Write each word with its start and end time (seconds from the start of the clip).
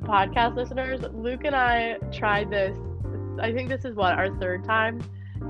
the 0.00 0.06
podcast 0.06 0.56
listeners, 0.56 1.00
Luke 1.14 1.42
and 1.44 1.54
I 1.54 1.94
tried 2.12 2.50
this. 2.50 2.76
I 3.40 3.52
think 3.52 3.68
this 3.68 3.84
is 3.84 3.94
what 3.94 4.12
our 4.18 4.36
third 4.38 4.64
time, 4.64 5.00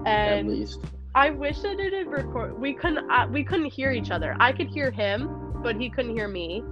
At 0.07 0.39
and 0.39 0.49
least. 0.49 0.81
I 1.15 1.31
wish 1.31 1.59
that 1.61 1.81
it 1.81 1.93
had 1.93 2.07
record. 2.09 2.59
We 2.59 2.73
couldn't. 2.75 3.11
Uh, 3.11 3.27
we 3.31 3.43
couldn't 3.45 3.73
hear 3.73 3.91
each 3.93 4.11
other. 4.11 4.37
I 4.39 4.53
could 4.53 4.69
hear 4.69 4.91
him, 4.91 5.29
but 5.63 5.77
he 5.77 5.91
couldn't 5.91 6.15
hear 6.17 6.29
me. 6.29 6.63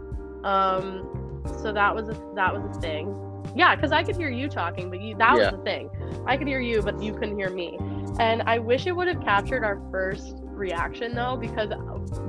Um, 0.44 1.42
so 1.62 1.72
that 1.72 1.94
was 1.94 2.08
a 2.08 2.14
that 2.36 2.54
was 2.54 2.76
a 2.76 2.80
thing. 2.80 3.14
Yeah, 3.56 3.74
because 3.74 3.92
I 3.92 4.02
could 4.04 4.16
hear 4.16 4.28
you 4.28 4.48
talking, 4.48 4.90
but 4.90 5.00
you 5.00 5.16
that 5.16 5.36
Yeah. 5.36 5.50
was 5.50 5.58
the 5.58 5.64
thing. 5.64 5.90
I 6.26 6.36
could 6.36 6.46
hear 6.46 6.60
you, 6.60 6.82
but 6.82 7.02
you 7.02 7.12
couldn't 7.14 7.36
hear 7.38 7.50
me. 7.50 7.78
And 8.20 8.42
I 8.42 8.58
wish 8.58 8.86
it 8.86 8.92
would 8.92 9.08
have 9.08 9.22
captured 9.22 9.64
our 9.64 9.80
first 9.90 10.36
reaction 10.44 11.14
though, 11.14 11.36
because 11.36 11.70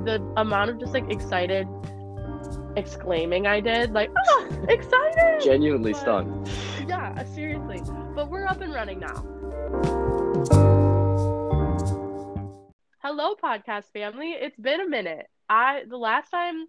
the 0.04 0.20
amount 0.36 0.70
of 0.70 0.78
just 0.80 0.92
like 0.94 1.10
excited 1.10 1.66
exclaiming 2.76 3.46
I 3.46 3.60
did, 3.60 3.92
like, 3.92 4.10
oh, 4.28 4.48
excited! 4.68 5.40
Genuinely 5.42 5.92
But- 5.92 6.00
stunned. 6.00 6.50
Yeah, 6.88 7.22
seriously. 7.34 7.80
But 8.16 8.28
we're 8.30 8.46
up 8.46 8.60
and 8.62 8.74
running 8.74 8.98
now. 8.98 9.24
Hello, 13.02 13.34
podcast 13.42 13.84
family. 13.92 14.30
It's 14.32 14.58
been 14.58 14.80
a 14.80 14.88
minute. 14.88 15.26
I 15.48 15.84
the 15.88 15.96
last 15.96 16.30
time, 16.30 16.66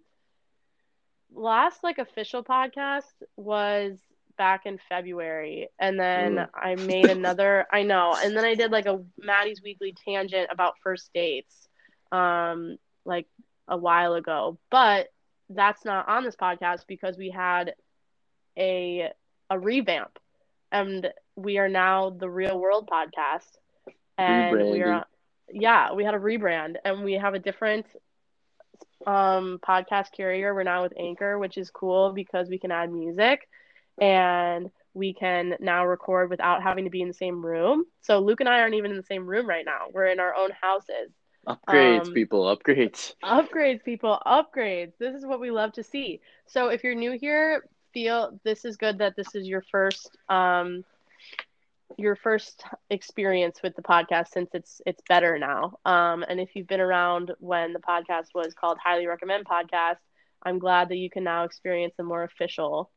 last 1.34 1.82
like 1.82 1.98
official 1.98 2.44
podcast 2.44 3.02
was 3.36 3.98
back 4.38 4.64
in 4.64 4.78
February, 4.88 5.68
and 5.78 5.98
then 5.98 6.36
Mm. 6.36 6.48
I 6.54 6.74
made 6.76 7.06
another. 7.10 7.66
I 7.72 7.82
know, 7.82 8.14
and 8.22 8.36
then 8.36 8.44
I 8.44 8.54
did 8.54 8.70
like 8.70 8.86
a 8.86 9.02
Maddie's 9.18 9.60
Weekly 9.62 9.94
tangent 10.04 10.48
about 10.52 10.74
first 10.84 11.10
dates, 11.12 11.68
um, 12.12 12.76
like 13.04 13.26
a 13.66 13.76
while 13.76 14.14
ago. 14.14 14.58
But 14.70 15.08
that's 15.54 15.84
not 15.84 16.08
on 16.08 16.24
this 16.24 16.36
podcast 16.36 16.86
because 16.86 17.16
we 17.18 17.30
had 17.30 17.74
a 18.58 19.10
a 19.50 19.58
revamp 19.58 20.18
and 20.70 21.08
we 21.36 21.58
are 21.58 21.68
now 21.68 22.10
the 22.10 22.30
real 22.30 22.58
world 22.58 22.88
podcast. 22.90 23.58
And 24.18 24.68
we 24.68 24.82
are 24.82 25.04
yeah 25.50 25.92
we 25.92 26.04
had 26.04 26.14
a 26.14 26.18
rebrand 26.18 26.76
and 26.84 27.04
we 27.04 27.14
have 27.14 27.34
a 27.34 27.38
different 27.38 27.86
um 29.06 29.58
podcast 29.66 30.12
carrier. 30.12 30.54
We're 30.54 30.62
now 30.64 30.82
with 30.82 30.92
anchor 30.98 31.38
which 31.38 31.56
is 31.58 31.70
cool 31.70 32.12
because 32.12 32.48
we 32.48 32.58
can 32.58 32.70
add 32.70 32.90
music 32.92 33.48
and 34.00 34.70
we 34.94 35.14
can 35.14 35.54
now 35.60 35.86
record 35.86 36.30
without 36.30 36.62
having 36.62 36.84
to 36.84 36.90
be 36.90 37.02
in 37.02 37.08
the 37.08 37.14
same 37.14 37.44
room. 37.44 37.84
So 38.00 38.20
luke 38.20 38.40
and 38.40 38.48
i 38.48 38.60
aren't 38.60 38.74
even 38.74 38.90
in 38.90 38.96
the 38.96 39.02
same 39.02 39.26
room 39.26 39.48
right 39.48 39.64
now. 39.64 39.86
We're 39.92 40.06
in 40.06 40.20
our 40.20 40.34
own 40.34 40.50
houses 40.60 41.12
Upgrades, 41.46 42.06
Um, 42.06 42.14
people, 42.14 42.44
upgrades. 42.44 43.14
upgrades 43.24 43.82
people 43.84 44.20
upgrades. 44.26 44.96
This 44.98 45.14
is 45.14 45.26
what 45.26 45.40
we 45.40 45.50
love 45.50 45.72
to 45.72 45.82
see. 45.82 46.20
So 46.46 46.68
if 46.68 46.82
you're 46.84 46.94
new 46.94 47.12
here 47.12 47.64
feel 47.92 48.38
this 48.44 48.64
is 48.64 48.76
good 48.76 48.98
that 48.98 49.16
this 49.16 49.34
is 49.34 49.46
your 49.46 49.62
first 49.70 50.16
um 50.28 50.84
your 51.98 52.16
first 52.16 52.64
experience 52.90 53.60
with 53.62 53.74
the 53.76 53.82
podcast 53.82 54.28
since 54.28 54.50
it's 54.54 54.80
it's 54.86 55.02
better 55.08 55.38
now. 55.38 55.74
Um 55.84 56.24
and 56.28 56.40
if 56.40 56.54
you've 56.54 56.66
been 56.66 56.80
around 56.80 57.32
when 57.38 57.72
the 57.72 57.80
podcast 57.80 58.28
was 58.34 58.54
called 58.54 58.78
highly 58.82 59.06
recommend 59.06 59.44
podcast 59.46 59.96
i'm 60.42 60.58
glad 60.58 60.88
that 60.88 60.96
you 60.96 61.10
can 61.10 61.24
now 61.24 61.44
experience 61.44 61.94
a 61.98 62.02
more 62.02 62.22
official 62.24 62.90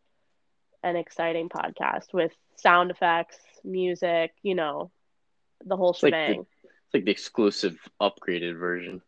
and 0.83 0.97
exciting 0.97 1.49
podcast 1.49 2.13
with 2.13 2.31
sound 2.55 2.91
effects 2.91 3.37
music 3.63 4.31
you 4.43 4.55
know 4.55 4.91
the 5.65 5.75
whole 5.75 5.95
like 6.02 6.13
the- 6.13 6.33
shebang. 6.33 6.39
It's 6.41 6.55
like 6.95 7.05
the 7.05 7.11
exclusive 7.11 7.77
upgraded 8.01 8.57
version. 8.57 9.01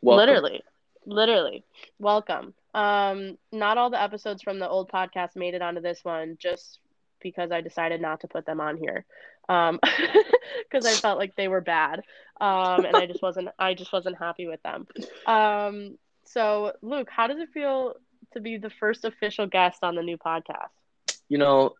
Welcome. 0.00 0.26
Literally. 0.26 0.62
Literally. 1.04 1.64
Welcome. 1.98 2.54
Um, 2.74 3.38
not 3.50 3.76
all 3.76 3.90
the 3.90 4.00
episodes 4.00 4.40
from 4.42 4.60
the 4.60 4.68
old 4.68 4.88
podcast 4.88 5.34
made 5.34 5.54
it 5.54 5.62
onto 5.62 5.80
this 5.80 6.04
one 6.04 6.36
just 6.40 6.78
because 7.20 7.50
I 7.50 7.60
decided 7.60 8.00
not 8.00 8.20
to 8.20 8.28
put 8.28 8.46
them 8.46 8.60
on 8.60 8.76
here. 8.76 9.04
Um, 9.48 9.80
because 10.70 10.86
I 10.86 10.92
felt 10.92 11.18
like 11.18 11.34
they 11.34 11.48
were 11.48 11.60
bad. 11.60 12.02
Um, 12.40 12.84
and 12.84 12.96
I 12.96 13.06
just 13.06 13.20
wasn't 13.20 13.48
I 13.58 13.74
just 13.74 13.92
wasn't 13.92 14.16
happy 14.16 14.46
with 14.46 14.62
them. 14.62 14.86
Um, 15.26 15.98
so 16.24 16.74
Luke, 16.82 17.08
how 17.10 17.26
does 17.26 17.40
it 17.40 17.48
feel 17.52 17.94
to 18.34 18.40
be 18.40 18.58
the 18.58 18.70
first 18.70 19.04
official 19.04 19.48
guest 19.48 19.80
on 19.82 19.96
the 19.96 20.02
new 20.02 20.18
podcast? 20.18 20.70
You 21.28 21.38
know, 21.38 21.74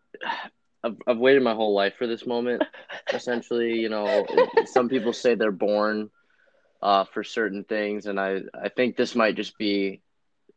I've, 0.83 0.95
I've 1.07 1.17
waited 1.17 1.43
my 1.43 1.53
whole 1.53 1.73
life 1.73 1.93
for 1.97 2.07
this 2.07 2.25
moment. 2.25 2.63
Essentially, 3.13 3.79
you 3.79 3.89
know, 3.89 4.25
some 4.65 4.89
people 4.89 5.13
say 5.13 5.35
they're 5.35 5.51
born 5.51 6.09
uh, 6.81 7.05
for 7.05 7.23
certain 7.23 7.63
things, 7.63 8.05
and 8.05 8.19
I, 8.19 8.41
I 8.53 8.69
think 8.69 8.95
this 8.95 9.15
might 9.15 9.35
just 9.35 9.57
be 9.57 10.01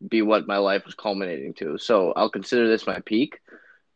be 0.08 0.22
what 0.22 0.48
my 0.48 0.58
life 0.58 0.84
was 0.84 0.94
culminating 0.94 1.54
to. 1.54 1.78
So 1.78 2.12
I'll 2.14 2.30
consider 2.30 2.68
this 2.68 2.86
my 2.86 3.00
peak, 3.00 3.40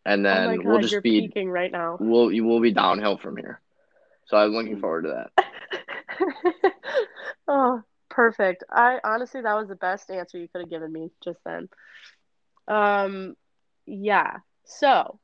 and 0.04 0.25
oh 0.26 0.31
then 0.31 0.47
my 0.47 0.56
god, 0.56 0.66
we'll 0.66 0.78
just 0.81 1.03
be 1.03 1.22
peaking 1.22 1.50
right 1.50 1.70
now. 1.70 1.97
we'll 2.00 2.32
you 2.32 2.44
will 2.44 2.60
be 2.60 2.72
downhill 2.72 3.16
from 3.16 3.37
here. 3.37 3.60
So 4.26 4.37
I'm 4.37 4.50
looking 4.50 4.81
forward 4.81 5.03
to 5.03 5.26
that. 5.37 6.72
oh, 7.48 7.82
perfect. 8.08 8.64
I 8.70 8.98
honestly 9.04 9.41
that 9.43 9.54
was 9.54 9.69
the 9.69 9.76
best 9.76 10.10
answer 10.10 10.38
you 10.38 10.48
could 10.48 10.62
have 10.62 10.70
given 10.70 10.93
me 10.93 11.10
just 11.22 11.38
then. 11.44 11.69
Um 12.66 13.37
yeah. 13.87 14.38
So, 14.64 15.20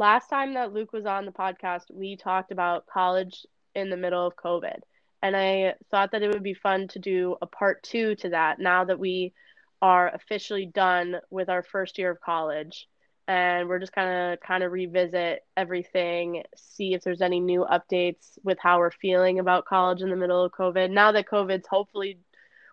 last 0.00 0.28
time 0.28 0.54
that 0.54 0.72
Luke 0.72 0.94
was 0.94 1.04
on 1.04 1.26
the 1.26 1.30
podcast, 1.30 1.82
we 1.92 2.16
talked 2.16 2.52
about 2.52 2.86
college 2.86 3.46
in 3.74 3.90
the 3.90 3.98
middle 3.98 4.26
of 4.26 4.34
COVID. 4.34 4.78
And 5.22 5.36
I 5.36 5.74
thought 5.90 6.12
that 6.12 6.22
it 6.22 6.32
would 6.32 6.42
be 6.42 6.54
fun 6.54 6.88
to 6.88 6.98
do 6.98 7.36
a 7.42 7.46
part 7.46 7.82
2 7.82 8.14
to 8.16 8.30
that 8.30 8.58
now 8.58 8.82
that 8.86 8.98
we 8.98 9.34
are 9.82 10.08
officially 10.08 10.64
done 10.64 11.16
with 11.28 11.50
our 11.50 11.62
first 11.62 11.98
year 11.98 12.10
of 12.10 12.20
college 12.20 12.88
and 13.28 13.68
we're 13.68 13.78
just 13.78 13.94
of 13.96 14.40
kind 14.40 14.64
of 14.64 14.72
revisit 14.72 15.44
everything 15.56 16.42
see 16.56 16.94
if 16.94 17.02
there's 17.02 17.22
any 17.22 17.40
new 17.40 17.64
updates 17.70 18.38
with 18.42 18.58
how 18.60 18.78
we're 18.78 18.90
feeling 18.90 19.38
about 19.38 19.64
college 19.64 20.02
in 20.02 20.10
the 20.10 20.16
middle 20.16 20.44
of 20.44 20.52
covid 20.52 20.90
now 20.90 21.12
that 21.12 21.28
covid's 21.28 21.66
hopefully 21.66 22.18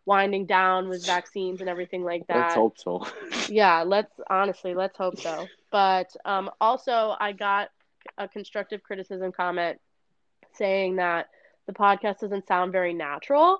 winding 0.07 0.45
down 0.45 0.89
with 0.89 1.05
vaccines 1.15 1.61
and 1.61 1.69
everything 1.69 2.03
like 2.03 2.25
that. 2.27 2.37
Let's 2.37 2.55
hope 2.55 2.77
so. 2.79 3.05
yeah 3.49 3.83
let's 3.83 4.13
honestly 4.29 4.73
let's 4.73 4.97
hope 4.97 5.19
so. 5.19 5.47
But 5.71 6.09
um, 6.25 6.49
also 6.59 7.15
i 7.19 7.33
got 7.33 7.69
a 8.17 8.27
constructive 8.27 8.81
criticism 8.81 9.31
comment 9.31 9.79
saying 10.53 10.95
that 10.95 11.27
the 11.67 11.73
podcast 11.73 12.19
doesn't 12.19 12.47
sound 12.47 12.71
very 12.71 12.93
natural. 12.93 13.59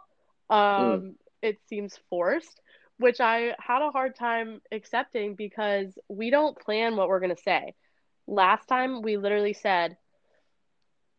Um, 0.49 1.15
it 1.41 1.59
seems 1.67 1.99
forced 2.09 2.61
which 2.99 3.19
i 3.19 3.53
had 3.59 3.83
a 3.83 3.91
hard 3.91 4.15
time 4.15 4.59
accepting 4.71 5.35
because 5.35 5.99
we 6.07 6.31
don't 6.31 6.57
plan 6.59 6.95
what 6.95 7.09
we're 7.09 7.19
going 7.19 7.35
to 7.35 7.41
say. 7.43 7.75
Last 8.25 8.67
time 8.67 9.01
we 9.03 9.17
literally 9.17 9.53
said 9.53 9.97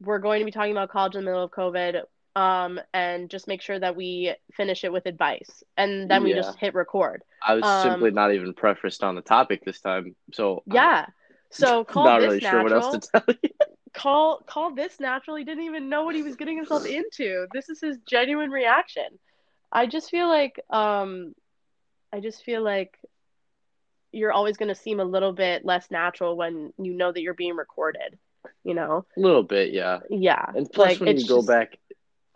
we're 0.00 0.18
going 0.18 0.40
to 0.40 0.44
be 0.44 0.50
talking 0.50 0.72
about 0.72 0.90
college 0.90 1.14
in 1.14 1.20
the 1.20 1.30
middle 1.30 1.44
of 1.44 1.50
covid 1.50 2.02
um, 2.36 2.80
and 2.94 3.28
just 3.30 3.48
make 3.48 3.60
sure 3.62 3.78
that 3.78 3.96
we 3.96 4.34
finish 4.54 4.84
it 4.84 4.92
with 4.92 5.06
advice 5.06 5.62
and 5.76 6.10
then 6.10 6.22
we 6.22 6.30
Yeah. 6.30 6.36
just 6.36 6.58
hit 6.58 6.74
record 6.74 7.22
I 7.42 7.54
was 7.54 7.64
Um, 7.64 7.90
simply 7.92 8.10
not 8.10 8.32
even 8.32 8.54
prefaced 8.54 9.02
on 9.02 9.14
the 9.14 9.22
topic 9.22 9.64
this 9.64 9.80
time, 9.80 10.14
so 10.32 10.62
I'm 10.68 10.74
Yeah. 10.76 11.06
So 11.50 11.84
call 11.92 12.04
not 12.04 12.20
this 12.20 12.26
really 12.28 12.40
natural. 12.40 12.68
sure 12.68 12.76
what 12.78 12.84
else 12.94 13.06
to 13.08 13.20
tell 13.20 13.34
you. 13.42 13.50
Call 13.94 14.38
call 14.46 14.74
this 14.74 15.00
natural. 15.00 15.36
He 15.36 15.44
didn't 15.44 15.64
even 15.64 15.88
know 15.88 16.04
what 16.04 16.14
he 16.14 16.22
was 16.22 16.36
getting 16.36 16.56
himself 16.56 16.86
into. 16.86 17.46
This 17.52 17.68
is 17.70 17.80
his 17.80 17.96
genuine 18.06 18.50
reaction. 18.50 19.18
I 19.72 19.86
just 19.86 20.10
feel 20.10 20.28
like 20.28 20.60
um 20.70 21.34
I 22.12 22.20
just 22.20 22.44
feel 22.44 22.62
like 22.62 22.96
you're 24.12 24.32
always 24.32 24.56
going 24.56 24.68
to 24.68 24.74
seem 24.74 25.00
a 25.00 25.04
little 25.04 25.32
bit 25.32 25.64
less 25.64 25.90
natural 25.90 26.36
when 26.36 26.72
you 26.78 26.94
know 26.94 27.12
that 27.12 27.20
you're 27.20 27.34
being 27.34 27.56
recorded, 27.56 28.18
you 28.64 28.72
know? 28.74 29.04
A 29.16 29.20
little 29.20 29.42
bit, 29.42 29.72
yeah. 29.72 29.98
Yeah. 30.08 30.46
And 30.54 30.70
plus, 30.72 30.92
like, 30.92 31.00
when 31.00 31.18
you 31.18 31.26
go 31.28 31.38
just- 31.38 31.48
back, 31.48 31.78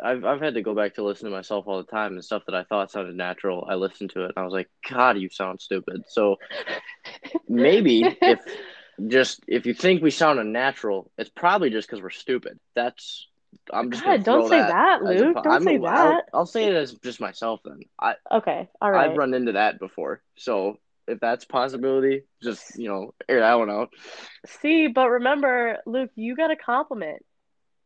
I've 0.03 0.25
I've 0.25 0.41
had 0.41 0.55
to 0.55 0.63
go 0.63 0.75
back 0.75 0.95
to 0.95 1.05
listen 1.05 1.27
to 1.27 1.31
myself 1.37 1.67
all 1.67 1.79
the 1.79 1.91
time 1.91 2.13
and 2.13 2.25
stuff 2.25 2.43
that 2.47 2.54
I 2.54 2.65
thought 2.65 2.91
sounded 2.91 3.16
natural. 3.16 3.66
I 3.69 3.75
listened 3.75 4.10
to 4.10 4.22
it 4.25 4.33
and 4.34 4.39
I 4.39 4.45
was 4.45 4.53
like, 4.53 4.69
God, 4.89 5.19
you 5.19 5.28
sound 5.31 5.60
stupid. 5.60 6.03
So 6.09 6.37
maybe 7.49 8.03
if 8.22 8.41
just 9.07 9.41
if 9.47 9.66
you 9.66 9.75
think 9.75 10.03
we 10.03 10.10
sound 10.10 10.39
unnatural, 10.39 11.10
it's 11.19 11.31
probably 11.31 11.71
just 11.71 11.89
because 11.89 12.03
we're 12.03 12.10
stupid. 12.10 12.59
That's 12.75 13.28
I'm 13.72 13.91
just 13.91 14.03
God, 14.04 14.25
don't 14.25 14.49
say 14.49 14.59
that, 14.59 15.03
a 15.03 15.04
Luke. 15.04 15.34
po- 15.37 15.43
Don't 15.43 15.53
I'm- 15.53 15.63
say 15.63 15.75
I'll, 15.77 15.81
that. 15.83 16.25
I'll 16.33 16.47
say 16.47 16.65
it 16.65 16.75
as 16.75 16.95
just 16.95 17.21
myself 17.21 17.60
then. 17.65 17.81
I 18.01 18.15
Okay. 18.31 18.69
All 18.81 18.91
right. 18.91 19.10
I've 19.10 19.16
run 19.16 19.34
into 19.34 19.53
that 19.53 19.78
before, 19.78 20.22
so 20.37 20.78
if 21.09 21.21
that's 21.21 21.45
a 21.45 21.48
possibility, 21.48 22.22
just 22.43 22.78
you 22.78 22.89
know 22.89 23.15
air 23.28 23.41
that 23.41 23.55
one 23.55 23.71
out. 23.71 23.91
See, 24.47 24.89
but 24.89 25.09
remember, 25.09 25.78
Luke, 25.87 26.10
you 26.15 26.34
got 26.37 26.51
a 26.51 26.57
compliment 26.57 27.22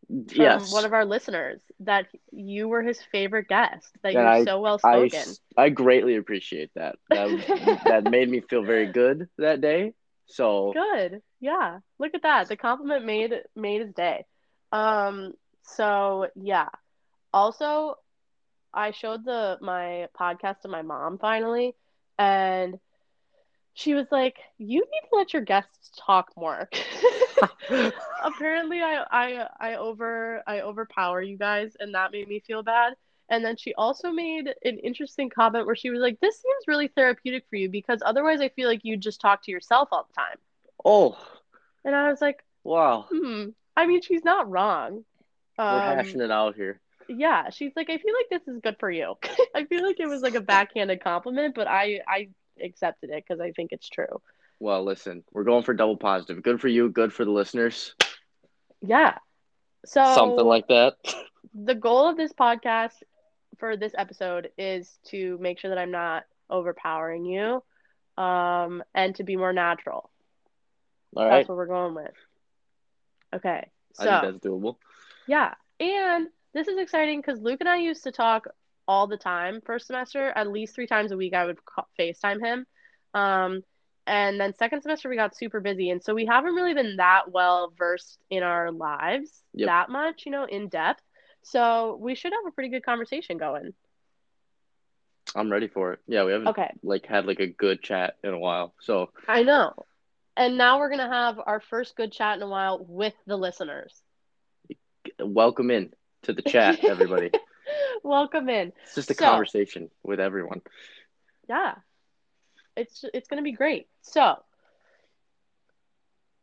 from 0.09 0.29
yes, 0.37 0.71
one 0.71 0.85
of 0.85 0.93
our 0.93 1.05
listeners 1.05 1.61
that 1.81 2.07
you 2.33 2.69
were 2.69 2.83
his 2.83 3.01
favorite 3.03 3.49
guest, 3.49 3.91
that 4.03 4.13
Yeah, 4.13 4.21
you're 4.21 4.29
I- 4.29 4.45
so 4.45 4.61
well 4.61 4.79
I, 4.85 5.09
spoken. 5.09 5.37
I 5.57 5.69
greatly 5.71 6.17
appreciate 6.17 6.71
that. 6.75 6.97
That 7.11 7.81
that 7.87 8.05
made 8.05 8.29
me 8.29 8.41
feel 8.41 8.63
very 8.63 8.87
good 8.87 9.29
that 9.39 9.61
day. 9.61 9.95
So 10.27 10.73
Good. 10.73 11.23
Yeah. 11.41 11.81
Look 11.99 12.15
at 12.15 12.23
that. 12.23 12.49
The 12.49 12.57
compliment 12.57 13.05
made 13.05 13.33
made 13.55 13.81
his 13.83 13.93
day. 13.95 14.25
Um 14.73 15.33
so 15.63 16.29
yeah. 16.37 16.69
Also, 17.33 17.97
I 18.73 18.91
showed 18.93 19.25
the 19.25 19.59
my 19.61 20.09
podcast 20.19 20.61
to 20.61 20.69
my 20.69 20.83
mom 20.83 21.19
finally 21.19 21.75
and 22.19 22.79
she 23.77 23.95
was 23.95 24.09
like, 24.11 24.39
"You 24.59 24.81
need 24.81 25.09
to 25.11 25.17
let 25.17 25.33
your 25.35 25.43
guests 25.43 25.93
talk 26.05 26.33
more." 26.37 26.69
Apparently, 28.25 28.83
I 28.83 29.05
I 29.11 29.49
I 29.61 29.75
over 29.77 30.43
I 30.47 30.63
overpower 30.63 31.23
you 31.23 31.39
guys, 31.39 31.77
and 31.79 31.95
that 31.95 32.13
made 32.13 32.29
me 32.29 32.41
feel 32.41 32.63
bad. 32.65 32.95
And 33.29 33.45
then 33.45 33.57
she 33.57 33.75
also 33.75 34.13
made 34.13 34.49
an 34.65 34.79
interesting 34.81 35.31
comment 35.31 35.67
where 35.67 35.77
she 35.77 35.91
was 35.91 36.01
like, 36.01 36.21
"This 36.21 36.41
seems 36.41 36.67
really 36.69 36.89
therapeutic 36.89 37.47
for 37.51 37.57
you 37.57 37.69
because 37.71 38.03
otherwise, 38.05 38.41
I 38.41 38.49
feel 38.51 38.69
like 38.69 38.85
you 38.85 38.97
just 38.97 39.21
talk 39.21 39.43
to 39.45 39.53
yourself 39.53 39.91
all 39.93 40.05
the 40.09 40.15
time." 40.15 40.39
Oh, 40.85 41.19
And 41.85 41.95
I 41.95 42.11
was 42.11 42.21
like, 42.21 42.45
wow. 42.65 43.09
"Hmm." 43.11 43.51
I 43.77 43.87
mean, 43.87 44.03
she's 44.03 44.25
not 44.25 44.51
wrong. 44.51 45.05
We're 45.69 45.81
Um, 45.81 45.83
hashing 45.83 46.21
it 46.23 46.31
out 46.33 46.57
here. 46.57 46.81
yeah, 47.09 47.51
she's 47.51 47.73
like, 47.77 47.91
I 47.91 47.99
feel 47.99 48.15
like 48.15 48.29
this 48.31 48.49
is 48.49 48.61
good 48.63 48.77
for 48.81 48.91
you. 48.91 49.17
I 49.55 49.65
feel 49.67 49.85
like 49.87 50.01
it 50.01 50.09
was 50.09 50.23
like 50.23 50.35
a 50.35 50.41
backhanded 50.41 51.03
compliment, 51.03 51.55
but 51.55 51.69
I 51.69 52.01
I 52.09 52.31
accepted 52.63 53.11
it 53.11 53.25
because 53.27 53.41
I 53.41 53.53
think 53.53 53.73
it's 53.73 53.89
true. 53.89 54.21
Well, 54.59 54.85
listen, 54.85 55.23
we're 55.33 55.45
going 55.45 55.65
for 55.65 55.75
double 55.75 55.97
positive. 55.97 56.43
Good 56.43 56.61
for 56.61 56.69
you, 56.69 56.89
good 56.89 57.13
for 57.13 57.25
the 57.25 57.31
listeners. 57.31 57.95
Yeah. 58.81 59.19
So 59.85 60.03
Something 60.15 60.47
like 60.47 60.69
that. 60.69 60.95
the 61.55 61.75
goal 61.75 62.09
of 62.09 62.17
this 62.17 62.33
podcast 62.33 63.03
for 63.59 63.77
this 63.77 63.93
episode 63.97 64.51
is 64.59 64.99
to 65.07 65.39
make 65.41 65.59
sure 65.59 65.71
that 65.71 65.79
I'm 65.79 65.91
not 65.91 66.25
overpowering 66.51 67.25
you, 67.25 67.63
um, 68.23 68.83
and 68.95 69.15
to 69.17 69.25
be 69.25 69.37
more 69.37 69.53
natural. 69.53 70.11
All 71.17 71.25
That's 71.25 71.31
right. 71.31 71.49
what 71.49 71.57
we're 71.57 71.67
going 71.67 71.95
with. 71.95 72.13
Okay. 73.35 73.69
I 73.99 74.05
So 74.05 74.11
think 74.11 74.23
that's 74.23 74.45
doable. 74.47 74.77
Yeah. 75.27 75.55
And 75.81 76.29
this 76.55 76.69
is 76.69 76.79
exciting 76.79 77.21
because 77.21 77.41
Luke 77.41 77.61
and 77.61 77.69
I 77.69 77.77
used 77.79 78.05
to 78.05 78.13
talk 78.13 78.47
all 78.89 79.07
the 79.07 79.17
time 79.17 79.61
first 79.65 79.87
semester. 79.87 80.29
At 80.35 80.51
least 80.51 80.75
three 80.75 80.87
times 80.87 81.13
a 81.13 81.17
week, 81.17 81.35
I 81.35 81.45
would 81.47 81.65
ca- 81.65 81.87
FaceTime 81.99 82.41
him. 82.45 82.67
Um, 83.15 83.63
and 84.07 84.39
then 84.41 84.55
second 84.55 84.83
semester, 84.83 85.09
we 85.09 85.17
got 85.17 85.37
super 85.37 85.61
busy. 85.61 85.91
And 85.91 86.03
so 86.03 86.15
we 86.15 86.27
haven't 86.27 86.55
really 86.55 86.75
been 86.75 86.97
that 86.97 87.31
well 87.31 87.73
versed 87.77 88.19
in 88.31 88.43
our 88.43 88.71
lives 88.71 89.43
Yep. 89.55 89.67
that 89.67 89.89
much, 89.91 90.25
you 90.27 90.33
know, 90.33 90.45
in 90.45 90.69
depth. 90.69 91.03
So 91.43 91.97
we 92.01 92.15
should 92.15 92.33
have 92.33 92.47
a 92.47 92.53
pretty 92.53 92.71
good 92.71 92.85
conversation 92.85 93.39
going. 93.39 93.73
I'm 95.35 95.51
ready 95.51 95.67
for 95.69 95.93
it. 95.95 96.01
Yeah, 96.07 96.25
we 96.25 96.33
haven't 96.33 96.49
Okay. 96.49 96.71
like 96.83 97.07
had 97.07 97.27
like 97.27 97.41
a 97.41 97.47
good 97.49 97.83
chat 97.83 98.17
in 98.23 98.33
a 98.33 98.39
while. 98.39 98.75
So 98.81 99.11
I 99.27 99.43
know. 99.43 99.73
And 100.37 100.57
now 100.59 100.79
we're 100.79 100.89
going 100.91 101.01
to 101.01 101.09
have 101.13 101.41
our 101.45 101.61
first 101.61 101.97
good 101.97 102.13
chat 102.13 102.37
in 102.37 102.43
a 102.43 102.49
while 102.49 102.85
with 102.87 103.15
the 103.27 103.37
listeners. 103.37 104.03
welcome 105.19 105.71
in 105.71 105.93
to 106.23 106.33
the 106.33 106.43
chat, 106.43 106.85
everybody. 106.85 107.31
Welcome 108.03 108.49
in. 108.49 108.73
It's 108.85 108.95
just 108.95 109.11
a 109.11 109.15
So- 109.15 109.25
conversation 109.25 109.91
with 110.03 110.21
everyone. 110.21 110.63
Yeah. 111.49 111.75
It's 112.77 113.05
it's 113.15 113.29
going 113.29 113.39
to 113.39 113.45
be 113.45 113.53
great. 113.53 113.89
So, 114.03 114.37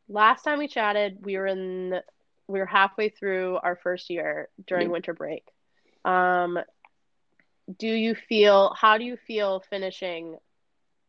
last 0.08 0.44
time 0.44 0.60
we 0.60 0.68
chatted, 0.68 1.18
we 1.24 1.38
were 1.38 1.48
in 1.48 2.00
we 2.48 2.60
were 2.60 2.66
halfway 2.66 3.10
through 3.10 3.60
our 3.64 3.75
first 3.75 4.10
year 4.10 4.50
during 4.68 4.90
winter 4.90 5.14
break. 5.14 5.44
Um 6.06 6.60
do 7.80 7.88
you 7.88 8.14
feel 8.16 8.74
how 8.78 8.98
do 8.98 9.06
you 9.06 9.16
feel 9.16 9.62
finishing 9.69 10.38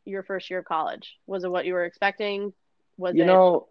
your 0.04 0.22
first 0.22 0.50
year 0.50 0.60
of 0.60 0.64
college? 0.64 1.16
Was 1.26 1.42
it 1.44 1.50
what 1.50 1.64
you 1.64 1.72
were 1.74 1.84
expecting? 1.84 2.52
Was 2.96 3.16
You 3.16 3.24
it 3.24 3.26
know, 3.26 3.68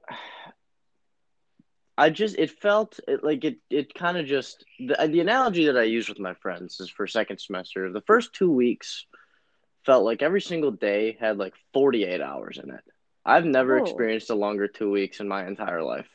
I 1.98 2.10
just 2.10 2.38
it 2.38 2.50
felt 2.52 3.00
it, 3.08 3.24
like 3.24 3.44
it 3.46 3.58
it 3.70 3.94
kind 3.94 4.18
of 4.18 4.26
just 4.26 4.66
the 4.80 4.96
the 5.08 5.20
analogy 5.20 5.66
that 5.66 5.78
I 5.78 5.84
use 5.84 6.10
with 6.10 6.20
my 6.20 6.34
friends 6.36 6.80
is 6.80 6.90
for 6.90 7.06
second 7.08 7.40
semester. 7.40 7.92
The 7.92 8.02
first 8.02 8.34
two 8.34 8.52
weeks 8.52 9.06
felt 9.86 10.04
like 10.06 10.22
every 10.22 10.42
single 10.42 10.72
day 10.72 11.18
had 11.20 11.38
like 11.38 11.54
48 11.74 12.22
hours 12.22 12.60
in 12.64 12.72
it. 12.72 12.82
I've 13.26 13.46
never 13.46 13.78
Oh. 13.78 13.84
experienced 13.84 14.30
a 14.30 14.36
longer 14.36 14.68
two 14.68 14.90
weeks 14.92 15.20
in 15.20 15.28
my 15.28 15.48
entire 15.48 15.84
life. 15.84 16.10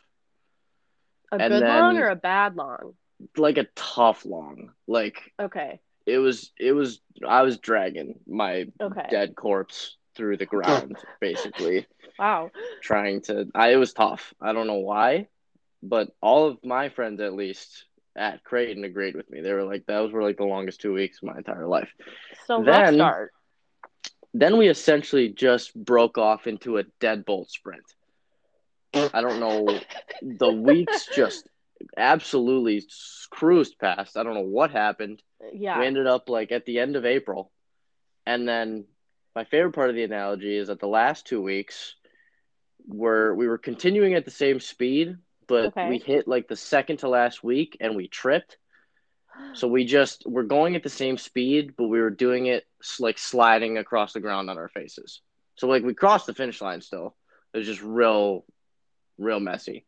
a 1.33 1.39
and 1.39 1.53
good 1.55 1.63
long 1.65 1.97
or 1.97 2.09
a 2.09 2.17
bad 2.17 2.57
long? 2.57 2.95
Like 3.37 3.59
a 3.59 3.67
tough 3.75 4.25
long. 4.25 4.71
Like 4.87 5.33
Okay. 5.41 5.81
it 6.07 6.19
was 6.19 6.53
it 6.59 6.73
was 6.73 7.01
I 7.27 7.43
was 7.43 7.59
dragging 7.59 8.21
my 8.27 8.67
Okay. 8.81 9.09
dead 9.11 9.35
corpse 9.37 9.97
through 10.17 10.37
the 10.39 10.47
ground 10.47 10.97
basically 11.21 11.87
Wow. 12.19 12.51
trying 12.83 13.21
to 13.23 13.49
I 13.55 13.73
it 13.73 13.77
was 13.77 13.93
tough. 13.93 14.35
I 14.41 14.53
don't 14.53 14.67
know 14.67 14.75
why, 14.81 15.29
but 15.83 16.11
all 16.21 16.47
of 16.49 16.59
my 16.65 16.89
friends 16.89 17.21
at 17.21 17.35
least 17.35 17.85
at 18.17 18.43
Creighton 18.45 18.85
agreed 18.85 19.15
with 19.15 19.31
me. 19.31 19.41
They 19.41 19.53
were 19.53 19.65
like 19.65 19.87
those 19.87 20.13
were 20.13 20.23
like 20.23 20.37
the 20.37 20.45
longest 20.45 20.81
2 20.81 20.93
weeks 20.93 21.19
of 21.23 21.29
my 21.29 21.39
entire 21.39 21.67
life. 21.67 21.91
So 22.47 22.63
Then- 22.63 22.95
start. 22.95 23.33
Then 24.35 24.59
we 24.59 24.69
essentially 24.69 25.31
just 25.31 25.75
broke 25.75 26.19
off 26.19 26.47
into 26.47 26.79
a 26.79 26.85
deadbolt 27.01 27.49
sprint. 27.49 27.85
I 28.95 29.21
don't 29.21 29.41
know 29.41 29.81
the 30.23 30.53
weeks 30.53 31.09
just 31.15 31.49
absolutely 31.97 32.85
cruised 33.31 33.79
past. 33.79 34.17
I 34.17 34.23
don't 34.23 34.35
know 34.35 34.41
what 34.41 34.71
happened. 34.71 35.23
Yeah. 35.53 35.79
We 35.81 35.87
ended 35.87 36.07
up 36.07 36.29
like 36.29 36.53
at 36.53 36.67
the 36.67 36.79
end 36.79 36.97
of 36.97 37.07
April. 37.07 37.51
And 38.27 38.47
then 38.47 38.85
my 39.35 39.45
favorite 39.45 39.73
part 39.73 39.89
of 39.89 39.97
the 39.97 40.05
analogy 40.05 40.57
is 40.57 40.69
that 40.69 40.81
the 40.81 40.89
last 40.89 41.27
two 41.27 41.41
weeks 41.41 41.95
were 42.87 43.35
we 43.35 43.47
were 43.49 43.59
continuing 43.59 44.15
at 44.15 44.25
the 44.25 44.31
same 44.31 44.61
speed, 44.61 45.17
but 45.49 45.67
Okay. 45.67 45.89
we 45.89 45.99
hit 45.99 46.29
like 46.29 46.49
the 46.49 46.57
second 46.57 46.99
to 46.99 47.09
last 47.09 47.43
week 47.43 47.77
and 47.81 47.97
we 47.97 48.09
tripped. 48.09 48.59
So 49.55 49.69
we 49.69 49.85
just 49.85 50.25
we're 50.27 50.43
going 50.45 50.77
at 50.77 50.83
the 50.83 50.89
same 50.91 51.17
speed, 51.17 51.75
but 51.77 51.89
we 51.89 52.01
were 52.01 52.11
doing 52.11 52.47
it 52.47 52.67
like 53.01 53.19
sliding 53.19 53.79
across 53.79 54.13
the 54.13 54.21
ground 54.21 54.51
on 54.51 54.59
our 54.59 54.69
faces. 54.69 55.21
So 55.57 55.69
like 55.69 55.83
we 55.85 55.95
crossed 55.95 56.27
the 56.27 56.35
finish 56.35 56.61
line 56.61 56.81
still. 56.81 57.17
It 57.55 57.59
was 57.59 57.67
just 57.67 57.83
real, 57.83 58.45
real 59.19 59.41
messy. 59.41 59.87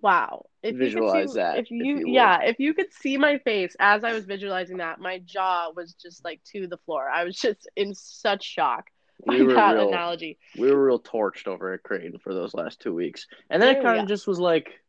Wow. 0.00 0.46
If 0.62 0.76
Visualize 0.76 1.22
you 1.22 1.28
see, 1.28 1.38
that, 1.40 1.58
If 1.58 1.66
if 1.66 1.70
you, 1.70 1.98
you 1.98 2.04
yeah, 2.08 2.42
if 2.42 2.58
you 2.60 2.74
could 2.74 2.92
see 2.92 3.16
my 3.16 3.38
face 3.38 3.74
as 3.80 4.04
I 4.04 4.12
was 4.12 4.24
visualizing 4.24 4.78
that, 4.78 5.00
my 5.00 5.18
jaw 5.18 5.70
was 5.74 5.94
just 5.94 6.24
like 6.24 6.40
to 6.52 6.66
the 6.66 6.78
floor. 6.78 7.08
I 7.08 7.24
was 7.24 7.36
just 7.36 7.68
in 7.76 7.94
such 7.94 8.44
shock 8.44 8.86
We 9.24 9.42
were 9.42 9.54
that 9.54 9.72
real 9.74 9.88
analogy. 9.88 10.38
we 10.58 10.70
were 10.72 10.84
real 10.84 11.00
torched 11.00 11.46
over 11.46 11.72
at 11.74 11.82
Creighton 11.82 12.18
for 12.18 12.34
those 12.34 12.54
last 12.54 12.80
two 12.80 12.92
weeks. 12.94 13.26
And 13.50 13.62
then 13.62 13.76
it 13.76 13.82
kind 13.82 14.00
of 14.00 14.08
just 14.08 14.26
was 14.26 14.38
like, 14.40 14.80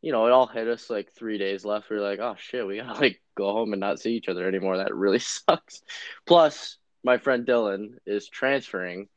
you 0.00 0.12
know, 0.12 0.26
it 0.26 0.32
all 0.32 0.46
hit 0.46 0.68
us 0.68 0.88
like 0.88 1.12
three 1.12 1.38
days 1.38 1.64
left. 1.64 1.90
We 1.90 1.96
were 1.96 2.02
like, 2.02 2.20
oh 2.20 2.36
shit, 2.38 2.66
we 2.66 2.76
gotta 2.78 3.00
like 3.00 3.20
go 3.36 3.52
home 3.52 3.72
and 3.72 3.80
not 3.80 3.98
see 3.98 4.12
each 4.14 4.28
other 4.28 4.46
anymore. 4.46 4.76
That 4.76 4.94
really 4.94 5.18
sucks. 5.20 5.82
Plus, 6.26 6.76
my 7.02 7.18
friend 7.18 7.46
Dylan 7.46 7.94
is 8.06 8.28
transferring 8.28 9.08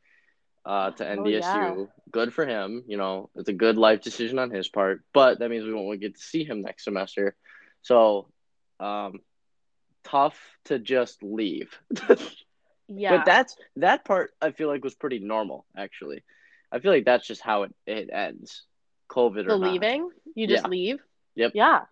uh, 0.64 0.90
to 0.92 1.08
Oh, 1.08 1.16
NDSU. 1.18 1.40
yeah. 1.40 1.84
Good 2.10 2.32
for 2.34 2.44
him. 2.46 2.84
You 2.86 2.96
know, 2.96 3.30
it's 3.36 3.48
a 3.48 3.52
good 3.52 3.76
life 3.76 4.02
decision 4.02 4.38
on 4.38 4.50
his 4.50 4.68
part. 4.68 5.02
But 5.12 5.38
that 5.38 5.50
means 5.50 5.64
we 5.64 5.74
won't 5.74 6.00
get 6.00 6.16
to 6.16 6.20
see 6.20 6.44
him 6.44 6.62
next 6.62 6.84
semester. 6.84 7.34
So, 7.82 8.28
um, 8.80 9.20
tough 10.04 10.38
to 10.64 10.78
just 10.78 11.22
leave. 11.22 11.76
Yeah. 12.94 13.16
But 13.16 13.26
that's 13.26 13.56
that 13.76 14.04
part 14.04 14.32
I 14.40 14.50
feel 14.50 14.68
like 14.68 14.84
was 14.84 14.94
pretty 14.94 15.18
normal 15.18 15.66
actually. 15.76 16.22
I 16.70 16.78
feel 16.78 16.90
like 16.92 17.04
that's 17.04 17.26
just 17.26 17.42
how 17.42 17.64
it, 17.64 17.74
it 17.86 18.10
ends. 18.12 18.62
COVID 19.10 19.46
the 19.46 19.54
or 19.54 19.58
not. 19.58 19.72
leaving, 19.72 20.10
you 20.34 20.46
just 20.46 20.64
Yeah. 20.64 20.68
leave. 20.70 20.98
Yep. 21.34 21.52
Yeah. 21.54 21.82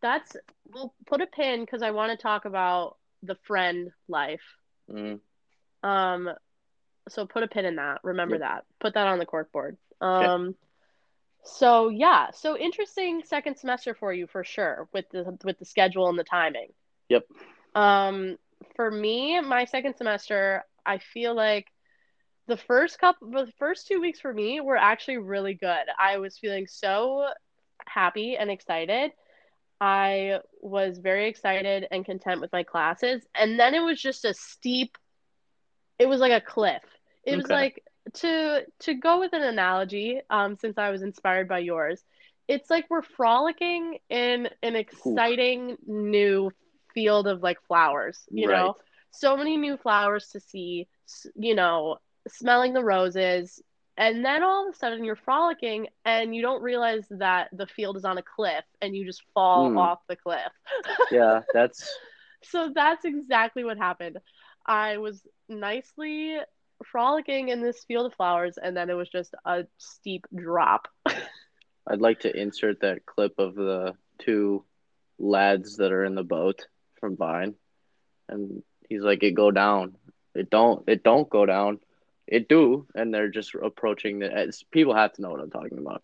That's 0.00 0.36
we'll 0.72 0.94
put 1.06 1.20
a 1.20 1.26
pin 1.26 1.60
because 1.60 1.82
I 1.82 1.90
want 1.90 2.10
to 2.12 2.22
talk 2.22 2.44
about 2.44 2.96
the 3.22 3.36
friend 3.44 3.90
life. 4.08 4.42
Mm, 4.90 5.20
Um, 5.82 6.30
so 7.08 7.26
put 7.26 7.42
a 7.42 7.48
pin 7.48 7.64
in 7.66 7.76
that. 7.76 8.00
Remember 8.02 8.34
Yep. 8.36 8.40
that. 8.40 8.64
Put 8.80 8.94
that 8.94 9.06
on 9.06 9.18
the 9.18 9.26
corkboard. 9.26 9.76
Um, 10.00 10.56
so 11.44 11.88
yeah, 11.88 12.30
so 12.30 12.56
interesting 12.56 13.22
second 13.24 13.56
semester 13.58 13.94
for 13.94 14.12
you 14.12 14.26
for 14.26 14.44
sure 14.44 14.88
with 14.92 15.08
the 15.10 15.36
with 15.44 15.58
the 15.58 15.64
schedule 15.64 16.08
and 16.08 16.18
the 16.18 16.24
timing. 16.24 16.72
Yep. 17.08 17.26
Um, 17.74 18.38
for 18.76 18.90
me, 18.90 19.40
my 19.40 19.64
second 19.64 19.96
semester, 19.96 20.64
I 20.84 20.98
feel 20.98 21.34
like 21.34 21.66
the 22.48 22.56
first 22.56 22.98
couple, 22.98 23.30
the 23.30 23.52
first 23.58 23.86
two 23.86 24.00
weeks 24.00 24.20
for 24.20 24.32
me 24.32 24.60
were 24.60 24.76
actually 24.76 25.18
really 25.18 25.54
good. 25.54 25.84
I 25.98 26.18
was 26.18 26.38
feeling 26.38 26.66
so 26.66 27.28
happy 27.86 28.36
and 28.36 28.50
excited. 28.50 29.12
I 29.80 30.40
was 30.60 30.98
very 30.98 31.28
excited 31.28 31.86
and 31.90 32.04
content 32.04 32.40
with 32.40 32.52
my 32.52 32.62
classes. 32.62 33.26
And 33.34 33.58
then 33.58 33.74
it 33.74 33.80
was 33.80 34.00
just 34.00 34.24
a 34.24 34.34
steep, 34.34 34.96
it 35.98 36.06
was 36.06 36.20
like 36.20 36.32
a 36.32 36.44
cliff. 36.44 36.82
It 37.24 37.36
was 37.36 37.48
like 37.48 37.82
to 38.14 38.64
to 38.80 38.94
go 38.94 39.20
with 39.20 39.32
an 39.32 39.42
analogy, 39.42 40.20
um, 40.30 40.56
since 40.56 40.78
I 40.78 40.90
was 40.90 41.02
inspired 41.02 41.48
by 41.48 41.60
yours, 41.60 42.02
it's 42.48 42.70
like 42.70 42.86
we're 42.90 43.02
frolicking 43.02 43.98
in 44.10 44.48
an 44.62 44.76
exciting 44.76 45.76
new 45.86 46.50
field 46.94 47.26
of 47.26 47.42
like 47.42 47.58
flowers, 47.66 48.28
you 48.34 48.46
Right. 48.46 48.48
know? 48.48 48.76
So 49.10 49.36
many 49.36 49.56
new 49.56 49.76
flowers 49.76 50.28
to 50.30 50.40
see, 50.40 50.88
you 51.34 51.54
know, 51.54 51.96
smelling 52.28 52.72
the 52.72 52.84
roses, 52.84 53.60
and 53.96 54.24
then 54.24 54.42
all 54.42 54.68
of 54.68 54.74
a 54.74 54.76
sudden 54.76 55.04
you're 55.04 55.16
frolicking 55.16 55.86
and 56.04 56.34
you 56.34 56.42
don't 56.42 56.62
realize 56.62 57.06
that 57.10 57.48
the 57.52 57.66
field 57.66 57.96
is 57.96 58.04
on 58.04 58.18
a 58.18 58.22
cliff 58.22 58.64
and 58.80 58.96
you 58.96 59.04
just 59.04 59.22
fall 59.34 59.70
Hmm. 59.70 59.76
off 59.76 59.98
the 60.08 60.16
cliff. 60.16 60.52
yeah, 61.10 61.42
that's 61.52 62.00
So 62.44 62.70
that's 62.74 63.04
exactly 63.04 63.64
what 63.64 63.78
happened. 63.78 64.18
I 64.66 64.98
was 64.98 65.26
nicely 65.48 66.38
frolicking 66.84 67.48
in 67.48 67.62
this 67.62 67.84
field 67.84 68.06
of 68.06 68.14
flowers, 68.14 68.58
and 68.62 68.76
then 68.76 68.90
it 68.90 68.94
was 68.94 69.08
just 69.08 69.34
a 69.44 69.64
steep 69.78 70.26
drop. 70.34 70.88
I'd 71.86 72.00
like 72.00 72.20
to 72.20 72.36
insert 72.40 72.80
that 72.80 73.06
clip 73.06 73.38
of 73.38 73.54
the 73.54 73.96
two 74.18 74.64
lads 75.18 75.76
that 75.76 75.92
are 75.92 76.04
in 76.04 76.14
the 76.14 76.22
boat 76.24 76.66
from 77.02 77.16
Vine, 77.16 77.54
and 78.30 78.62
he's 78.88 79.02
like, 79.02 79.22
"It 79.22 79.32
go 79.32 79.50
down. 79.50 79.96
It 80.34 80.48
don't. 80.48 80.84
It 80.88 81.02
don't 81.02 81.28
go 81.28 81.44
down. 81.44 81.80
It 82.26 82.48
do." 82.48 82.86
And 82.94 83.12
they're 83.12 83.28
just 83.28 83.54
approaching 83.54 84.20
the. 84.20 84.52
People 84.70 84.94
have 84.94 85.12
to 85.14 85.22
know 85.22 85.30
what 85.30 85.40
I'm 85.40 85.50
talking 85.50 85.78
about. 85.78 86.02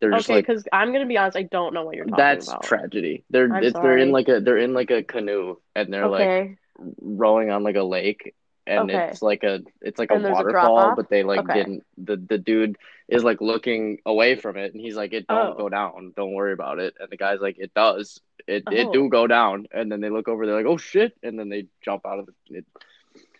They're 0.00 0.12
just 0.12 0.30
okay, 0.30 0.38
like 0.38 0.46
because 0.46 0.64
I'm 0.72 0.92
gonna 0.92 1.06
be 1.06 1.18
honest, 1.18 1.36
I 1.36 1.42
don't 1.42 1.74
know 1.74 1.84
what 1.84 1.94
you're 1.94 2.06
talking 2.06 2.16
that's 2.16 2.48
about. 2.48 2.62
That's 2.62 2.68
tragedy. 2.68 3.24
They're 3.28 3.48
they're 3.48 3.98
in 3.98 4.12
like 4.12 4.28
a 4.28 4.40
they're 4.40 4.56
in 4.56 4.72
like 4.72 4.90
a 4.90 5.02
canoe 5.02 5.56
and 5.76 5.92
they're 5.92 6.08
like 6.08 6.58
rowing 7.02 7.50
on 7.50 7.62
like 7.62 7.76
a 7.76 7.82
lake 7.82 8.34
and 8.70 8.90
Okay. 8.90 9.08
it's 9.10 9.20
like 9.22 9.42
a 9.44 9.60
it's 9.82 9.98
like 9.98 10.10
a 10.10 10.14
And 10.14 10.26
a 10.26 10.30
waterfall 10.30 10.76
drop-off? 10.76 10.96
but 10.96 11.08
they 11.10 11.22
like 11.22 11.40
Okay. 11.40 11.54
didn't 11.54 11.84
the 11.98 12.16
the 12.16 12.38
dude 12.38 12.76
is 13.08 13.24
like 13.24 13.40
looking 13.40 13.98
away 14.06 14.36
from 14.36 14.56
it 14.56 14.72
and 14.72 14.80
he's 14.80 14.96
like 14.96 15.12
it 15.12 15.26
don't 15.26 15.54
Oh. 15.54 15.58
go 15.62 15.68
down 15.68 16.12
don't 16.16 16.32
worry 16.32 16.52
about 16.52 16.78
it 16.78 16.94
and 17.00 17.10
the 17.10 17.16
guy's 17.16 17.40
like 17.40 17.58
it 17.58 17.72
does 17.74 18.20
it 18.46 18.62
Oh. 18.66 18.72
it 18.72 18.92
do 18.92 19.08
go 19.08 19.26
down 19.26 19.66
and 19.72 19.90
then 19.90 20.00
they 20.00 20.10
look 20.10 20.28
over 20.28 20.46
they're 20.46 20.56
like 20.56 20.66
oh 20.66 20.76
shit 20.78 21.12
and 21.22 21.38
then 21.38 21.48
they 21.48 21.66
jump 21.84 22.06
out 22.06 22.18
of 22.20 22.26
the 22.26 22.34
it, 22.58 22.64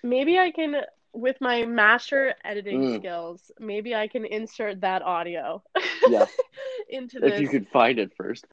Maybe 0.03 0.39
I 0.39 0.51
can, 0.51 0.77
with 1.13 1.37
my 1.41 1.65
master 1.67 2.35
editing 2.45 2.81
Mm. 2.83 2.99
skills, 2.99 3.51
maybe 3.61 3.95
I 3.95 4.09
can 4.09 4.25
insert 4.25 4.81
that 4.81 5.03
audio 5.03 5.63
yeah 6.09 6.27
into 6.89 7.21
this. 7.21 7.35
if 7.35 7.41
you 7.41 7.49
could 7.49 7.69
find 7.69 7.99
it 7.99 8.13
first 8.17 8.45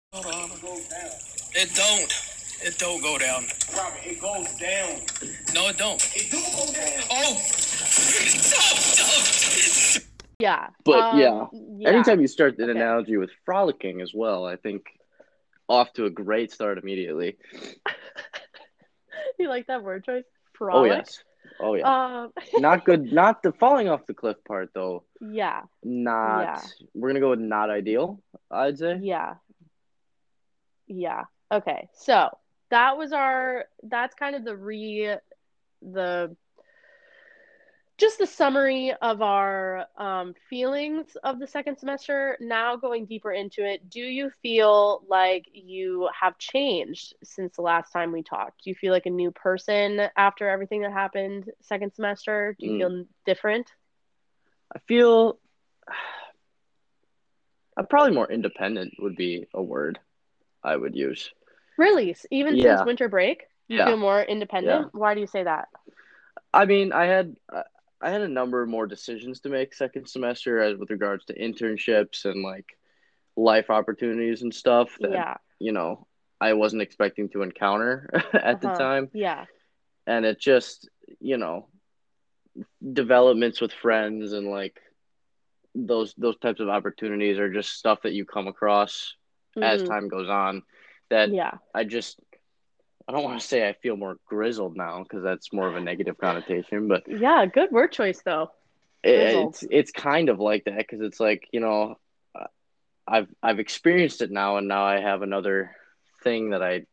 It 1.56 1.70
don't. 1.76 2.37
It 2.62 2.78
don't 2.80 3.02
go 3.02 3.18
down. 3.18 3.46
Robert, 3.76 4.00
it 4.04 4.20
goes 4.20 4.48
down. 4.58 5.02
No, 5.54 5.70
it 5.70 5.78
don't. 5.78 6.02
It 6.16 6.32
do 6.32 6.38
go 6.38 6.74
down. 6.74 7.04
Oh! 7.12 7.42
Don't, 8.52 8.98
don't. 8.98 10.08
Yeah. 10.40 10.68
But, 10.86 11.00
um, 11.00 11.20
yeah. 11.20 11.46
yeah. 11.78 11.90
anytime 11.90 12.22
you 12.22 12.28
start 12.28 12.58
an 12.60 12.70
Okay. 12.70 12.80
analogy 12.80 13.18
with 13.18 13.32
frolicking 13.44 14.02
as 14.02 14.12
well 14.14 14.46
i 14.46 14.56
think 14.56 14.86
off 15.68 15.92
to 15.94 16.06
a 16.06 16.12
great 16.12 16.52
start 16.52 16.78
immediately 16.78 17.38
You 19.40 19.50
like 19.50 19.66
that 19.68 19.84
word 19.84 20.04
choice? 20.06 20.26
oh 20.62 20.84
yes 20.84 21.24
oh 21.60 21.74
yeah 21.74 21.88
Um, 22.24 22.34
not 22.56 22.86
good 22.86 23.12
not 23.12 23.42
the 23.42 23.52
falling 23.54 23.90
off 23.90 24.06
the 24.06 24.14
cliff 24.14 24.38
part 24.48 24.70
though 24.76 25.06
yeah. 25.22 25.62
not 25.84 26.42
Yeah. 26.42 26.62
we're 26.94 27.10
gonna 27.10 27.20
go 27.20 27.32
with 27.32 27.40
not 27.40 27.72
ideal 27.72 28.22
i'd 28.52 28.78
say 28.78 29.00
Yeah. 29.02 29.36
Yeah. 30.88 31.24
Okay. 31.52 31.90
So 31.96 32.30
that 32.70 32.98
was 32.98 33.12
our 33.14 33.66
that's 33.84 34.16
kind 34.16 34.36
of 34.36 34.44
the 34.46 34.56
re 34.56 35.16
the 35.82 36.36
just 37.98 38.18
the 38.20 38.26
summary 38.26 38.94
of 39.02 39.22
our 39.22 39.86
um, 39.98 40.34
feelings 40.50 41.16
of 41.24 41.40
the 41.40 41.48
second 41.48 41.78
semester. 41.78 42.38
Now 42.40 42.76
going 42.76 43.06
deeper 43.06 43.32
into 43.32 43.66
it, 43.66 43.90
do 43.90 44.00
you 44.02 44.30
feel 44.42 45.04
like 45.08 45.46
you 45.54 46.10
have 46.20 46.38
changed 46.38 47.14
since 47.24 47.56
the 47.56 47.62
last 47.62 47.92
time 47.92 48.12
we 48.12 48.24
talked? 48.24 48.64
Do 48.64 48.70
you 48.70 48.76
feel 48.76 48.94
like 48.94 49.06
a 49.06 49.12
new 49.12 49.32
person 49.32 50.02
after 50.18 50.50
everything 50.50 50.82
that 50.82 50.92
happened 50.94 51.50
second 51.62 51.94
semester? 51.94 52.56
Do 52.60 52.66
you 52.68 52.72
Mm. 52.72 52.78
feel 52.78 53.06
different? 53.26 53.70
i 54.76 54.80
feel 54.88 55.40
i'm 57.78 57.88
probably 57.88 58.14
more 58.14 58.32
independent 58.32 58.94
would 59.00 59.16
be 59.16 59.46
a 59.54 59.62
word 59.62 60.00
i 60.64 60.76
would 60.76 60.96
use 60.96 61.32
Really? 61.78 62.16
Even 62.32 62.56
Yeah. 62.56 62.78
since 62.78 62.86
winter 62.86 63.08
break, 63.10 63.44
you 63.68 63.78
Yeah. 63.78 63.86
feel 63.88 63.98
more 63.98 64.22
independent? 64.22 64.94
Why 64.94 65.14
do 65.14 65.22
you 65.22 65.28
say 65.28 65.44
that? 65.44 65.68
i 66.54 66.64
mean 66.66 66.94
i 66.94 67.06
had 67.06 67.36
I- 67.52 67.64
i 68.02 68.10
had 68.10 68.22
a 68.22 68.28
number 68.28 68.62
of 68.62 68.70
more 68.70 68.88
decisions 68.88 69.42
to 69.42 69.50
make 69.50 69.74
second 69.74 70.08
semester 70.08 70.60
as 70.62 70.78
with 70.78 70.90
regards 70.90 71.26
to 71.26 71.34
internships 71.38 72.24
and 72.24 72.42
like 72.42 72.78
life 73.36 73.70
opportunities 73.70 74.44
and 74.44 74.54
stuff 74.54 74.96
that 75.02 75.12
yeah. 75.12 75.36
you 75.60 75.74
know 75.74 76.08
i 76.40 76.54
wasn't 76.54 76.82
expecting 76.82 77.28
to 77.30 77.42
encounter 77.42 78.10
at 78.34 78.62
the 78.62 78.70
Uh-huh. 78.70 78.78
time 78.78 79.10
Yeah. 79.14 79.46
and 80.06 80.26
it 80.26 80.40
just 80.40 80.88
you 81.20 81.38
know 81.38 81.68
developments 82.94 83.60
with 83.62 83.74
friends 83.74 84.32
and 84.34 84.48
like 84.48 84.80
those 85.76 86.14
those 86.18 86.38
types 86.38 86.60
of 86.60 86.70
opportunities 86.70 87.38
are 87.40 87.52
just 87.52 87.74
stuff 87.74 88.00
that 88.04 88.14
you 88.14 88.26
come 88.26 88.48
across 88.48 89.16
as 89.62 89.84
Mhm. 89.84 89.88
time 89.88 90.08
goes 90.08 90.30
on 90.30 90.64
that 91.10 91.30
Yeah. 91.34 91.52
i 91.74 91.84
just 91.84 92.20
i 93.08 93.12
don't 93.12 93.24
want 93.24 93.40
to 93.40 93.46
say 93.48 93.68
i 93.68 93.74
feel 93.74 93.96
more 93.98 94.18
grizzled 94.26 94.76
now 94.76 95.04
because 95.04 95.24
that's 95.24 95.52
more 95.54 95.68
of 95.68 95.76
a 95.76 95.82
negative 95.82 96.18
connotation 96.18 96.88
but 96.88 97.04
Yeah. 97.08 97.46
Good 97.46 97.72
word 97.72 97.92
choice, 97.92 98.22
though. 98.24 98.52
Grizzled. 99.04 99.56
it's 99.56 99.64
it's 99.70 99.92
kind 99.92 100.30
of 100.30 100.40
like 100.40 100.66
that 100.66 100.78
because 100.78 101.02
it's 101.02 101.20
like 101.20 101.48
you 101.52 101.60
know 101.62 101.98
uh, 102.36 102.48
i've 103.08 103.28
i've 103.42 103.60
experienced 103.60 104.22
it 104.22 104.32
now 104.32 104.58
and 104.58 104.68
now 104.68 104.84
i 104.84 105.00
have 105.00 105.22
another 105.22 105.76
thing 106.24 106.50
that 106.50 106.62
i 106.64 106.86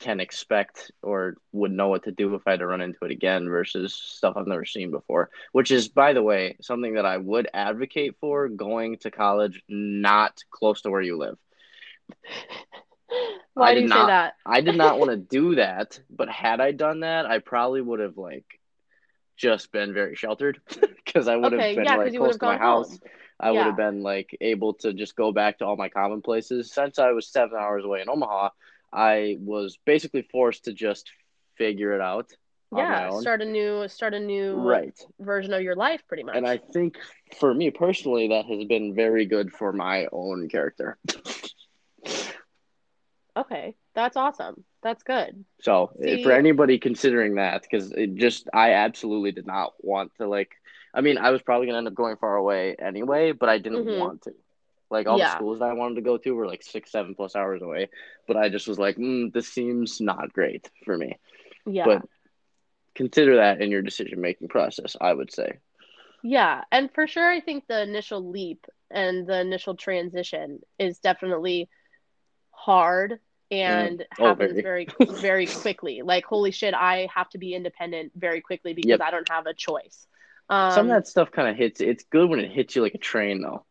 can 0.00 0.20
expect 0.20 0.90
or 1.02 1.36
would 1.52 1.70
know 1.70 1.88
what 1.88 2.04
to 2.04 2.12
do 2.12 2.34
if 2.34 2.42
i 2.46 2.52
had 2.52 2.60
to 2.60 2.66
run 2.66 2.80
into 2.80 3.04
it 3.04 3.10
again 3.10 3.48
versus 3.48 3.94
stuff 3.94 4.34
i've 4.36 4.46
never 4.46 4.64
seen 4.64 4.90
before 4.90 5.30
which 5.52 5.70
is 5.70 5.88
by 5.88 6.12
the 6.12 6.22
way 6.22 6.56
something 6.60 6.94
that 6.94 7.06
i 7.06 7.16
would 7.16 7.48
advocate 7.54 8.14
for 8.20 8.48
going 8.48 8.96
to 8.98 9.10
college 9.10 9.62
not 9.68 10.42
close 10.50 10.82
to 10.82 10.90
where 10.90 11.02
you 11.02 11.16
live 11.16 11.36
Why 13.54 13.70
I 13.70 13.74
do 13.74 13.80
did 13.80 13.82
you 13.84 13.88
not- 13.88 14.06
say 14.06 14.06
that? 14.06 14.34
I 14.46 14.60
did 14.60 14.76
not 14.76 14.98
want 14.98 15.10
to 15.10 15.16
do 15.38 15.54
that, 15.56 16.00
but 16.10 16.28
had 16.28 16.60
I 16.60 16.72
done 16.72 17.00
that, 17.00 17.26
I 17.26 17.38
probably 17.38 17.80
would 17.80 18.00
have 18.00 18.16
like 18.16 18.44
just 19.36 19.72
been 19.72 19.92
very 19.92 20.14
sheltered 20.16 20.60
because 21.04 21.28
I 21.28 21.36
would 21.36 21.52
Okay, 21.54 21.68
have 21.68 21.76
been 21.76 21.84
yeah, 21.84 21.96
like 21.96 22.16
close 22.16 22.36
to 22.38 22.46
my 22.46 22.56
house. 22.58 22.90
home. 22.90 22.98
I 23.40 23.50
would 23.50 23.66
have 23.66 23.76
been 23.76 24.02
like 24.02 24.36
able 24.40 24.74
to 24.74 24.92
just 24.92 25.16
go 25.16 25.32
back 25.32 25.58
to 25.58 25.66
all 25.66 25.76
my 25.76 25.88
common 25.88 26.22
places. 26.22 26.72
Since 26.72 26.98
I 26.98 27.10
was 27.12 27.28
seven 27.28 27.56
hours 27.58 27.84
away 27.84 28.00
in 28.00 28.08
Omaha, 28.08 28.50
I 28.92 29.36
was 29.40 29.76
basically 29.84 30.22
forced 30.22 30.64
to 30.64 30.72
just 30.72 31.10
figure 31.56 31.92
it 31.94 32.00
out 32.00 32.30
Yeah. 32.74 33.10
Start 33.10 33.42
a 33.42 33.44
new, 33.44 33.88
start 33.88 34.14
a 34.14 34.20
new 34.20 34.54
right. 34.56 34.98
version 35.20 35.52
of 35.52 35.62
your 35.62 35.74
life, 35.76 36.02
pretty 36.08 36.22
much. 36.24 36.36
And 36.36 36.46
I 36.46 36.58
think 36.58 36.98
for 37.38 37.52
me 37.54 37.70
personally, 37.70 38.28
that 38.28 38.46
has 38.46 38.64
been 38.64 38.94
very 38.94 39.26
good 39.26 39.52
for 39.52 39.72
my 39.72 40.06
own 40.12 40.48
character. 40.48 40.98
Okay, 43.36 43.74
that's 43.94 44.16
awesome. 44.16 44.64
That's 44.82 45.02
good. 45.02 45.44
So 45.62 45.90
uh, 45.98 46.02
See- 46.04 46.22
for 46.22 46.32
anybody 46.32 46.78
considering 46.78 47.36
that, 47.36 47.62
because 47.62 47.92
it 47.92 48.14
just 48.16 48.48
I 48.52 48.72
absolutely 48.72 49.32
did 49.32 49.46
not 49.46 49.72
want 49.80 50.12
to 50.18 50.26
like. 50.28 50.52
I 50.92 51.00
mean, 51.00 51.18
I 51.18 51.30
was 51.30 51.42
probably 51.42 51.66
gonna 51.66 51.78
end 51.78 51.88
up 51.88 51.94
going 51.94 52.16
far 52.16 52.36
away 52.36 52.76
anyway, 52.78 53.32
but 53.32 53.48
I 53.48 53.58
didn't 53.58 53.86
Mhm. 53.86 53.98
want 53.98 54.22
to. 54.22 54.34
Like 54.90 55.08
all 55.08 55.18
the 55.18 55.36
schools 55.36 55.58
that 55.58 55.70
I 55.70 55.72
wanted 55.72 55.96
to 55.96 56.02
go 56.02 56.18
to 56.18 56.30
were 56.34 56.46
like 56.46 56.62
six, 56.62 56.92
seven 56.92 57.14
plus 57.16 57.34
hours 57.34 57.62
away, 57.62 57.88
but 58.28 58.36
I 58.36 58.48
just 58.48 58.68
was 58.68 58.78
like, 58.78 58.96
mm, 58.96 59.32
this 59.32 59.48
seems 59.48 60.00
not 60.00 60.32
great 60.32 60.70
for 60.84 60.96
me. 60.96 61.18
Yeah. 61.66 61.84
But 61.86 62.02
consider 62.94 63.36
that 63.36 63.60
in 63.60 63.70
your 63.72 63.82
decision 63.82 64.20
making 64.20 64.48
process. 64.48 64.96
I 65.00 65.12
would 65.12 65.32
say. 65.32 65.58
Yeah, 66.22 66.62
and 66.70 66.90
for 66.94 67.06
sure, 67.06 67.28
I 67.28 67.40
think 67.40 67.66
the 67.66 67.82
initial 67.82 68.30
leap 68.30 68.66
and 68.90 69.26
the 69.26 69.40
initial 69.40 69.74
transition 69.74 70.60
is 70.78 70.98
definitely 71.00 71.68
hard 72.64 73.18
and 73.50 74.04
Oh, 74.18 74.26
happens 74.28 74.60
very, 74.62 74.88
very 75.20 75.46
quickly. 75.46 76.02
Like, 76.02 76.24
holy 76.24 76.50
shit, 76.50 76.74
I 76.74 77.08
have 77.14 77.28
to 77.30 77.38
be 77.38 77.54
independent 77.54 78.12
very 78.16 78.40
quickly 78.40 78.72
because 78.74 78.88
Yep. 78.90 79.00
I 79.02 79.10
don't 79.10 79.28
have 79.30 79.46
a 79.46 79.54
choice. 79.54 80.06
Um, 80.48 80.70
Some 80.72 80.86
of 80.86 80.94
that 80.96 81.06
stuff 81.06 81.30
kind 81.30 81.48
of 81.48 81.56
hits. 81.56 81.80
It's 81.80 82.04
good 82.04 82.28
when 82.28 82.40
it 82.40 82.50
hits 82.50 82.74
you 82.76 82.82
like 82.82 82.94
a 82.94 82.98
train, 82.98 83.42
though. 83.42 83.64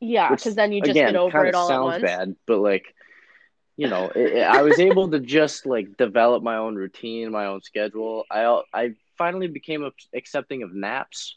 yeah, 0.00 0.30
because 0.30 0.54
then 0.54 0.72
you 0.72 0.80
just 0.80 0.90
Again, 0.92 1.12
get 1.12 1.16
over 1.20 1.44
it 1.44 1.54
all 1.54 1.66
at 1.68 1.72
sounds 1.74 1.84
once. 1.92 2.02
bad, 2.02 2.36
but 2.46 2.58
like, 2.58 2.94
you 3.76 3.88
know, 3.88 4.10
it, 4.14 4.42
I 4.42 4.62
was 4.62 4.78
able 4.78 5.10
to 5.10 5.20
just 5.20 5.66
like 5.66 5.96
develop 5.96 6.42
my 6.42 6.56
own 6.56 6.74
routine, 6.76 7.30
my 7.30 7.46
own 7.46 7.62
schedule. 7.62 8.24
I 8.30 8.60
I 8.72 8.94
finally 9.18 9.48
became 9.48 9.88
accepting 10.14 10.62
of 10.62 10.74
naps. 10.74 11.36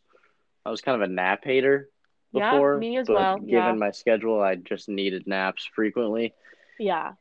I 0.66 0.70
was 0.72 0.82
kind 0.82 1.02
of 1.02 1.10
a 1.10 1.12
nap 1.14 1.42
hater 1.44 1.90
Yeah, 2.32 2.52
before, 2.52 2.78
me 2.78 2.98
as 2.98 3.08
well, 3.10 3.38
given 3.38 3.50
yeah. 3.54 3.74
my 3.74 3.92
schedule, 3.92 4.42
I 4.42 4.56
just 4.56 4.88
needed 4.90 5.28
naps 5.28 5.66
frequently. 5.76 6.34
Yeah, 6.80 7.14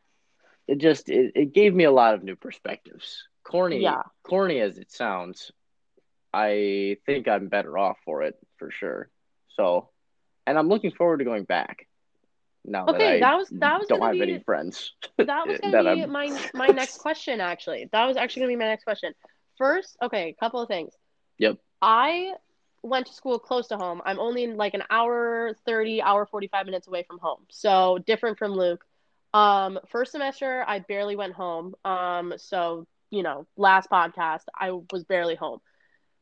It 0.69 0.79
just 0.79 1.09
it, 1.09 1.33
it 1.35 1.53
gave 1.53 1.75
me 1.75 1.85
a 1.85 1.91
lot 1.93 2.15
of 2.15 2.23
new 2.23 2.37
perspectives. 2.37 3.27
Corny, 3.45 3.81
Yeah. 3.81 4.03
corny 4.23 4.61
as 4.61 4.79
it 4.79 4.91
sounds, 4.93 5.51
I 6.33 6.99
think 7.07 7.29
I'm 7.29 7.49
better 7.49 7.77
off 7.77 7.99
for 8.05 8.23
it 8.23 8.35
for 8.59 8.71
sure. 8.71 9.11
So, 9.57 9.91
and 10.47 10.59
I'm 10.59 10.69
looking 10.69 10.93
forward 10.93 11.19
to 11.19 11.25
going 11.25 11.45
back. 11.45 11.87
Now 12.65 12.87
Okay, 12.87 12.99
that 12.99 13.27
I 13.27 13.31
that 13.31 13.37
was- 13.37 13.49
that 13.51 13.79
was 13.81 13.89
don't 13.89 14.01
have 14.03 14.13
be- 14.13 14.23
any 14.23 14.39
friends. 14.39 14.93
that 15.19 15.47
was 15.47 15.59
gonna 15.63 15.95
be 15.95 16.03
I'm- 16.03 16.11
my 16.13 16.51
my 16.55 16.69
next 16.69 16.99
question. 16.99 17.41
Actually, 17.41 17.89
that 17.93 18.07
was 18.07 18.17
actually 18.17 18.41
gonna 18.43 18.53
be 18.53 18.57
my 18.57 18.67
next 18.67 18.85
question. 18.85 19.13
First, 19.59 19.97
okay, 20.03 20.29
a 20.29 20.35
couple 20.35 20.61
of 20.61 20.69
things. 20.69 20.95
Yep. 21.39 21.59
I 21.83 22.33
went 22.83 23.07
to 23.07 23.13
school 23.13 23.39
close 23.39 23.69
to 23.69 23.77
home. 23.77 24.01
I'm 24.05 24.19
only 24.19 24.47
like 24.47 24.75
an 24.75 24.83
hour 24.91 25.55
30, 25.67 26.03
hour 26.03 26.25
45 26.27 26.67
minutes 26.67 26.87
away 26.89 27.03
from 27.03 27.19
home. 27.19 27.45
So 27.51 27.99
different 27.99 28.39
from 28.39 28.53
Luke. 28.53 28.85
Um, 29.35 29.79
first 29.89 30.13
semester, 30.13 30.65
I 30.67 30.81
barely 30.81 31.17
went 31.17 31.35
home. 31.35 31.75
Um, 31.85 32.35
so, 32.37 32.87
you 33.11 33.23
know, 33.23 33.47
last 33.57 33.91
podcast, 33.91 34.43
I 34.59 34.73
was 34.93 35.05
barely 35.05 35.35
home. 35.37 35.61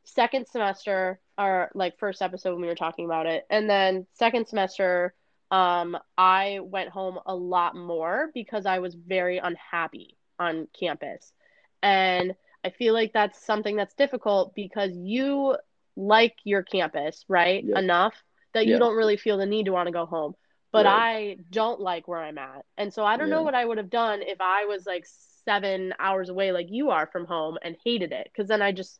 second 0.05 0.47
semester 0.47 1.19
or 1.37 1.69
like 1.73 1.97
first 1.99 2.21
episode 2.21 2.53
when 2.53 2.61
we 2.61 2.67
were 2.67 2.75
talking 2.75 3.05
about 3.05 3.25
it 3.27 3.45
and 3.49 3.69
then 3.69 4.05
second 4.13 4.47
semester 4.47 5.13
um 5.51 5.97
i 6.17 6.59
went 6.63 6.89
home 6.89 7.19
a 7.25 7.35
lot 7.35 7.75
more 7.75 8.29
because 8.33 8.65
i 8.65 8.79
was 8.79 8.95
very 8.95 9.37
unhappy 9.37 10.17
on 10.39 10.67
campus 10.79 11.33
and 11.81 12.33
i 12.65 12.69
feel 12.69 12.93
like 12.93 13.11
that's 13.13 13.43
something 13.45 13.75
that's 13.75 13.93
difficult 13.95 14.53
because 14.55 14.91
you 14.95 15.55
like 15.95 16.35
your 16.43 16.63
campus 16.63 17.25
right 17.27 17.63
Yeah. 17.65 17.79
enough 17.79 18.15
that 18.53 18.67
you 18.67 18.79
don't 18.79 18.95
really 18.95 19.17
feel 19.17 19.37
the 19.37 19.45
need 19.45 19.65
to 19.65 19.71
want 19.71 19.87
to 19.87 19.91
go 19.93 20.05
home 20.05 20.35
but 20.71 20.85
Right. 20.85 20.87
i 20.87 21.37
don't 21.51 21.79
like 21.79 22.07
where 22.07 22.19
i'm 22.21 22.37
at 22.37 22.65
and 22.77 22.93
so 22.93 23.05
i 23.05 23.17
don't 23.17 23.29
know 23.29 23.43
what 23.43 23.55
i 23.55 23.65
would 23.65 23.77
have 23.77 23.89
done 23.89 24.21
if 24.21 24.39
i 24.41 24.65
was 24.65 24.85
like 24.85 25.05
seven 25.45 25.93
hours 25.99 26.29
away 26.29 26.51
like 26.51 26.67
you 26.69 26.91
are 26.91 27.07
from 27.07 27.25
home 27.25 27.57
and 27.63 27.75
hated 27.83 28.11
it 28.11 28.29
because 28.31 28.47
then 28.47 28.61
i 28.61 28.71
just 28.71 28.99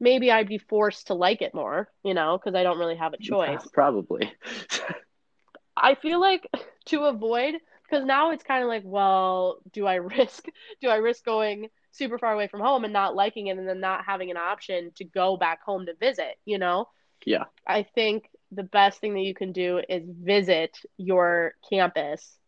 maybe 0.00 0.30
I'd 0.30 0.48
be 0.48 0.58
forced 0.58 1.08
to 1.08 1.14
like 1.14 1.42
it 1.42 1.54
more, 1.54 1.88
you 2.04 2.14
know, 2.14 2.38
because 2.38 2.54
I 2.54 2.62
don't 2.62 2.78
really 2.78 2.96
have 2.96 3.14
a 3.14 3.18
choice. 3.20 3.66
Probably. 3.72 4.32
I 5.76 5.94
feel 5.94 6.20
like 6.20 6.48
to 6.86 7.04
avoid, 7.04 7.54
because 7.88 8.04
now 8.04 8.30
it's 8.30 8.42
kind 8.44 8.62
of 8.62 8.68
like, 8.68 8.82
well, 8.84 9.58
do 9.72 9.86
I 9.86 9.94
risk, 9.96 10.46
do 10.80 10.88
I 10.88 10.96
risk 10.96 11.24
going 11.24 11.68
super 11.92 12.18
far 12.18 12.32
away 12.32 12.48
from 12.48 12.60
home 12.60 12.84
and 12.84 12.92
not 12.92 13.14
liking 13.14 13.46
it 13.48 13.58
and 13.58 13.68
then 13.68 13.80
not 13.80 14.04
having 14.04 14.30
an 14.30 14.36
option 14.36 14.92
to 14.96 15.04
go 15.04 15.36
back 15.36 15.62
home 15.62 15.86
to 15.86 15.94
visit, 15.94 16.36
you 16.44 16.58
know? 16.58 16.88
Yeah. 17.24 17.44
I 17.66 17.82
think 17.82 18.28
the 18.52 18.62
best 18.62 19.00
thing 19.00 19.14
that 19.14 19.22
you 19.22 19.34
can 19.34 19.52
do 19.52 19.80
is 19.88 20.02
visit 20.08 20.78
your 20.96 21.54
campus 21.68 22.38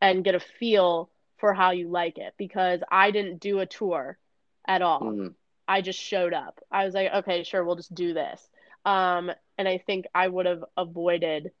and 0.00 0.24
get 0.24 0.34
a 0.34 0.40
feel 0.40 1.10
for 1.38 1.54
how 1.54 1.70
you 1.70 1.88
like 1.88 2.18
it 2.18 2.34
because 2.36 2.80
I 2.90 3.10
didn't 3.10 3.38
do 3.40 3.60
a 3.60 3.66
tour 3.66 4.18
at 4.66 4.82
all. 4.82 5.00
Mhm. 5.00 5.34
I 5.66 5.80
just 5.82 6.00
showed 6.00 6.34
up. 6.34 6.60
I 6.70 6.84
was 6.84 6.94
like, 6.94 7.12
okay, 7.12 7.42
sure, 7.44 7.64
we'll 7.64 7.76
just 7.76 7.94
do 7.94 8.12
this. 8.12 8.48
Um, 8.84 9.30
and 9.56 9.68
I 9.68 9.78
think 9.78 10.06
I 10.14 10.26
would 10.26 10.46
have 10.46 10.64
avoided 10.76 11.52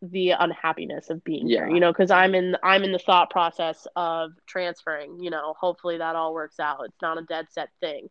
the 0.00 0.30
unhappiness 0.30 1.10
of 1.10 1.24
being 1.24 1.48
here, 1.48 1.68
you 1.68 1.80
know, 1.80 1.90
because 1.92 2.10
I'm 2.10 2.34
in 2.34 2.56
I'm 2.62 2.84
in 2.84 2.92
the 2.92 2.98
thought 2.98 3.30
process 3.30 3.86
of 3.96 4.30
transferring. 4.46 5.18
You 5.20 5.30
know, 5.30 5.54
hopefully 5.58 5.98
that 5.98 6.14
all 6.16 6.32
works 6.32 6.60
out. 6.60 6.84
It's 6.84 7.02
not 7.02 7.18
a 7.18 7.22
dead 7.22 7.46
set 7.50 7.70
thing, 7.80 8.08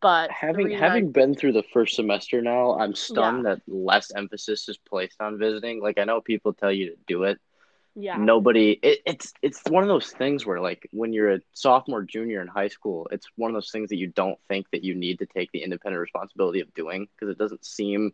but 0.00 0.32
the 0.60 0.74
Having 0.74 0.74
I- 0.76 1.00
having 1.00 1.12
been 1.12 1.34
through 1.34 1.52
the 1.52 1.62
first 1.62 1.94
semester 1.96 2.40
now, 2.42 2.76
I'm 2.78 2.94
stunned 2.94 3.44
that 3.46 3.60
less 3.66 4.10
emphasis 4.14 4.68
is 4.68 4.78
placed 4.78 5.20
on 5.20 5.38
visiting. 5.38 5.80
Like 5.80 5.98
I 5.98 6.04
know 6.04 6.20
people 6.20 6.52
tell 6.52 6.72
you 6.72 6.90
to 6.90 6.96
do 7.06 7.24
it. 7.24 7.38
yeah, 7.94 8.26
Nobody 8.26 8.78
it, 8.82 9.00
it's 9.06 9.32
it's 9.42 9.62
one 9.68 9.82
of 9.82 9.88
those 9.88 10.10
things 10.10 10.46
where 10.46 10.60
like 10.60 10.88
when 10.92 11.12
you're 11.12 11.32
a 11.34 11.40
sophomore, 11.52 12.02
junior 12.02 12.40
in 12.40 12.48
high 12.48 12.68
school, 12.68 13.08
it's 13.10 13.26
one 13.36 13.50
of 13.50 13.54
those 13.54 13.70
things 13.70 13.90
that 13.90 13.96
you 13.98 14.08
don't 14.08 14.38
think 14.48 14.66
that 14.72 14.84
you 14.84 14.94
need 14.94 15.18
to 15.18 15.26
take 15.26 15.50
the 15.52 15.62
independent 15.62 16.00
responsibility 16.00 16.60
of 16.60 16.74
doing 16.74 17.08
because 17.14 17.30
it 17.32 17.38
doesn't 17.38 17.64
seem 17.64 18.12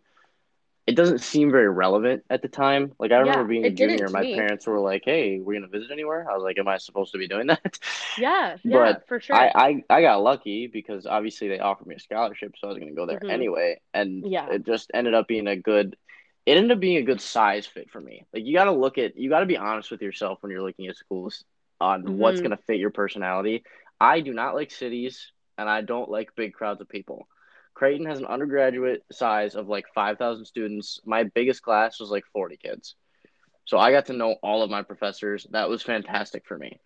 it 0.87 0.97
doesn't 0.97 1.21
seem 1.21 1.51
very 1.51 1.71
relevant 1.71 2.25
at 2.31 2.43
the 2.43 2.49
time. 2.49 2.93
Like 2.99 3.13
I 3.13 3.19
remember 3.19 3.45
Yeah, 3.45 3.47
being 3.47 3.67
a 3.67 3.71
junior, 3.71 4.11
my 4.11 4.25
me. 4.25 4.33
parents 4.35 4.67
were 4.67 4.81
like, 4.81 5.03
"Hey, 5.05 5.41
we're 5.41 5.55
gonna 5.55 5.69
visit 5.69 5.91
anywhere?" 5.93 6.27
I 6.31 6.35
was 6.35 6.43
like, 6.43 6.59
"Am 6.59 6.69
I 6.69 6.79
supposed 6.79 7.13
to 7.13 7.19
be 7.19 7.29
doing 7.29 7.47
that?" 7.49 7.79
yeah, 8.17 8.57
yeah, 8.65 8.99
But 8.99 9.03
for 9.09 9.21
sure. 9.21 9.53
I, 9.55 9.83
I 9.89 9.97
I 9.99 10.03
got 10.03 10.23
lucky 10.23 10.67
because 10.67 11.07
obviously 11.07 11.49
they 11.49 11.59
offered 11.59 11.87
me 11.87 11.97
a 11.97 12.01
scholarship, 12.01 12.53
so 12.59 12.67
I 12.69 12.71
was 12.71 12.79
going 12.79 12.91
to 12.91 12.97
go 12.97 13.07
there 13.07 13.23
Mhm. 13.23 13.29
anyway, 13.29 13.81
and 13.95 14.27
Yeah. 14.27 14.47
it 14.47 14.65
just 14.67 14.91
ended 14.95 15.15
up 15.15 15.29
being 15.29 15.47
a 15.49 15.57
good. 15.57 15.97
It 16.47 16.57
ended 16.57 16.73
up 16.73 16.81
being 16.81 16.97
a 16.97 17.03
good 17.03 17.21
size 17.21 17.67
fit 17.67 17.91
for 17.91 18.01
me. 18.01 18.27
Like 18.33 18.45
you 18.45 18.55
got 18.55 18.65
to 18.65 18.73
look 18.73 18.99
at, 18.99 19.17
you 19.17 19.31
got 19.31 19.41
to 19.41 19.47
be 19.47 19.57
honest 19.57 19.91
with 19.93 20.03
yourself 20.03 20.39
when 20.41 20.51
you're 20.51 20.63
looking 20.63 20.89
at 20.89 20.97
schools 20.97 21.45
on 21.81 22.17
what's 22.17 22.41
Mhm. 22.41 22.43
going 22.43 22.57
to 22.57 22.63
fit 22.65 22.79
your 22.79 22.91
personality. 22.91 23.63
I 24.01 24.21
do 24.21 24.33
not 24.35 24.55
like 24.55 24.71
cities, 24.73 25.31
and 25.57 25.69
I 25.69 25.83
don't 25.83 26.11
like 26.11 26.35
big 26.37 26.53
crowds 26.55 26.81
of 26.81 26.89
people. 26.89 27.29
Creighton 27.75 28.07
has 28.07 28.19
an 28.19 28.27
undergraduate 28.27 29.05
size 29.11 29.55
of 29.55 29.69
like 29.69 29.87
five 29.95 30.19
thousand 30.19 30.45
students. 30.47 31.01
My 31.05 31.25
biggest 31.25 31.63
class 31.63 31.99
was 32.01 32.11
like 32.11 32.25
forty 32.33 32.57
kids, 32.57 32.95
so 33.65 33.79
I 33.79 33.93
got 33.93 34.07
to 34.07 34.13
know 34.13 34.37
all 34.43 34.63
of 34.63 34.71
my 34.71 34.83
professors. 34.83 35.47
That 35.51 35.69
was 35.69 35.83
fantastic 35.83 36.47
for 36.47 36.57
me. 36.57 36.81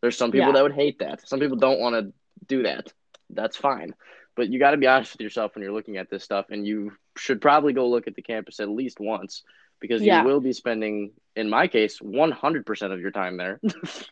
There's 0.00 0.16
some 0.16 0.30
people 0.30 0.48
Yeah. 0.48 0.52
that 0.54 0.62
would 0.62 0.74
hate 0.74 1.00
that. 1.00 1.26
Some 1.28 1.40
people 1.40 1.56
don't 1.56 1.80
want 1.80 1.94
to 1.96 2.12
do 2.46 2.62
that. 2.62 2.92
That's 3.30 3.56
fine. 3.56 3.94
But 4.36 4.48
you 4.48 4.60
got 4.60 4.70
to 4.70 4.76
be 4.76 4.86
honest 4.86 5.12
with 5.14 5.20
yourself 5.20 5.54
when 5.54 5.62
you're 5.64 5.72
looking 5.72 5.96
at 5.96 6.08
this 6.08 6.22
stuff, 6.22 6.46
and 6.50 6.64
you 6.66 6.92
should 7.16 7.40
probably 7.40 7.72
go 7.72 7.88
look 7.88 8.06
at 8.06 8.14
the 8.14 8.22
campus 8.22 8.60
at 8.60 8.68
least 8.68 9.00
once 9.00 9.42
because 9.80 10.00
Yeah. 10.02 10.20
you 10.22 10.28
will 10.28 10.40
be 10.40 10.52
spending, 10.52 11.10
in 11.34 11.50
my 11.50 11.66
case, 11.66 11.98
100% 12.00 12.92
of 12.92 13.00
your 13.00 13.10
time 13.10 13.36
there. 13.36 13.60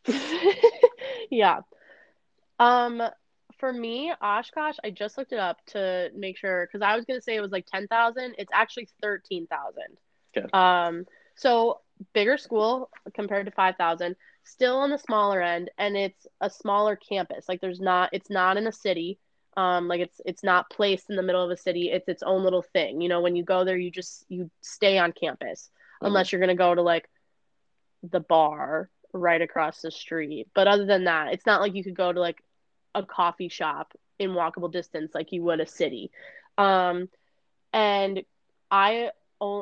yeah. 1.31 1.61
Um, 2.59 3.03
for 3.59 3.73
me, 3.73 4.13
Oshkosh, 4.21 4.77
I 4.85 4.91
just 4.91 5.17
looked 5.17 5.33
it 5.33 5.39
up 5.39 5.65
to 5.69 6.11
make 6.15 6.37
sure 6.37 6.67
because 6.67 6.83
I 6.83 6.97
was 6.97 7.05
gonna 7.05 7.21
say 7.21 7.37
it 7.37 7.41
was 7.41 7.53
like 7.53 7.67
ten 7.67 7.87
thousand. 7.89 8.35
It's 8.39 8.51
actually 8.53 8.89
thirteen 9.01 9.47
thousand. 9.47 9.97
Okay. 10.37 10.47
Um, 10.53 11.07
so 11.35 11.81
bigger 12.13 12.37
school 12.37 12.91
compared 13.15 13.47
to 13.47 13.53
five 13.53 13.77
thousand, 13.77 14.17
still 14.45 14.77
on 14.79 14.91
the 14.91 14.99
smaller 14.99 15.41
end, 15.41 15.71
and 15.79 15.97
it's 15.97 16.27
a 16.41 16.51
smaller 16.51 16.97
campus. 16.97 17.49
Like 17.49 17.61
there's 17.61 17.81
not, 17.81 18.11
it's 18.13 18.31
not 18.31 18.57
in 18.57 18.67
a 18.67 18.73
city. 18.73 19.19
Um, 19.57 19.89
like 19.89 20.01
it's 20.01 20.21
it's 20.27 20.43
not 20.43 20.69
placed 20.69 21.09
in 21.09 21.17
the 21.17 21.23
middle 21.23 21.43
of 21.43 21.51
a 21.51 21.57
city. 21.57 21.91
It's 21.91 22.09
its 22.09 22.23
own 22.23 22.45
little 22.45 22.63
thing. 22.63 23.01
You 23.01 23.09
know, 23.09 23.23
when 23.23 23.37
you 23.37 23.43
go 23.43 23.65
there, 23.65 23.79
you 23.79 23.91
just 23.91 24.25
you 24.29 24.51
stay 24.61 24.99
on 24.99 25.13
campus 25.13 25.71
unless 26.03 26.31
you're 26.31 26.41
gonna 26.41 26.55
go 26.55 26.75
to 26.75 26.83
like 26.83 27.09
the 28.03 28.21
bar 28.21 28.91
right 29.15 29.41
across 29.41 29.81
the 29.81 29.91
street. 29.91 30.49
But 30.55 30.69
other 30.69 30.85
than 30.85 31.05
that, 31.05 31.33
it's 31.33 31.47
not 31.47 31.63
like 31.63 31.75
you 31.75 31.83
could 31.83 31.97
go 31.97 32.13
to 32.13 32.21
like 32.21 32.43
a 32.97 33.05
coffee 33.05 33.49
shop 33.49 33.93
in 34.19 34.31
walkable 34.31 34.73
distance 34.73 35.15
like 35.15 35.31
you 35.31 35.45
would 35.45 35.61
a 35.61 35.67
city. 35.67 36.11
Um, 36.59 37.09
and 37.73 38.23
I 38.71 39.11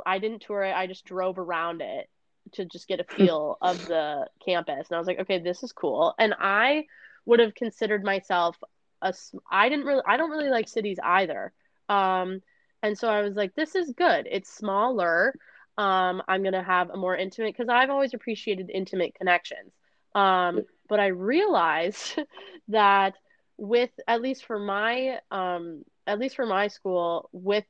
I 0.07 0.19
didn't 0.19 0.43
tour 0.43 0.63
it. 0.63 0.75
I 0.75 0.87
just 0.87 1.05
drove 1.05 1.39
around 1.39 1.83
it 1.83 2.09
to 2.53 2.65
just 2.65 2.87
get 2.89 3.01
a 3.01 3.05
feel 3.05 3.59
of 3.61 3.87
the 3.87 4.29
campus. 4.45 4.89
And 4.89 4.97
I 4.97 4.99
was 4.99 5.07
like, 5.07 5.21
okay, 5.21 5.39
this 5.39 5.63
is 5.63 5.73
cool. 5.73 6.15
And 6.19 6.35
I 6.39 6.85
would 7.27 7.41
have 7.41 7.55
considered 7.55 8.05
myself 8.05 8.57
a 9.03 9.13
I 9.51 9.69
didn't 9.69 9.87
really 9.87 10.03
I 10.07 10.17
don't 10.17 10.31
really 10.31 10.51
like 10.51 10.69
cities 10.69 10.99
either. 11.03 11.53
Um, 11.89 12.41
and 12.83 12.97
so 12.97 13.09
I 13.09 13.23
was 13.23 13.35
like, 13.35 13.55
this 13.55 13.75
is 13.75 13.93
good. 13.97 14.29
It's 14.31 14.55
smaller. 14.55 15.35
Um, 15.77 16.23
I'm 16.29 16.45
gonna 16.45 16.63
have 16.63 16.91
a 16.91 16.97
more 16.97 17.17
intimate 17.17 17.55
because 17.57 17.69
I've 17.69 17.91
always 17.91 18.15
appreciated 18.15 18.71
intimate 18.73 19.15
connections. 19.15 19.73
Um, 20.15 20.63
but 20.89 21.01
I 21.01 21.09
realized 21.09 22.21
that 22.69 23.15
with 23.59 23.91
at 24.07 24.23
least 24.23 24.45
for 24.47 24.59
my 24.59 25.21
um, 25.31 25.85
at 26.07 26.19
least 26.19 26.37
for 26.37 26.47
my 26.47 26.69
school 26.69 27.29
with 27.33 27.65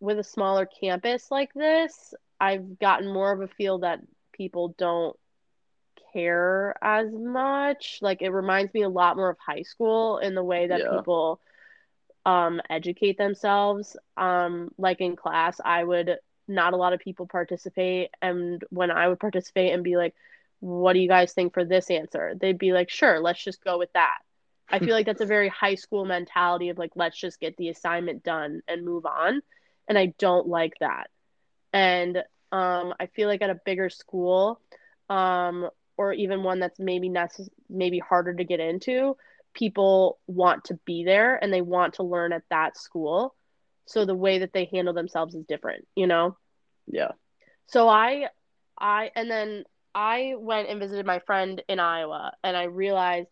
with 0.00 0.18
a 0.18 0.24
smaller 0.24 0.66
campus 0.66 1.30
like 1.30 1.52
this, 1.54 2.14
I've 2.40 2.78
gotten 2.78 3.12
more 3.12 3.32
of 3.32 3.40
a 3.40 3.48
feel 3.48 3.78
that 3.80 4.00
people 4.32 4.74
don't 4.78 5.16
care 6.12 6.74
as 6.82 7.08
much. 7.12 7.98
Like 8.02 8.22
it 8.22 8.30
reminds 8.30 8.72
me 8.74 8.82
a 8.82 8.88
lot 8.88 9.16
more 9.16 9.30
of 9.30 9.38
high 9.38 9.62
school 9.62 10.18
in 10.18 10.34
the 10.34 10.44
way 10.44 10.68
that 10.68 10.84
Yeah. 10.84 10.88
people 10.88 11.40
um 12.26 12.60
educate 12.70 13.18
themselves. 13.18 13.96
Um 14.16 14.70
like 14.78 15.00
in 15.00 15.16
class, 15.16 15.60
I 15.64 15.84
would 15.84 16.18
not 16.48 16.72
a 16.72 16.76
lot 16.76 16.92
of 16.92 17.00
people 17.00 17.26
participate 17.26 18.10
and 18.22 18.62
when 18.70 18.90
I 18.90 19.08
would 19.08 19.20
participate 19.20 19.72
and 19.72 19.84
be 19.84 19.96
like, 19.96 20.14
"What 20.60 20.94
do 20.94 21.00
you 21.00 21.08
guys 21.08 21.32
think 21.32 21.54
for 21.54 21.64
this 21.64 21.90
answer?" 21.90 22.34
They'd 22.40 22.58
be 22.58 22.72
like, 22.72 22.90
"Sure, 22.90 23.20
let's 23.20 23.42
just 23.42 23.62
go 23.64 23.78
with 23.78 23.92
that." 23.94 24.18
I 24.70 24.80
feel 24.80 24.94
like 24.94 25.06
that's 25.06 25.20
a 25.20 25.26
very 25.26 25.48
high 25.48 25.74
school 25.74 26.04
mentality 26.04 26.68
of 26.68 26.78
like, 26.78 26.92
let's 26.94 27.18
just 27.18 27.40
get 27.40 27.56
the 27.56 27.68
assignment 27.68 28.22
done 28.22 28.62
and 28.68 28.84
move 28.84 29.06
on. 29.06 29.40
And 29.88 29.98
I 29.98 30.14
don't 30.18 30.46
like 30.46 30.74
that. 30.80 31.08
And 31.72 32.18
um, 32.52 32.94
I 33.00 33.06
feel 33.14 33.28
like 33.28 33.42
at 33.42 33.50
a 33.50 33.60
bigger 33.64 33.88
school, 33.88 34.60
um, 35.08 35.68
or 35.96 36.12
even 36.12 36.42
one 36.42 36.60
that's 36.60 36.78
maybe 36.78 37.08
necess- 37.08 37.48
maybe 37.68 37.98
harder 37.98 38.34
to 38.34 38.44
get 38.44 38.60
into, 38.60 39.16
people 39.54 40.18
want 40.26 40.64
to 40.64 40.78
be 40.84 41.04
there 41.04 41.36
and 41.36 41.52
they 41.52 41.60
want 41.62 41.94
to 41.94 42.02
learn 42.02 42.32
at 42.32 42.42
that 42.50 42.76
school. 42.76 43.34
So 43.86 44.04
the 44.04 44.14
way 44.14 44.38
that 44.40 44.52
they 44.52 44.68
handle 44.72 44.94
themselves 44.94 45.34
is 45.34 45.44
different, 45.46 45.86
you 45.96 46.06
know? 46.06 46.36
yeah. 46.86 47.12
So 47.66 47.88
I 47.88 48.28
I 48.78 49.10
and 49.14 49.30
then 49.30 49.64
I 49.94 50.34
went 50.38 50.68
and 50.68 50.80
visited 50.80 51.06
my 51.06 51.20
friend 51.20 51.62
in 51.68 51.80
Iowa 51.80 52.32
and 52.42 52.56
I 52.56 52.64
realized 52.64 53.28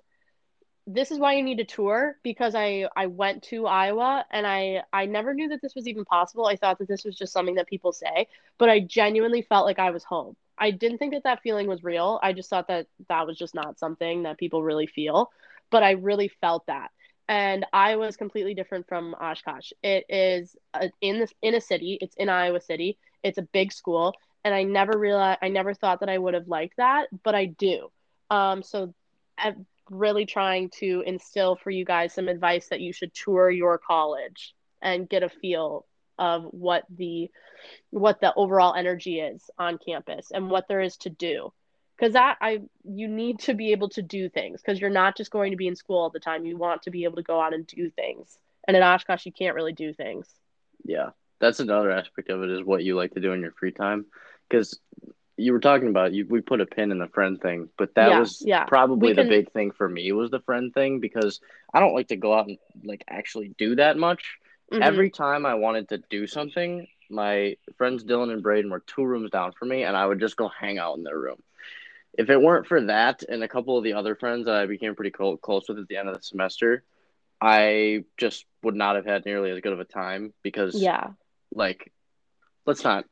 this 0.87 1.11
is 1.11 1.18
why 1.18 1.35
you 1.35 1.42
need 1.42 1.61
a 1.61 1.64
tour 1.64 2.16
because 2.22 2.55
I 2.55 2.88
I 2.96 3.07
went 3.07 3.42
to 3.44 3.66
Iowa 3.66 4.25
and 4.31 4.46
I 4.46 4.83
I 4.92 5.07
never 5.07 5.35
knew 5.35 5.49
that 5.49 5.61
this 5.61 5.75
was 5.75 5.88
even 5.88 6.05
possible. 6.05 6.46
I 6.46 6.57
thought 6.57 6.79
that 6.79 6.88
this 6.88 7.05
was 7.05 7.16
just 7.16 7.33
something 7.33 7.57
that 7.57 7.66
people 7.66 7.92
say, 7.92 8.29
but 8.59 8.68
I 8.68 8.81
genuinely 8.81 9.42
felt 9.42 9.66
like 9.66 9.79
I 9.79 9.90
was 9.90 10.05
home. 10.05 10.37
I 10.59 10.70
didn't 10.70 10.99
think 10.99 11.12
that 11.14 11.25
that 11.25 11.42
feeling 11.42 11.66
was 11.66 11.83
real. 11.85 12.20
I 12.22 12.33
just 12.33 12.49
thought 12.49 12.68
that 12.68 12.87
that 13.09 13.27
was 13.27 13.37
just 13.37 13.55
not 13.55 13.79
something 13.79 14.22
that 14.22 14.38
people 14.38 14.62
really 14.62 14.87
feel, 14.87 15.31
but 15.70 15.83
I 15.83 15.92
really 15.92 16.29
felt 16.29 16.66
that. 16.66 16.90
And 17.29 17.66
Iowa 17.72 18.07
is 18.07 18.16
completely 18.16 18.55
different 18.55 18.87
from 18.88 19.14
Oshkosh. 19.20 19.72
It 19.83 20.05
is 20.09 20.57
uh, 20.72 20.88
in 21.01 21.18
this 21.18 21.35
in 21.42 21.55
a 21.55 21.61
city. 21.61 21.99
It's 22.01 22.14
in 22.16 22.29
Iowa 22.29 22.61
City. 22.61 22.99
It's 23.25 23.38
a 23.38 23.42
big 23.42 23.72
school, 23.72 24.14
and 24.44 24.55
I 24.55 24.62
never 24.62 24.96
realized 24.96 25.40
I 25.42 25.49
never 25.49 25.75
thought 25.75 26.01
that 26.01 26.09
I 26.09 26.18
would 26.18 26.35
have 26.35 26.46
liked 26.46 26.77
that, 26.77 27.09
but 27.25 27.35
I 27.35 27.46
do. 27.46 27.90
Um, 28.31 28.62
so 28.62 28.94
really 29.90 30.27
trying 30.27 30.70
to 30.70 31.03
instill 31.07 31.57
for 31.57 31.70
you 31.70 31.85
guys 31.85 32.12
some 32.12 32.29
advice 32.29 32.68
that 32.68 32.81
you 32.81 32.92
should 32.92 33.14
tour 33.14 33.51
your 33.51 33.79
college 33.79 34.55
and 34.83 35.09
get 35.09 35.22
a 35.22 35.29
feel 35.29 35.87
of 36.18 36.44
what 36.44 36.85
the 36.90 37.31
what 37.90 38.20
the 38.20 38.33
overall 38.35 38.75
energy 38.75 39.20
is 39.20 39.51
on 39.59 39.79
campus 39.79 40.31
and 40.33 40.51
what 40.51 40.66
there 40.68 40.81
is 40.81 40.96
to 40.96 41.11
do. 41.11 41.53
Because 41.96 42.12
that 42.12 42.37
i 42.40 42.61
you 42.85 43.09
need 43.09 43.38
to 43.40 43.55
be 43.55 43.72
able 43.72 43.88
to 43.90 44.03
do 44.03 44.29
things 44.29 44.61
because 44.61 44.81
you're 44.81 44.90
not 44.90 45.16
just 45.16 45.31
going 45.31 45.51
to 45.51 45.57
be 45.57 45.66
in 45.66 45.77
school 45.77 45.99
all 45.99 46.11
the 46.11 46.20
time. 46.20 46.46
You 46.46 46.57
want 46.57 46.83
to 46.83 46.90
be 46.90 47.05
able 47.05 47.16
to 47.16 47.22
go 47.22 47.40
out 47.40 47.55
and 47.55 47.66
do 47.66 47.90
things. 47.90 48.38
And 48.66 48.77
at 48.77 48.83
oshkosh 48.83 49.27
you 49.27 49.33
can't 49.33 49.55
really 49.55 49.72
do 49.72 49.92
things. 49.92 50.29
Yeah, 50.85 51.11
that's 51.40 51.61
another 51.61 51.90
aspect 51.90 52.31
of 52.31 52.42
it 52.42 52.51
is 52.51 52.64
what 52.64 52.85
you 52.85 52.96
like 52.96 53.14
to 53.14 53.20
do 53.20 53.33
in 53.33 53.40
your 53.40 53.53
free 53.53 53.72
time. 53.72 54.07
Because 54.49 54.79
you 55.37 55.53
were 55.53 55.61
talking 55.61 55.88
about 55.88 56.12
you, 56.12 56.27
we 56.29 56.40
put 56.40 56.61
a 56.61 56.66
pin 56.66 56.90
in 56.90 56.99
the 56.99 57.09
friend 57.09 57.40
thing, 57.40 57.68
but 57.77 57.94
that 57.94 58.11
Yeah, 58.11 58.20
was 58.20 58.42
yeah. 58.44 58.64
probably 58.64 59.09
We 59.09 59.12
the 59.14 59.22
can- 59.22 59.29
big 59.29 59.53
thing 59.53 59.70
for 59.70 59.88
me 59.88 60.11
was 60.12 60.31
the 60.31 60.40
friend 60.40 60.72
thing 60.72 61.01
because 61.01 61.40
I 61.75 61.81
don't 61.81 61.94
like 61.94 62.09
to 62.09 62.16
go 62.16 62.33
out 62.35 62.49
and 62.49 62.59
like 62.85 63.05
actually 63.09 63.49
do 63.59 63.77
that 63.77 63.96
much. 63.99 64.38
Mhm. 64.72 64.81
Every 64.83 65.11
time 65.11 65.44
I 65.46 65.55
wanted 65.55 65.90
to 65.90 65.99
do 66.11 66.27
something, 66.27 66.87
my 67.11 67.57
friends 67.77 68.03
Dylan 68.03 68.33
and 68.33 68.42
Braden 68.42 68.70
were 68.70 68.81
two 68.81 69.05
rooms 69.05 69.31
down 69.31 69.53
from 69.53 69.68
me, 69.68 69.85
and 69.85 69.96
I 69.96 70.07
would 70.07 70.18
just 70.20 70.37
go 70.37 70.49
hang 70.49 70.79
out 70.79 70.96
in 70.96 71.05
their 71.05 71.18
room. 71.18 71.42
If 72.18 72.31
it 72.31 72.40
weren't 72.40 72.66
for 72.66 72.81
that 72.87 73.22
and 73.22 73.42
a 73.44 73.49
couple 73.49 73.77
of 73.77 73.85
the 73.85 73.92
other 73.92 74.14
friends 74.16 74.46
that 74.46 74.57
I 74.57 74.66
became 74.66 74.94
pretty 74.94 75.11
clo- 75.11 75.37
close 75.37 75.68
with 75.68 75.79
at 75.79 75.87
the 75.87 75.99
end 75.99 76.09
of 76.09 76.16
the 76.16 76.22
semester, 76.22 76.83
I 77.40 78.05
just 78.16 78.46
would 78.62 78.75
not 78.75 78.96
have 78.96 79.05
had 79.05 79.27
nearly 79.27 79.51
as 79.51 79.61
good 79.61 79.75
of 79.75 79.81
a 79.81 79.85
time 79.85 80.33
because 80.42 80.75
yeah 80.81 81.09
like 81.55 81.92
let's 82.64 82.83
not 82.83 83.05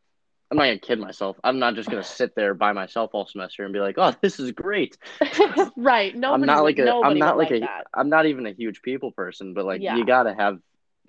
I'm 0.50 0.56
not 0.58 0.64
gonna 0.64 0.78
kid 0.78 0.98
myself. 1.00 1.36
I'm 1.44 1.58
not 1.58 1.74
just 1.74 1.90
gonna 1.90 2.02
sit 2.04 2.34
there 2.36 2.54
by 2.54 2.72
myself 2.72 3.10
all 3.14 3.26
semester 3.26 3.64
and 3.64 3.72
be 3.72 3.80
like, 3.80 3.96
"Oh, 3.98 4.12
this 4.20 4.38
is 4.40 4.52
great." 4.52 4.96
right 5.76 6.14
nobody 6.14 6.32
I'm 6.34 6.44
not 6.44 6.62
like 6.62 6.78
a. 6.78 6.94
I'm 7.02 7.18
not 7.18 7.36
would 7.36 7.38
like 7.38 7.50
a. 7.50 7.68
am 7.96 8.08
not 8.08 8.26
even 8.26 8.46
a 8.46 8.52
huge 8.52 8.82
people 8.82 9.12
person, 9.12 9.54
but 9.54 9.64
like 9.64 9.82
Yeah. 9.82 9.96
you 9.96 10.04
gotta 10.04 10.34
have 10.34 10.58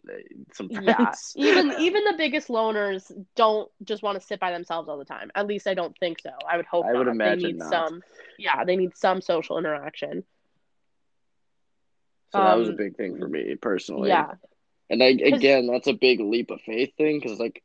uh, 0.09 0.13
some 0.53 0.69
yeah 0.69 1.15
even 1.35 1.71
even 1.77 2.03
the 2.05 2.13
biggest 2.17 2.47
loners 2.49 3.11
don't 3.35 3.69
just 3.83 4.03
want 4.03 4.19
to 4.19 4.25
sit 4.25 4.39
by 4.39 4.51
themselves 4.51 4.87
all 4.89 4.97
the 4.97 5.05
time 5.05 5.31
at 5.35 5.47
least 5.47 5.67
i 5.67 5.73
don't 5.73 5.97
think 5.99 6.19
so 6.19 6.29
i 6.49 6.57
would 6.57 6.65
hope 6.65 6.85
I 6.85 6.93
would 6.93 7.07
imagine 7.07 7.23
they 7.23 7.35
need 7.35 7.57
not. 7.57 7.69
some 7.69 8.01
yeah 8.37 8.63
they 8.65 8.75
need 8.75 8.95
some 8.95 9.21
social 9.21 9.57
interaction 9.57 10.23
So 12.31 12.43
that 12.43 12.55
was 12.55 12.69
a 12.69 12.73
Um, 12.73 12.77
big 12.77 12.95
thing 12.97 13.15
for 13.17 13.27
me 13.27 13.55
personally. 13.55 14.09
yeah 14.09 14.33
and 14.89 15.01
I, 15.03 15.07
again, 15.07 15.67
that's 15.67 15.87
a 15.87 15.93
big 15.93 16.19
leap 16.19 16.51
of 16.51 16.61
faith 16.61 16.93
thing 16.97 17.19
because 17.19 17.39
like 17.39 17.63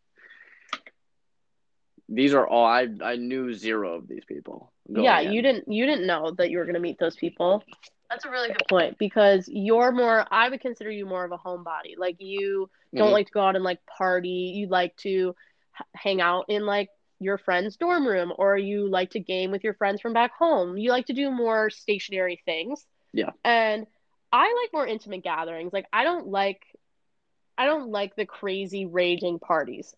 these 2.12 2.34
are 2.34 2.46
all 2.46 2.66
I 2.66 2.88
I 3.02 3.16
knew 3.16 3.54
zero 3.54 3.94
of 3.94 4.08
these 4.08 4.24
people. 4.26 4.72
yeah 4.88 5.20
in. 5.20 5.32
you 5.32 5.42
didn't 5.42 5.70
you 5.72 5.86
didn't 5.86 6.06
know 6.06 6.32
that 6.38 6.50
you 6.50 6.58
were 6.58 6.64
going 6.64 6.74
to 6.74 6.80
meet 6.80 6.98
those 6.98 7.16
people 7.16 7.62
that's 8.10 8.24
a 8.24 8.30
really 8.30 8.48
good 8.48 8.66
point 8.68 8.98
because 8.98 9.48
you're 9.48 9.92
more 9.92 10.26
i 10.32 10.48
would 10.48 10.60
consider 10.60 10.90
you 10.90 11.06
more 11.06 11.24
of 11.24 11.30
a 11.30 11.38
homebody 11.38 11.94
like 11.96 12.16
you 12.18 12.68
don't 12.94 13.10
Mhm. 13.10 13.12
like 13.12 13.26
to 13.28 13.32
go 13.32 13.40
out 13.40 13.54
and 13.54 13.62
like 13.64 13.78
party 13.86 14.52
you 14.56 14.66
like 14.66 14.96
to 14.96 15.34
h- 15.78 15.86
hang 15.94 16.20
out 16.20 16.46
in 16.48 16.66
like 16.66 16.88
your 17.20 17.38
friend's 17.38 17.76
dorm 17.76 18.04
room 18.06 18.32
or 18.36 18.56
you 18.56 18.88
like 18.90 19.10
to 19.10 19.20
game 19.20 19.52
with 19.52 19.62
your 19.62 19.74
friends 19.74 20.00
from 20.00 20.12
back 20.12 20.32
home 20.36 20.76
you 20.76 20.90
like 20.90 21.06
to 21.06 21.12
do 21.12 21.30
more 21.30 21.70
stationary 21.70 22.40
things 22.44 22.84
Yeah. 23.12 23.30
and 23.44 23.86
i 24.32 24.42
like 24.60 24.72
more 24.72 24.86
intimate 24.86 25.22
gatherings 25.22 25.72
like 25.72 25.86
i 25.92 26.02
don't 26.02 26.26
like 26.26 26.62
i 27.56 27.64
don't 27.66 27.90
like 27.90 28.16
the 28.16 28.26
crazy 28.26 28.86
raging 28.86 29.38
parties 29.38 29.94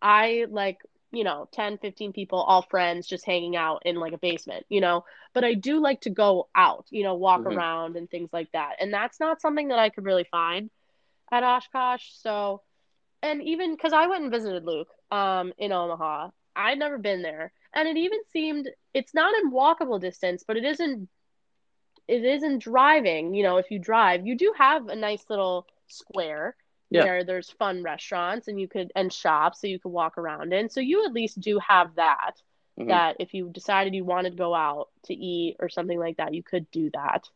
i 0.00 0.46
like 0.50 0.78
you 1.12 1.24
know 1.24 1.48
10 1.52 1.78
15 1.78 2.12
people 2.12 2.40
all 2.40 2.62
friends 2.62 3.06
just 3.06 3.26
hanging 3.26 3.56
out 3.56 3.82
in 3.84 3.96
like 3.96 4.12
a 4.12 4.18
basement 4.18 4.64
you 4.68 4.80
know? 4.80 5.04
But 5.34 5.44
i 5.44 5.54
do 5.54 5.80
like 5.80 6.00
to 6.02 6.10
go 6.10 6.48
out 6.54 6.86
you 6.90 7.04
know 7.04 7.14
walk 7.14 7.42
Mhm. 7.42 7.46
around 7.46 7.96
and 7.96 8.10
things 8.10 8.30
like 8.32 8.50
that. 8.52 8.76
And 8.80 8.92
that's 8.92 9.20
not 9.20 9.40
something 9.40 9.68
that 9.68 9.78
i 9.78 9.90
could 9.90 10.04
really 10.04 10.24
find 10.30 10.70
at 11.32 11.42
oshkosh. 11.44 12.04
So 12.12 12.62
and 13.22 13.42
even 13.42 13.74
because 13.74 13.92
i 13.92 14.06
went 14.06 14.22
and 14.22 14.32
visited 14.32 14.64
luke 14.64 14.88
um 15.10 15.52
in 15.58 15.72
omaha. 15.72 16.28
I'd 16.56 16.78
never 16.78 16.98
been 16.98 17.22
there. 17.22 17.52
And 17.74 17.88
it 17.88 17.96
even 17.96 18.20
seemed 18.32 18.68
it's 18.94 19.14
not 19.14 19.34
in 19.42 19.52
walkable 19.52 20.00
distance 20.00 20.44
but 20.46 20.56
it 20.56 20.64
isn't 20.64 21.08
it 22.08 22.24
isn't 22.24 22.58
driving 22.62 23.34
you 23.34 23.42
know 23.42 23.56
if 23.58 23.70
you 23.70 23.78
drive. 23.78 24.26
You 24.26 24.36
do 24.36 24.52
have 24.56 24.88
a 24.88 24.96
nice 24.96 25.24
little 25.28 25.66
square 25.88 26.56
Yeah. 26.94 27.04
where 27.04 27.24
there's 27.24 27.50
fun 27.50 27.82
restaurants 27.82 28.48
and 28.48 28.60
you 28.60 28.68
could 28.68 28.92
and 28.94 29.12
shops 29.12 29.60
so 29.60 29.66
you 29.66 29.78
could 29.78 29.90
walk 29.92 30.18
around 30.18 30.52
in 30.52 30.68
so 30.68 30.80
you 30.80 31.04
at 31.04 31.12
least 31.12 31.40
do 31.40 31.58
have 31.58 31.94
that 31.96 32.40
Mhm. 32.78 32.88
that 32.88 33.16
if 33.20 33.34
you 33.34 33.50
decided 33.50 33.94
you 33.94 34.04
wanted 34.04 34.30
to 34.30 34.36
go 34.36 34.54
out 34.54 34.88
to 35.04 35.14
eat 35.14 35.56
or 35.60 35.68
something 35.68 35.98
like 35.98 36.16
that 36.18 36.32
you 36.34 36.42
could 36.42 36.70
do 36.70 36.90
that 36.94 37.28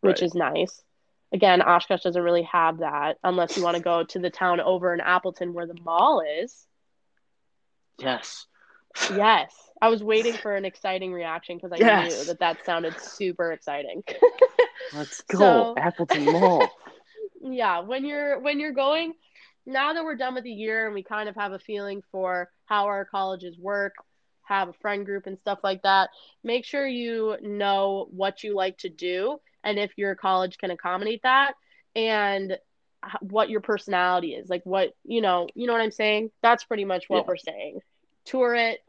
which 0.00 0.20
Right. 0.20 0.22
is 0.26 0.34
nice 0.34 0.82
again 1.32 1.62
oshkosh 1.62 2.02
doesn't 2.02 2.22
really 2.22 2.42
have 2.42 2.78
that 2.78 3.18
unless 3.22 3.56
you 3.56 3.62
want 3.62 3.76
to 3.76 3.82
go 3.82 4.02
to 4.04 4.18
the 4.18 4.30
town 4.30 4.60
over 4.60 4.92
in 4.94 5.00
appleton 5.00 5.52
where 5.54 5.66
the 5.66 5.78
mall 5.82 6.20
is 6.20 6.66
Yes. 7.98 8.46
yes 9.14 9.54
i 9.80 9.88
was 9.88 10.02
waiting 10.02 10.32
for 10.32 10.56
an 10.56 10.64
exciting 10.64 11.12
reaction 11.12 11.56
because 11.56 11.72
i 11.72 11.76
Yes. 11.76 12.18
knew 12.18 12.24
that 12.26 12.40
that 12.40 12.64
sounded 12.64 12.98
super 13.00 13.52
exciting 13.52 14.02
Let's 14.94 15.20
go 15.22 15.38
So- 15.38 15.74
Appleton 15.76 16.24
Mall. 16.24 16.66
yeah 17.40 17.80
when 17.80 18.04
you're 18.04 18.38
when 18.40 18.60
you're 18.60 18.72
going 18.72 19.12
now 19.66 19.92
that 19.92 20.04
we're 20.04 20.16
done 20.16 20.34
with 20.34 20.44
the 20.44 20.50
year 20.50 20.86
and 20.86 20.94
we 20.94 21.02
kind 21.02 21.28
of 21.28 21.36
have 21.36 21.52
a 21.52 21.58
feeling 21.58 22.02
for 22.10 22.50
how 22.66 22.86
our 22.86 23.04
colleges 23.04 23.58
work 23.58 23.94
have 24.42 24.68
a 24.68 24.72
friend 24.74 25.04
group 25.06 25.26
and 25.26 25.38
stuff 25.38 25.58
like 25.62 25.82
that 25.82 26.10
make 26.42 26.64
sure 26.64 26.86
you 26.86 27.36
know 27.42 28.08
what 28.10 28.42
you 28.42 28.54
like 28.54 28.76
to 28.78 28.88
do 28.88 29.38
and 29.64 29.78
if 29.78 29.92
your 29.96 30.14
college 30.14 30.58
can 30.58 30.70
accommodate 30.70 31.22
that 31.22 31.54
and 31.94 32.58
what 33.20 33.48
your 33.50 33.60
personality 33.60 34.34
is 34.34 34.48
like 34.48 34.62
what 34.64 34.90
you 35.04 35.20
know 35.20 35.46
you 35.54 35.66
know 35.66 35.72
what 35.72 35.82
i'm 35.82 35.90
saying 35.90 36.30
that's 36.42 36.64
pretty 36.64 36.84
much 36.84 37.08
what 37.08 37.26
Yeah. 37.26 37.28
we're 37.28 37.36
saying 37.36 37.80
tour 38.24 38.54
it 38.54 38.80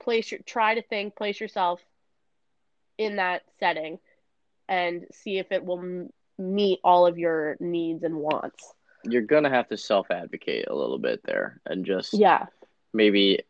place 0.00 0.30
your 0.30 0.40
try 0.46 0.74
to 0.74 0.82
think 0.82 1.16
place 1.16 1.40
yourself 1.40 1.80
in 2.98 3.16
that 3.16 3.42
setting 3.58 3.98
and 4.68 5.06
see 5.12 5.38
if 5.38 5.50
it 5.52 5.64
will 5.64 6.08
meet 6.38 6.80
all 6.84 7.06
of 7.06 7.18
your 7.18 7.56
needs 7.60 8.02
and 8.02 8.16
wants 8.16 8.72
You're 9.04 9.22
gonna 9.22 9.50
have 9.50 9.68
to 9.68 9.76
self 9.76 10.10
advocate 10.10 10.66
a 10.68 10.74
little 10.74 10.98
bit 10.98 11.20
there 11.24 11.60
and 11.66 11.84
just 11.84 12.14
yeah 12.14 12.46
maybe 12.92 13.40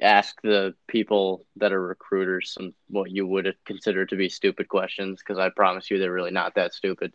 ask 0.00 0.40
the 0.42 0.74
people 0.88 1.44
that 1.56 1.72
are 1.72 1.80
recruiters 1.80 2.52
some 2.52 2.74
what 2.88 3.10
you 3.10 3.26
would 3.26 3.54
consider 3.64 4.06
to 4.06 4.16
be 4.16 4.28
stupid 4.28 4.68
questions 4.68 5.20
because 5.20 5.38
I 5.38 5.50
promise 5.50 5.90
you 5.90 5.98
they're 5.98 6.12
really 6.12 6.30
not 6.30 6.54
that 6.54 6.74
stupid. 6.74 7.12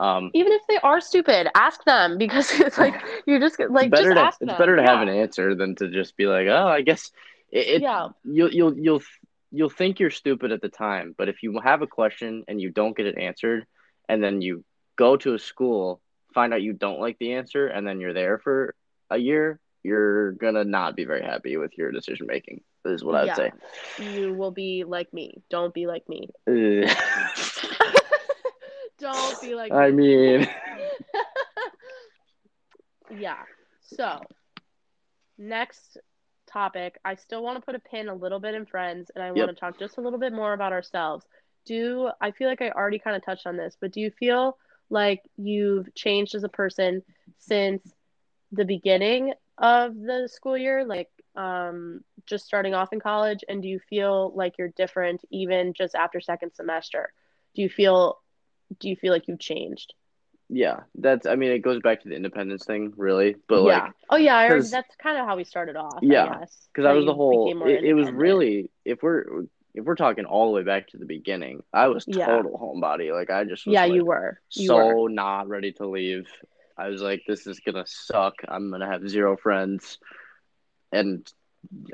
Um, 0.00 0.30
even 0.32 0.52
if 0.52 0.62
they 0.68 0.78
are 0.78 1.00
stupid 1.00 1.48
ask 1.56 1.82
them 1.84 2.18
because 2.18 2.50
it's 2.60 2.78
like 2.78 2.94
you're 3.26 3.40
just 3.40 3.58
like 3.58 3.86
it's 3.86 3.90
better 3.90 4.14
just 4.14 4.38
to 4.38 4.46
it's 4.46 4.58
better 4.58 4.76
to 4.76 4.82
have 4.82 5.02
an 5.02 5.08
answer 5.08 5.54
than 5.54 5.74
to 5.76 5.88
just 5.88 6.16
be 6.16 6.26
like, 6.26 6.46
oh, 6.46 6.68
I 6.68 6.82
guess 6.82 7.10
it. 7.50 7.68
it 7.68 7.82
Yeah. 7.82 8.08
You'll 8.24 8.52
you'll 8.52 8.78
you'll 8.78 9.02
you'll 9.50 9.70
think 9.70 9.98
you're 9.98 10.10
stupid 10.10 10.52
at 10.52 10.62
the 10.62 10.68
time, 10.68 11.14
but 11.16 11.28
if 11.28 11.42
you 11.42 11.58
have 11.60 11.82
a 11.82 11.86
question 11.86 12.44
and 12.48 12.60
you 12.60 12.70
don't 12.70 12.96
get 12.96 13.06
it 13.06 13.18
answered, 13.18 13.66
and 14.08 14.22
then 14.22 14.40
you 14.40 14.64
go 14.96 15.16
to 15.16 15.34
a 15.34 15.38
school, 15.38 16.00
find 16.34 16.52
out 16.52 16.62
you 16.62 16.72
don't 16.72 17.00
like 17.00 17.18
the 17.18 17.34
answer, 17.34 17.66
and 17.68 17.86
then 17.86 18.00
you're 18.00 18.14
there 18.14 18.38
for 18.38 18.74
a 19.10 19.18
year, 19.18 19.60
you're 19.82 20.32
gonna 20.32 20.64
not 20.64 20.96
be 20.96 21.04
very 21.04 21.22
happy 21.22 21.56
with 21.56 21.76
your 21.76 21.92
decision 21.92 22.26
making. 22.26 22.62
Is 22.84 23.04
what 23.04 23.16
I 23.16 23.24
would 23.24 23.26
Yeah. 23.26 23.34
say. 23.36 23.52
you 23.96 24.32
will 24.32 24.52
be 24.52 24.84
like 24.84 25.12
me 25.12 25.42
don't 25.50 25.74
be 25.74 25.86
like 25.86 26.08
me 26.08 26.28
don't 28.98 29.40
be 29.40 29.54
like 29.54 29.72
I 29.72 29.76
me 29.76 29.90
mean, 29.90 30.46
yeah 33.10 33.42
so 33.80 34.26
next 35.38 35.98
topic 36.50 36.98
i 37.04 37.14
still 37.14 37.42
want 37.42 37.56
to 37.56 37.64
put 37.64 37.74
a 37.74 37.78
pin 37.78 38.08
a 38.08 38.14
little 38.14 38.40
bit 38.40 38.54
in 38.54 38.66
friends 38.66 39.10
and 39.14 39.22
i 39.22 39.32
Yep. 39.32 39.32
want 39.32 39.50
to 39.50 39.56
talk 39.58 39.78
just 39.78 39.98
a 39.98 40.00
little 40.00 40.18
bit 40.18 40.32
more 40.32 40.52
about 40.52 40.72
ourselves 40.72 41.24
do 41.64 42.10
i 42.20 42.30
feel 42.30 42.48
like 42.48 42.62
i 42.62 42.70
already 42.70 42.98
kind 42.98 43.16
of 43.16 43.24
touched 43.24 43.46
on 43.46 43.56
this 43.56 43.76
but 43.80 43.92
do 43.92 44.00
you 44.00 44.10
feel 44.10 44.56
like 44.90 45.22
you've 45.36 45.94
changed 45.94 46.34
as 46.34 46.44
a 46.44 46.48
person 46.48 47.02
since 47.38 47.82
the 48.52 48.64
beginning 48.64 49.34
of 49.58 49.94
the 49.94 50.28
school 50.32 50.56
year 50.56 50.84
like 50.84 51.08
um 51.36 52.00
just 52.26 52.46
starting 52.46 52.74
off 52.74 52.92
in 52.92 53.00
college 53.00 53.44
and 53.48 53.62
do 53.62 53.68
you 53.68 53.78
feel 53.78 54.32
like 54.34 54.54
you're 54.58 54.68
different 54.68 55.20
even 55.30 55.72
just 55.74 55.94
after 55.94 56.20
second 56.20 56.52
semester 56.54 57.12
do 57.54 57.62
you 57.62 57.68
feel 57.68 58.18
do 58.80 58.88
you 58.88 58.96
feel 58.96 59.12
like 59.12 59.28
you've 59.28 59.38
changed 59.40 59.94
yeah, 60.50 60.80
that's. 60.94 61.26
I 61.26 61.36
mean, 61.36 61.50
it 61.50 61.58
goes 61.58 61.80
back 61.80 62.02
to 62.02 62.08
the 62.08 62.14
independence 62.14 62.64
thing, 62.64 62.94
really. 62.96 63.36
But 63.48 63.64
yeah. 63.64 63.82
like, 63.82 63.92
oh 64.08 64.16
yeah, 64.16 64.36
I 64.36 64.48
that's 64.48 64.96
kind 64.96 65.18
of 65.18 65.26
how 65.26 65.36
we 65.36 65.44
started 65.44 65.76
off. 65.76 65.98
Yeah, 66.00 66.38
because 66.38 66.84
that 66.84 66.92
was 66.92 67.04
the 67.04 67.14
whole. 67.14 67.66
It, 67.66 67.84
it 67.84 67.94
was 67.94 68.10
really 68.10 68.70
if 68.84 69.02
we're 69.02 69.44
if 69.74 69.84
we're 69.84 69.94
talking 69.94 70.24
all 70.24 70.46
the 70.46 70.52
way 70.56 70.62
back 70.64 70.88
to 70.88 70.96
the 70.98 71.04
beginning, 71.06 71.62
I 71.72 71.88
was 71.88 72.04
Yeah. 72.06 72.26
total 72.26 72.58
homebody. 72.58 73.12
Like 73.14 73.30
I 73.30 73.44
just 73.44 73.66
was 73.66 73.74
yeah, 73.74 73.82
like, 73.84 73.92
you 73.92 74.04
were. 74.04 74.40
You 74.54 74.66
so 74.66 75.02
were. 75.02 75.08
not 75.10 75.48
ready 75.48 75.72
to 75.72 75.86
leave. 75.86 76.26
I 76.76 76.88
was 76.88 77.02
like, 77.02 77.22
this 77.26 77.46
is 77.46 77.60
gonna 77.60 77.84
suck. 77.86 78.34
I'm 78.46 78.70
gonna 78.70 78.86
have 78.90 79.08
zero 79.08 79.36
friends, 79.36 79.98
and 80.92 81.30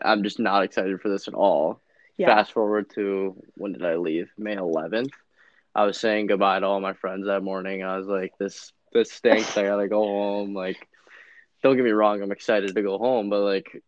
I'm 0.03 0.23
just 0.23 0.39
not 0.39 0.63
excited 0.63 1.01
for 1.01 1.09
this 1.09 1.29
at 1.29 1.35
all. 1.35 1.81
Yeah. 2.17 2.29
Fast 2.29 2.53
forward 2.53 2.91
to 2.95 3.35
when 3.55 3.73
did 3.73 3.85
I 3.85 3.97
leave? 3.97 4.31
May 4.39 4.57
11th. 4.57 5.11
I 5.75 5.85
was 5.85 5.99
saying 5.99 6.29
goodbye 6.29 6.61
to 6.61 6.67
all 6.67 6.81
my 6.81 6.93
friends 6.93 7.27
that 7.27 7.43
morning. 7.43 7.83
I 7.83 7.97
was 7.99 8.07
like, 8.07 8.33
this 8.39 8.73
this 8.93 9.11
stinks. 9.11 9.57
I 9.59 9.65
gotta 9.65 9.89
go 9.89 10.03
home. 10.05 10.55
Like, 10.55 10.87
don't 11.63 11.75
get 11.77 11.85
me 11.85 11.91
wrong, 11.91 12.23
I'm 12.23 12.31
excited 12.31 12.75
to 12.75 12.83
go 12.83 12.99
home, 12.99 13.29
but 13.31 13.41
like, 13.41 13.83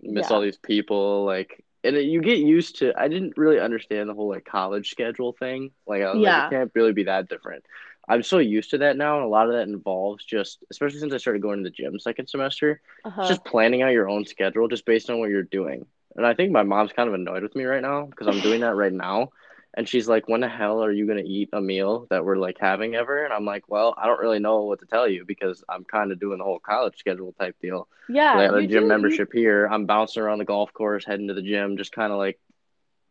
miss 0.00 0.30
Yeah. 0.30 0.36
all 0.36 0.42
these 0.42 0.58
people. 0.58 1.24
Like, 1.24 1.64
and 1.84 1.96
it, 1.96 2.04
you 2.06 2.20
get 2.22 2.38
used 2.38 2.78
to. 2.78 2.92
I 2.98 3.08
didn't 3.08 3.36
really 3.36 3.60
understand 3.60 4.08
the 4.08 4.14
whole 4.14 4.28
like 4.30 4.44
college 4.44 4.90
schedule 4.90 5.32
thing. 5.32 5.70
Like, 5.86 6.02
I 6.02 6.12
was 6.12 6.22
Yeah. 6.22 6.30
like, 6.34 6.36
it 6.36 6.48
can't 6.48 6.72
really 6.74 6.92
be 6.92 7.04
that 7.04 7.28
different. 7.28 7.64
I'm 8.08 8.22
so 8.22 8.38
used 8.38 8.70
to 8.70 8.78
that 8.78 8.96
now, 8.96 9.16
and 9.16 9.24
a 9.24 9.28
lot 9.28 9.46
of 9.48 9.54
that 9.54 9.68
involves 9.68 10.24
just, 10.24 10.64
especially 10.70 11.00
since 11.00 11.14
I 11.14 11.18
started 11.18 11.42
going 11.42 11.58
to 11.58 11.64
the 11.64 11.70
gym 11.74 11.98
second 11.98 12.28
semester, 12.28 12.80
Uh-huh. 13.04 13.22
just 13.22 13.44
planning 13.44 13.82
out 13.82 13.92
your 13.92 14.08
own 14.08 14.26
schedule 14.26 14.68
just 14.68 14.84
based 14.86 15.10
on 15.10 15.18
what 15.20 15.30
you're 15.30 15.42
doing. 15.42 15.86
And 16.16 16.26
I 16.26 16.34
think 16.34 16.52
my 16.52 16.62
mom's 16.62 16.92
kind 16.92 17.08
of 17.08 17.14
annoyed 17.14 17.42
with 17.42 17.56
me 17.56 17.64
right 17.64 17.82
now 17.82 18.06
because 18.06 18.26
I'm 18.28 18.40
doing 18.40 18.60
that 18.60 18.74
right 18.76 18.92
now. 18.92 19.30
And 19.76 19.88
she's 19.88 20.08
like, 20.08 20.28
when 20.28 20.40
the 20.40 20.48
hell 20.48 20.84
are 20.84 20.92
you 20.92 21.04
going 21.06 21.18
to 21.22 21.28
eat 21.28 21.48
a 21.52 21.60
meal 21.60 22.06
that 22.10 22.24
we're 22.24 22.36
like 22.36 22.58
having 22.60 22.94
ever? 22.94 23.24
And 23.24 23.32
I'm 23.32 23.44
like, 23.44 23.64
well, 23.68 23.92
I 23.98 24.06
don't 24.06 24.20
really 24.20 24.38
know 24.38 24.62
what 24.62 24.78
to 24.80 24.86
tell 24.86 25.08
you 25.08 25.24
because 25.24 25.64
I'm 25.68 25.82
kind 25.84 26.12
of 26.12 26.20
doing 26.20 26.38
the 26.38 26.44
whole 26.44 26.60
college 26.60 26.96
schedule 26.96 27.32
type 27.38 27.56
deal. 27.60 27.88
yeah, 28.08 28.34
I 28.34 28.46
got 28.46 28.58
a 28.58 28.60
gym 28.62 28.68
do- 28.68 28.74
you- 28.80 28.86
membership 28.86 29.32
here. 29.32 29.66
I'm 29.66 29.86
bouncing 29.86 30.22
around 30.22 30.38
the 30.38 30.44
golf 30.44 30.72
course, 30.72 31.04
heading 31.04 31.26
to 31.28 31.34
the 31.34 31.42
gym, 31.42 31.76
just 31.76 31.90
kind 31.92 32.12
of 32.12 32.18
like 32.18 32.38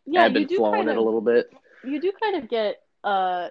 yeah, 0.06 0.24
ebb 0.24 0.36
you 0.36 0.42
and 0.42 0.50
flowing 0.52 0.88
it 0.88 0.98
a 0.98 1.02
little 1.02 1.22
bit. 1.22 1.50
you 1.84 2.00
do 2.00 2.12
kind 2.22 2.38
of 2.42 2.50
get 2.50 2.82
uh, 3.04 3.50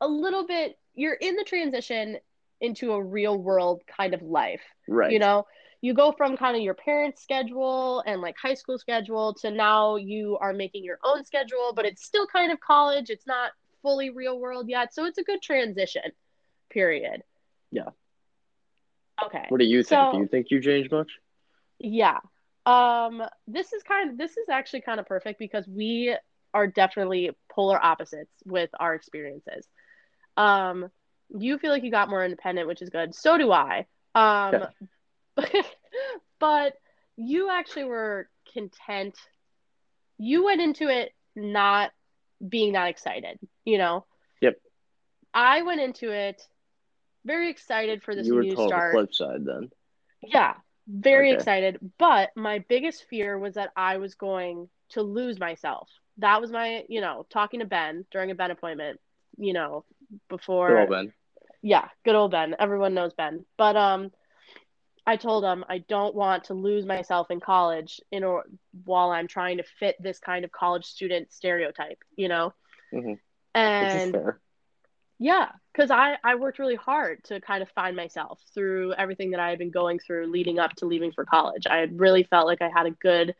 a 0.00 0.08
little 0.08 0.46
bit. 0.46 0.78
You're 0.94 1.14
in 1.14 1.36
the 1.36 1.44
transition 1.44 2.18
into 2.60 2.90
a 2.92 3.00
real 3.02 3.38
world 3.40 3.82
kind 3.86 4.14
of 4.14 4.22
life. 4.22 4.62
Right. 4.88 5.12
You 5.12 5.20
know, 5.20 5.46
you 5.80 5.94
go 5.94 6.12
from 6.12 6.36
kind 6.36 6.56
of 6.56 6.62
your 6.62 6.74
parents' 6.74 7.22
schedule 7.22 8.02
and 8.06 8.20
like 8.20 8.36
high 8.40 8.54
school 8.54 8.78
schedule 8.78 9.34
to 9.34 9.50
now 9.50 9.96
you 9.96 10.36
are 10.40 10.52
making 10.52 10.84
your 10.84 10.98
own 11.04 11.24
schedule, 11.24 11.72
but 11.74 11.84
it's 11.84 12.04
still 12.04 12.26
kind 12.26 12.50
of 12.50 12.58
college. 12.60 13.10
It's 13.10 13.26
not 13.26 13.52
fully 13.82 14.10
real 14.10 14.38
world 14.40 14.68
yet. 14.68 14.92
So 14.92 15.04
it's 15.04 15.18
a 15.18 15.22
good 15.22 15.40
transition 15.40 16.02
period. 16.70 17.22
Yeah. 17.70 17.90
Okay. 19.24 19.46
What 19.48 19.58
do 19.58 19.66
you 19.66 19.82
think? 19.82 19.88
So- 19.88 20.12
do 20.12 20.18
you 20.18 20.26
think 20.28 20.50
you 20.50 20.60
changed 20.60 20.90
much? 20.90 21.10
Yeah. 21.78 22.18
Um, 22.66 23.22
this 23.46 23.72
is 23.72 23.82
kind 23.82 24.10
of 24.10 24.18
this 24.18 24.36
is 24.36 24.48
actually 24.50 24.82
kind 24.82 25.00
of 25.00 25.06
perfect 25.06 25.38
because 25.38 25.66
we 25.66 26.14
are 26.52 26.66
definitely 26.66 27.30
polar 27.50 27.82
opposites 27.82 28.32
with 28.44 28.70
our 28.78 28.94
experiences. 28.94 29.66
Um, 30.36 30.90
you 31.30 31.58
feel 31.58 31.70
like 31.70 31.82
you 31.82 31.90
got 31.90 32.10
more 32.10 32.24
independent, 32.24 32.68
which 32.68 32.82
is 32.82 32.90
good. 32.90 33.14
So 33.14 33.38
do 33.38 33.52
I. 33.52 33.86
Um, 34.14 34.66
but 36.40 36.74
you 37.16 37.50
actually 37.50 37.84
were 37.84 38.28
content. 38.52 39.16
You 40.18 40.44
went 40.44 40.60
into 40.60 40.88
it 40.88 41.12
not 41.34 41.90
being 42.46 42.72
that 42.72 42.88
excited, 42.88 43.38
you 43.64 43.78
know? 43.78 44.04
Yep. 44.40 44.56
I 45.34 45.62
went 45.62 45.80
into 45.80 46.10
it 46.10 46.42
very 47.24 47.50
excited 47.50 48.02
for 48.02 48.14
this 48.14 48.26
you 48.26 48.34
were 48.34 48.42
new 48.42 48.54
told 48.54 48.70
start. 48.70 48.92
the 48.92 48.96
flip 48.98 49.14
side 49.14 49.44
then. 49.44 49.70
Yeah, 50.22 50.54
very 50.86 51.30
Okay. 51.30 51.36
excited. 51.36 51.78
But 51.98 52.30
my 52.36 52.60
biggest 52.68 53.04
fear 53.08 53.38
was 53.38 53.54
that 53.54 53.70
I 53.76 53.98
was 53.98 54.14
going 54.14 54.68
to 54.90 55.02
lose 55.02 55.38
myself. 55.38 55.88
That 56.18 56.40
was 56.40 56.50
my, 56.50 56.84
you 56.88 57.00
know, 57.00 57.26
talking 57.30 57.60
to 57.60 57.66
Ben 57.66 58.04
during 58.10 58.30
a 58.30 58.34
Ben 58.34 58.50
appointment, 58.50 59.00
you 59.36 59.52
know, 59.52 59.84
before. 60.28 60.68
Good 60.68 60.78
old 60.78 60.90
Ben. 60.90 61.12
Yeah, 61.62 61.88
good 62.04 62.14
old 62.14 62.30
Ben. 62.30 62.56
Everyone 62.58 62.94
knows 62.94 63.12
Ben. 63.14 63.44
But 63.56 63.76
um, 63.76 64.10
I 65.08 65.16
told 65.16 65.42
him 65.42 65.64
I 65.70 65.78
don't 65.78 66.14
want 66.14 66.44
to 66.44 66.54
lose 66.54 66.84
myself 66.84 67.30
in 67.30 67.40
college 67.40 67.98
in 68.12 68.24
or 68.24 68.44
while 68.84 69.08
I'm 69.10 69.26
trying 69.26 69.56
to 69.56 69.62
fit 69.62 69.96
this 70.02 70.18
kind 70.18 70.44
of 70.44 70.52
college 70.52 70.84
student 70.84 71.32
stereotype, 71.32 72.04
you 72.14 72.28
know. 72.28 72.52
Mhm. 72.92 73.18
And 73.54 74.14
yeah, 75.18 75.48
because 75.72 75.90
I, 75.90 76.18
I 76.22 76.34
worked 76.34 76.58
really 76.58 76.74
hard 76.74 77.24
to 77.24 77.40
kind 77.40 77.62
of 77.62 77.70
find 77.70 77.96
myself 77.96 78.38
through 78.52 78.92
everything 78.98 79.30
that 79.30 79.40
I 79.40 79.48
had 79.48 79.58
been 79.58 79.70
going 79.70 79.98
through 79.98 80.26
leading 80.26 80.58
up 80.58 80.74
to 80.74 80.84
leaving 80.84 81.12
for 81.12 81.24
college. 81.24 81.66
I 81.66 81.78
had 81.78 81.98
really 81.98 82.24
felt 82.24 82.46
like 82.46 82.60
I 82.60 82.68
had 82.68 82.84
a 82.84 82.90
good 82.90 83.34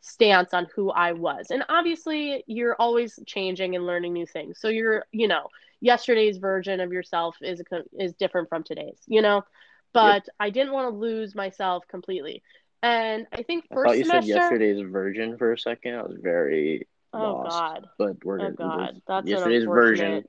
stance 0.00 0.54
on 0.54 0.68
who 0.74 0.90
I 0.90 1.12
was. 1.12 1.50
And 1.50 1.64
obviously, 1.68 2.44
you're 2.46 2.76
always 2.78 3.18
changing 3.26 3.76
and 3.76 3.84
learning 3.84 4.14
new 4.14 4.24
things. 4.24 4.58
So 4.58 4.68
you're, 4.68 5.04
you 5.12 5.28
know, 5.28 5.48
yesterday's 5.80 6.38
version 6.38 6.80
of 6.80 6.92
yourself 6.94 7.36
is 7.42 7.60
a, 7.60 7.82
is 8.02 8.14
different 8.14 8.48
from 8.48 8.62
today's, 8.62 9.02
you 9.06 9.20
know. 9.20 9.44
But 9.92 10.28
I 10.38 10.50
didn't 10.50 10.72
want 10.72 10.92
to 10.92 10.96
lose 10.96 11.34
myself 11.34 11.84
completely. 11.88 12.42
And 12.82 13.26
I 13.32 13.42
think 13.42 13.64
first 13.72 13.88
I 13.88 13.90
thought 13.90 13.98
you 13.98 14.04
semester. 14.04 14.32
said 14.32 14.36
yesterday's 14.42 14.80
virgin 14.90 15.36
for 15.36 15.52
a 15.52 15.58
second. 15.58 15.96
I 15.96 16.02
was 16.02 16.16
very 16.20 16.88
oh 17.12 17.18
lost. 17.18 17.50
God. 17.50 17.86
But 17.98 18.24
we're 18.24 18.40
Oh 18.40 18.48
good. 18.48 18.56
God. 18.56 19.02
That's 19.06 19.28
yesterday's 19.28 19.64
version. 19.64 20.24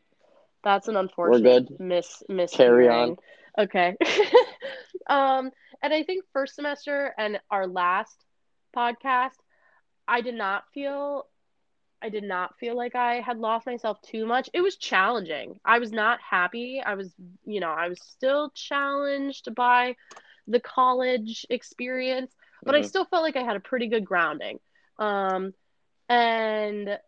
That's 0.63 0.88
an 0.88 0.95
unfortunate 0.95 1.43
we're 1.43 1.60
good. 1.62 1.80
miss 1.80 2.24
miss 2.28 2.52
Carry 2.52 2.89
on. 2.89 3.17
Okay. 3.58 3.95
um, 5.08 5.52
and 5.82 5.93
I 5.93 6.04
think 6.04 6.26
first 6.34 6.56
semester 6.56 7.13
and 7.17 7.39
our 7.50 7.67
last 7.67 8.15
podcast, 8.76 9.38
I 10.08 10.21
did 10.21 10.36
not 10.36 10.63
feel 10.74 11.26
I 12.01 12.09
did 12.09 12.23
not 12.23 12.57
feel 12.59 12.75
like 12.75 12.95
I 12.95 13.21
had 13.21 13.37
lost 13.37 13.65
myself 13.65 14.01
too 14.01 14.25
much. 14.25 14.49
It 14.53 14.61
was 14.61 14.75
challenging. 14.77 15.59
I 15.63 15.79
was 15.79 15.91
not 15.91 16.19
happy. 16.21 16.81
I 16.83 16.95
was, 16.95 17.13
you 17.45 17.59
know, 17.59 17.69
I 17.69 17.89
was 17.89 18.01
still 18.01 18.49
challenged 18.51 19.53
by 19.55 19.95
the 20.47 20.59
college 20.59 21.45
experience, 21.49 22.35
but 22.63 22.75
I 22.75 22.81
Mhm. 22.81 22.85
still 22.85 23.05
felt 23.05 23.23
like 23.23 23.35
I 23.35 23.43
had 23.43 23.55
a 23.55 23.59
pretty 23.61 23.87
good 23.87 24.05
grounding. 24.05 24.59
Um, 24.97 25.53
and 26.09 26.99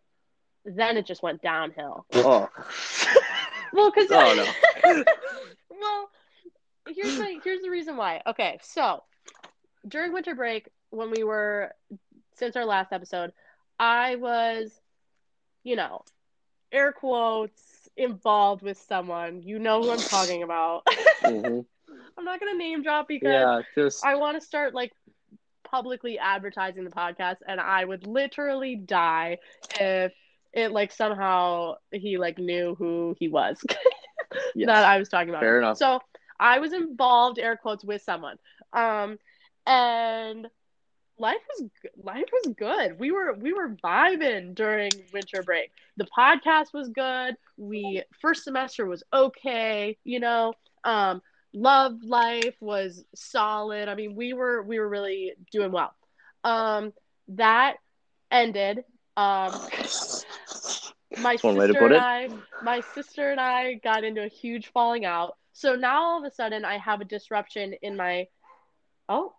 then 0.64 0.96
it 0.96 1.06
just 1.06 1.22
went 1.22 1.42
downhill. 1.42 2.06
Oh. 2.14 2.48
Well, 3.72 3.90
because 3.90 4.10
Oh, 4.12 4.34
no. 4.84 5.04
well, 5.70 6.10
here's 6.94 7.18
my 7.18 7.40
here's 7.42 7.60
the 7.62 7.70
reason 7.70 7.96
why. 7.96 8.22
Okay, 8.26 8.58
so 8.62 9.02
during 9.86 10.12
winter 10.12 10.34
break, 10.36 10.68
when 10.90 11.10
we 11.10 11.24
were 11.24 11.72
since 12.36 12.54
our 12.56 12.64
last 12.64 12.92
episode, 12.92 13.32
I 13.78 14.14
was, 14.16 14.80
you 15.64 15.76
know, 15.76 16.02
air 16.72 16.92
quotes 16.92 17.88
involved 17.96 18.62
with 18.62 18.78
someone. 18.78 19.42
You 19.42 19.58
know 19.58 19.82
who 19.82 19.90
I'm 19.90 19.98
talking 19.98 20.42
about. 20.42 20.86
Mhm. 21.22 21.64
I'm 22.18 22.24
not 22.24 22.40
gonna 22.40 22.54
name 22.56 22.82
drop 22.82 23.08
because 23.08 23.28
Yeah, 23.28 23.62
just 23.74 24.04
I 24.04 24.16
want 24.16 24.40
to 24.40 24.46
start 24.46 24.74
like 24.74 24.92
publicly 25.64 26.18
advertising 26.18 26.84
the 26.84 26.90
podcast, 26.90 27.36
and 27.46 27.60
I 27.60 27.84
would 27.84 28.06
literally 28.06 28.76
die 28.76 29.38
if 29.80 30.12
it 30.52 30.70
like 30.72 30.92
somehow 30.92 31.74
he 31.92 32.18
like 32.18 32.38
knew 32.38 32.74
who 32.76 33.16
he 33.18 33.28
was 33.28 33.60
yes. 34.54 34.66
that 34.66 34.84
I 34.84 34.98
was 34.98 35.08
talking 35.08 35.30
about. 35.30 35.40
Fair 35.42 35.58
enough. 35.58 35.78
So 35.78 36.00
I 36.38 36.58
was 36.58 36.72
involved, 36.72 37.38
air 37.38 37.56
quotes, 37.56 37.84
with 37.84 38.02
someone, 38.02 38.36
um, 38.72 39.18
and 39.66 40.48
life 41.18 41.36
was 41.48 41.70
life 42.02 42.28
was 42.32 42.54
good. 42.54 42.98
We 42.98 43.12
were 43.12 43.34
we 43.34 43.52
were 43.52 43.76
vibing 43.84 44.54
during 44.54 44.90
winter 45.12 45.42
break. 45.42 45.70
The 45.96 46.06
podcast 46.16 46.72
was 46.72 46.88
good. 46.88 47.36
We 47.56 48.02
first 48.20 48.44
semester 48.44 48.86
was 48.86 49.02
okay. 49.12 49.96
You 50.04 50.20
know, 50.20 50.54
um, 50.84 51.22
love 51.52 51.94
life 52.02 52.56
was 52.60 53.04
solid. 53.14 53.88
I 53.88 53.94
mean, 53.94 54.14
we 54.14 54.32
were 54.32 54.62
we 54.62 54.78
were 54.78 54.88
really 54.88 55.32
doing 55.52 55.72
well. 55.72 55.94
Um, 56.42 56.92
that 57.28 57.76
ended. 58.30 58.84
Um, 59.16 59.52
my 61.18 61.36
one 61.40 61.56
sister 61.56 61.84
and. 61.84 61.94
I, 61.94 62.28
my 62.62 62.80
sister 62.94 63.30
and 63.30 63.40
I 63.40 63.74
got 63.74 64.04
into 64.04 64.22
a 64.24 64.28
huge 64.28 64.72
falling 64.72 65.04
out. 65.04 65.36
So 65.52 65.76
now 65.76 66.02
all 66.02 66.18
of 66.18 66.24
a 66.24 66.34
sudden 66.34 66.64
I 66.64 66.78
have 66.78 67.00
a 67.00 67.04
disruption 67.04 67.74
in 67.82 67.96
my. 67.96 68.26
Oh, 69.08 69.34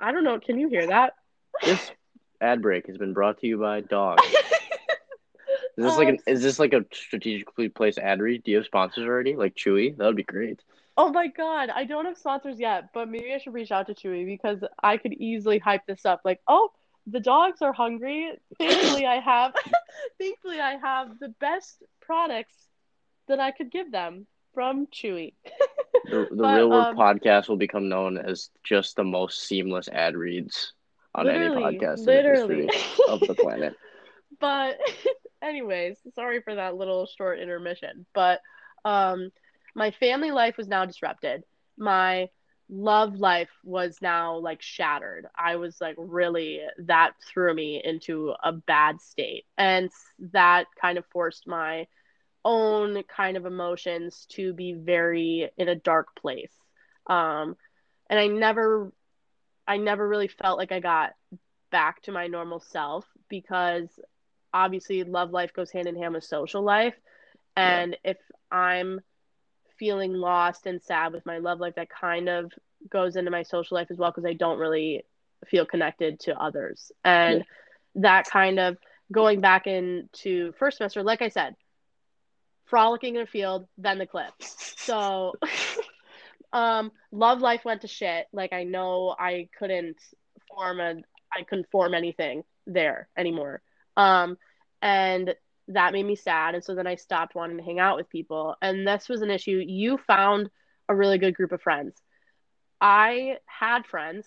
I 0.00 0.12
don't 0.12 0.24
know. 0.24 0.38
Can 0.38 0.58
you 0.58 0.68
hear 0.68 0.86
that? 0.86 1.14
This 1.62 1.90
ad 2.40 2.62
break 2.62 2.86
has 2.86 2.98
been 2.98 3.12
brought 3.12 3.38
to 3.40 3.46
you 3.46 3.58
by 3.58 3.80
Dog. 3.80 4.18
Is 5.76 5.84
this 5.84 5.96
like 5.96 6.08
Um, 6.08 6.14
an 6.14 6.18
is 6.28 6.42
this 6.42 6.58
like 6.60 6.72
a 6.72 6.84
strategically 6.92 7.68
placed 7.68 7.98
ad 7.98 8.20
read? 8.20 8.44
Do 8.44 8.52
you 8.52 8.58
have 8.58 8.66
sponsors 8.66 9.06
already? 9.06 9.34
Like 9.34 9.56
Chewy? 9.56 9.96
That 9.96 10.06
would 10.06 10.14
be 10.14 10.22
great. 10.22 10.60
Oh 10.96 11.10
my 11.10 11.26
god, 11.26 11.68
I 11.68 11.84
don't 11.84 12.04
have 12.04 12.16
sponsors 12.16 12.60
yet, 12.60 12.90
but 12.94 13.08
maybe 13.08 13.32
I 13.34 13.38
should 13.38 13.54
reach 13.54 13.72
out 13.72 13.88
to 13.88 13.94
Chewy 13.94 14.24
because 14.24 14.62
I 14.80 14.96
could 14.98 15.14
easily 15.14 15.58
hype 15.58 15.84
this 15.86 16.06
up. 16.06 16.20
Like, 16.24 16.40
oh, 16.46 16.70
the 17.08 17.18
dogs 17.18 17.60
are 17.60 17.72
hungry. 17.72 18.30
Thankfully, 18.58 19.04
I 19.04 19.18
have. 19.18 19.54
thankfully, 20.20 20.60
I 20.60 20.76
have 20.76 21.18
the 21.18 21.30
best 21.40 21.82
products 22.00 22.54
that 23.26 23.40
I 23.40 23.50
could 23.50 23.72
give 23.72 23.90
them 23.90 24.28
from 24.54 24.86
Chewy. 24.86 25.34
The, 26.10 26.26
the 26.30 26.42
But, 26.42 26.56
Real 26.56 26.70
World 26.70 26.86
um, 26.88 26.96
podcast 26.96 27.48
will 27.48 27.56
become 27.56 27.88
known 27.88 28.18
as 28.18 28.50
just 28.62 28.96
the 28.96 29.04
most 29.04 29.40
seamless 29.42 29.88
ad 29.88 30.16
reads 30.16 30.72
on 31.14 31.28
any 31.28 31.48
podcast 31.48 31.98
in 31.98 32.04
literally. 32.06 32.66
the 32.66 32.72
history 32.72 33.04
of 33.08 33.20
the 33.20 33.34
planet. 33.34 33.74
but 34.40 34.78
anyways 35.42 35.96
sorry 36.14 36.40
for 36.40 36.54
that 36.54 36.76
little 36.76 37.06
short 37.06 37.38
intermission 37.38 38.06
but 38.14 38.40
um 38.84 39.30
my 39.74 39.90
family 39.90 40.30
life 40.30 40.56
was 40.56 40.68
now 40.68 40.84
disrupted 40.84 41.44
my 41.76 42.28
love 42.70 43.16
life 43.16 43.50
was 43.64 43.98
now 44.00 44.36
like 44.36 44.62
shattered 44.62 45.26
i 45.36 45.56
was 45.56 45.80
like 45.80 45.96
really 45.98 46.60
that 46.78 47.12
threw 47.28 47.54
me 47.54 47.80
into 47.82 48.32
a 48.42 48.52
bad 48.52 49.00
state 49.00 49.44
and 49.58 49.90
that 50.32 50.66
kind 50.80 50.96
of 50.96 51.04
forced 51.06 51.46
my 51.46 51.86
own 52.44 53.02
kind 53.04 53.36
of 53.36 53.46
emotions 53.46 54.26
to 54.30 54.52
be 54.52 54.72
very 54.74 55.50
in 55.56 55.68
a 55.68 55.74
dark 55.74 56.14
place. 56.16 56.52
Um, 57.08 57.56
and 58.10 58.18
I 58.18 58.26
never, 58.26 58.92
I 59.66 59.76
never 59.78 60.06
really 60.06 60.28
felt 60.28 60.58
like 60.58 60.72
I 60.72 60.80
got 60.80 61.12
back 61.70 62.02
to 62.02 62.12
my 62.12 62.26
normal 62.26 62.60
self 62.60 63.06
because 63.28 63.88
obviously 64.52 65.02
love 65.04 65.30
life 65.30 65.52
goes 65.52 65.70
hand 65.70 65.88
in 65.88 65.96
hand 65.96 66.14
with 66.14 66.24
social 66.24 66.62
life. 66.62 66.94
And 67.56 67.96
if 68.04 68.18
I'm 68.50 69.00
feeling 69.78 70.12
lost 70.12 70.66
and 70.66 70.82
sad 70.82 71.12
with 71.12 71.26
my 71.26 71.38
love 71.38 71.60
life, 71.60 71.74
that 71.76 71.88
kind 71.90 72.28
of 72.28 72.52
goes 72.90 73.16
into 73.16 73.30
my 73.30 73.42
social 73.42 73.76
life 73.76 73.88
as 73.90 73.98
well 73.98 74.10
because 74.10 74.24
I 74.24 74.34
don't 74.34 74.58
really 74.58 75.04
feel 75.46 75.66
connected 75.66 76.20
to 76.20 76.38
others. 76.40 76.92
And 77.04 77.38
Yeah. 77.38 77.42
that 77.96 78.26
kind 78.26 78.58
of 78.58 78.76
going 79.12 79.40
back 79.40 79.66
into 79.66 80.52
first 80.58 80.78
semester, 80.78 81.02
like 81.02 81.22
I 81.22 81.28
said, 81.28 81.54
frolicking 82.64 83.16
in 83.16 83.22
a 83.22 83.26
field, 83.26 83.66
then 83.78 83.98
the 83.98 84.06
cliff. 84.06 84.32
So 84.40 85.34
um 86.52 86.92
love 87.12 87.40
life 87.40 87.64
went 87.64 87.82
to 87.82 87.88
shit. 87.88 88.26
Like 88.32 88.52
I 88.52 88.64
know 88.64 89.14
I 89.18 89.48
couldn't 89.58 89.98
form 90.48 90.80
a 90.80 90.96
I 91.36 91.42
couldn't 91.42 91.70
form 91.70 91.94
anything 91.94 92.44
there 92.66 93.08
anymore. 93.16 93.62
Um 93.96 94.38
and 94.82 95.34
that 95.68 95.92
made 95.92 96.04
me 96.04 96.16
sad 96.16 96.54
and 96.54 96.62
so 96.62 96.74
then 96.74 96.86
I 96.86 96.96
stopped 96.96 97.34
wanting 97.34 97.56
to 97.56 97.64
hang 97.64 97.78
out 97.78 97.96
with 97.96 98.10
people. 98.10 98.56
And 98.60 98.86
this 98.86 99.08
was 99.08 99.22
an 99.22 99.30
issue. 99.30 99.62
You 99.66 99.98
found 99.98 100.50
a 100.88 100.94
really 100.94 101.18
good 101.18 101.34
group 101.34 101.52
of 101.52 101.62
friends. 101.62 101.96
I 102.80 103.38
had 103.46 103.86
friends 103.86 104.26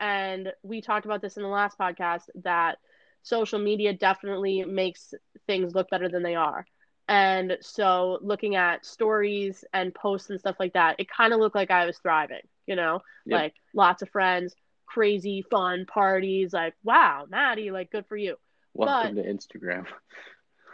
and 0.00 0.52
we 0.62 0.80
talked 0.80 1.04
about 1.06 1.20
this 1.20 1.36
in 1.36 1.42
the 1.42 1.48
last 1.48 1.78
podcast 1.78 2.22
that 2.42 2.78
social 3.22 3.58
media 3.58 3.92
definitely 3.92 4.64
makes 4.64 5.12
things 5.46 5.74
look 5.74 5.90
better 5.90 6.08
than 6.08 6.22
they 6.22 6.34
are. 6.34 6.64
And 7.08 7.56
so 7.62 8.18
looking 8.22 8.54
at 8.54 8.84
stories 8.84 9.64
and 9.72 9.94
posts 9.94 10.28
and 10.30 10.38
stuff 10.38 10.56
like 10.60 10.74
that, 10.74 10.96
it 10.98 11.08
kind 11.10 11.32
of 11.32 11.40
looked 11.40 11.56
like 11.56 11.70
I 11.70 11.86
was 11.86 11.98
thriving, 11.98 12.46
you 12.66 12.76
know, 12.76 13.00
Yep. 13.26 13.40
like 13.40 13.54
lots 13.74 14.02
of 14.02 14.10
friends, 14.10 14.54
crazy 14.86 15.42
fun 15.50 15.86
parties, 15.86 16.52
like, 16.52 16.74
wow, 16.84 17.24
Maddie, 17.28 17.70
like 17.70 17.90
good 17.90 18.06
for 18.06 18.16
you. 18.16 18.36
Welcome 18.74 19.16
to 19.16 19.22
Instagram. 19.22 19.86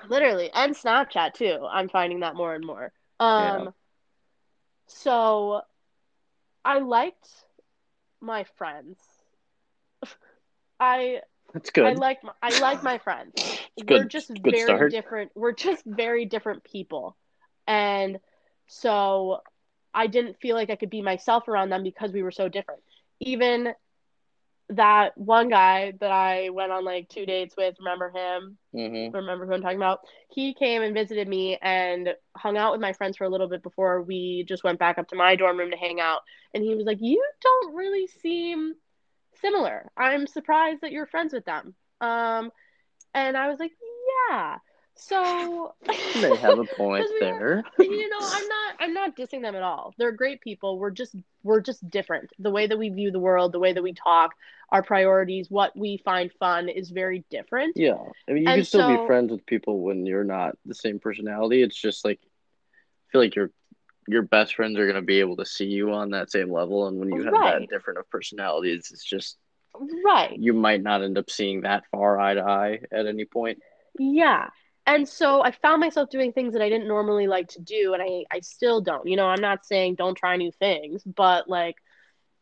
Literally, 0.09 0.51
and 0.53 0.75
Snapchat 0.75 1.35
too. 1.35 1.67
I'm 1.71 1.89
finding 1.89 2.21
that 2.21 2.35
more 2.35 2.55
and 2.55 2.67
more. 2.67 2.93
Um 3.21 3.65
Yeah. 3.65 3.71
so 4.89 5.63
I 6.65 6.79
liked 6.81 7.29
my 8.21 8.45
friends. 8.57 8.99
I 10.81 11.21
That's 11.53 11.71
good. 11.71 11.87
I 11.87 11.93
like 11.93 12.25
my, 12.25 12.33
I 12.43 12.59
like 12.61 12.83
my 12.83 12.99
friends. 12.99 13.35
It's 13.77 13.87
We're 13.89 14.05
just 14.05 14.31
Good 14.43 14.57
very 14.57 14.59
start. 14.59 14.87
different. 14.87 15.33
We're 15.35 15.53
just 15.53 15.85
very 15.85 16.25
different 16.27 16.65
people. 16.65 17.17
And 17.67 18.19
so 18.67 19.41
I 19.95 20.07
didn't 20.07 20.41
feel 20.41 20.57
like 20.57 20.71
I 20.71 20.77
could 20.77 20.91
be 20.91 21.03
myself 21.03 21.49
around 21.49 21.71
them 21.71 21.83
because 21.83 22.13
we 22.13 22.23
were 22.23 22.31
so 22.33 22.49
different. 22.49 22.83
Even 23.21 23.75
that 24.71 25.17
one 25.17 25.49
guy 25.49 25.93
that 26.01 26.11
I 26.11 26.51
went 26.51 26.73
on 26.73 26.85
like 26.85 27.09
two 27.09 27.27
dates 27.27 27.57
with, 27.57 27.77
remember 27.79 28.11
him? 28.11 28.59
hmm 28.73 29.15
remember 29.15 29.47
who 29.47 29.53
I'm 29.55 29.63
talking 29.63 29.77
about. 29.79 30.01
He 30.31 30.55
came 30.55 30.83
and 30.83 30.95
visited 30.95 31.29
me 31.29 31.59
and 31.63 32.15
hung 32.37 32.57
out 32.57 32.73
with 32.73 32.81
my 32.81 32.93
friends 32.93 33.17
for 33.17 33.25
a 33.25 33.29
little 33.29 33.49
bit 33.49 33.63
before 33.63 34.03
we 34.03 34.45
just 34.49 34.65
went 34.65 34.79
back 34.79 34.99
up 34.99 35.09
to 35.09 35.17
my 35.17 35.37
dorm 35.37 35.59
room 35.59 35.71
to 35.71 35.77
hang 35.77 36.01
out. 36.01 36.21
And 36.55 36.63
he 36.65 36.75
was 36.75 36.87
like, 36.87 36.99
You 37.01 37.23
don't 37.43 37.75
really 37.75 38.07
seem 38.09 38.75
similar. 39.41 39.91
I'm 39.97 40.27
surprised 40.27 40.81
that 40.83 40.93
you're 40.93 41.07
friends 41.07 41.33
with 41.33 41.45
them. 41.45 41.75
Um, 42.01 42.51
and 43.15 43.37
I 43.37 43.49
was 43.49 43.59
like, 43.61 43.73
Yeah. 44.31 44.59
So 44.97 45.75
They 46.21 46.37
have 46.37 46.59
a 46.59 46.65
point 46.65 47.07
we 47.21 47.27
were- 47.27 47.33
there. 47.39 47.65
you 47.79 48.09
know, 48.09 48.19
I'm 48.21 48.49
not 48.49 48.75
I'm 48.81 48.95
not 48.95 49.17
dissing 49.17 49.43
them 49.43 49.55
at 49.57 49.63
all. 49.63 49.95
They're 49.99 50.13
great 50.13 50.41
people. 50.41 50.79
We're 50.79 50.91
just 50.91 51.15
we're 51.43 51.61
just 51.61 51.89
different. 51.91 52.31
The 52.39 52.51
way 52.51 52.67
that 52.67 52.79
we 52.79 52.89
view 52.91 53.11
the 53.11 53.19
world, 53.21 53.53
the 53.53 53.59
way 53.59 53.73
that 53.73 53.83
we 53.83 53.93
talk, 53.93 54.35
our 54.71 54.83
priorities, 54.83 55.51
what 55.51 55.77
we 55.77 55.99
find 56.05 56.31
fun 56.39 56.69
is 56.69 56.91
very 56.91 57.25
different. 57.31 57.77
Yeah, 57.77 57.95
I 58.29 58.33
mean, 58.33 58.45
you 58.45 58.49
And 58.49 58.59
can 58.59 58.65
still 58.65 58.83
so- 58.89 58.97
be 59.01 59.07
friends 59.07 59.31
with 59.33 59.45
people 59.47 59.81
when 59.81 60.07
you're 60.07 60.25
not 60.25 60.57
the 60.65 60.75
same 60.75 60.99
personality. 61.01 61.63
It's 61.63 61.81
just 61.81 62.05
like 62.05 62.21
I 62.23 63.07
feel 63.13 63.21
like 63.21 63.35
your 63.37 63.51
your 64.07 64.23
best 64.23 64.55
friends 64.55 64.79
are 64.79 64.87
gonna 64.87 65.03
be 65.03 65.21
able 65.21 65.37
to 65.37 65.47
see 65.47 65.65
you 65.67 65.93
on 65.93 66.11
that 66.11 66.31
same 66.31 66.53
level, 66.53 66.87
and 66.87 66.99
when 66.99 67.11
you 67.11 67.25
have 67.25 67.33
Right. 67.33 67.61
that 67.61 67.69
different 67.71 67.99
of 67.99 68.09
personalities, 68.11 68.91
it's 68.93 69.05
just 69.05 69.39
Right. 70.05 70.39
you 70.39 70.53
might 70.53 70.83
not 70.83 71.03
end 71.03 71.19
up 71.19 71.31
seeing 71.31 71.63
that 71.63 71.85
far 71.91 72.19
eye 72.21 72.35
to 72.35 72.43
eye 72.43 72.81
at 72.93 73.07
any 73.07 73.25
point. 73.25 73.59
Yeah. 73.99 74.49
And 74.87 75.09
so 75.09 75.43
I 75.43 75.51
found 75.51 75.81
myself 75.81 76.11
doing 76.11 76.33
things 76.33 76.53
that 76.53 76.63
I 76.63 76.69
didn't 76.69 76.89
normally 76.89 77.27
like 77.27 77.49
to 77.51 77.61
do 77.61 77.95
and 77.95 78.03
I 78.03 78.25
I 78.31 78.41
still 78.41 78.81
don't. 78.81 79.07
You 79.09 79.17
know, 79.17 79.27
I'm 79.27 79.41
not 79.41 79.65
saying 79.65 79.95
don't 79.97 80.17
try 80.17 80.37
new 80.37 80.53
things, 80.53 81.03
but 81.05 81.49
like 81.49 81.77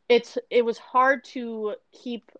it's 0.09 0.39
it 0.51 0.65
was 0.65 0.79
hard 0.79 1.25
to 1.25 1.75
keep 1.93 2.31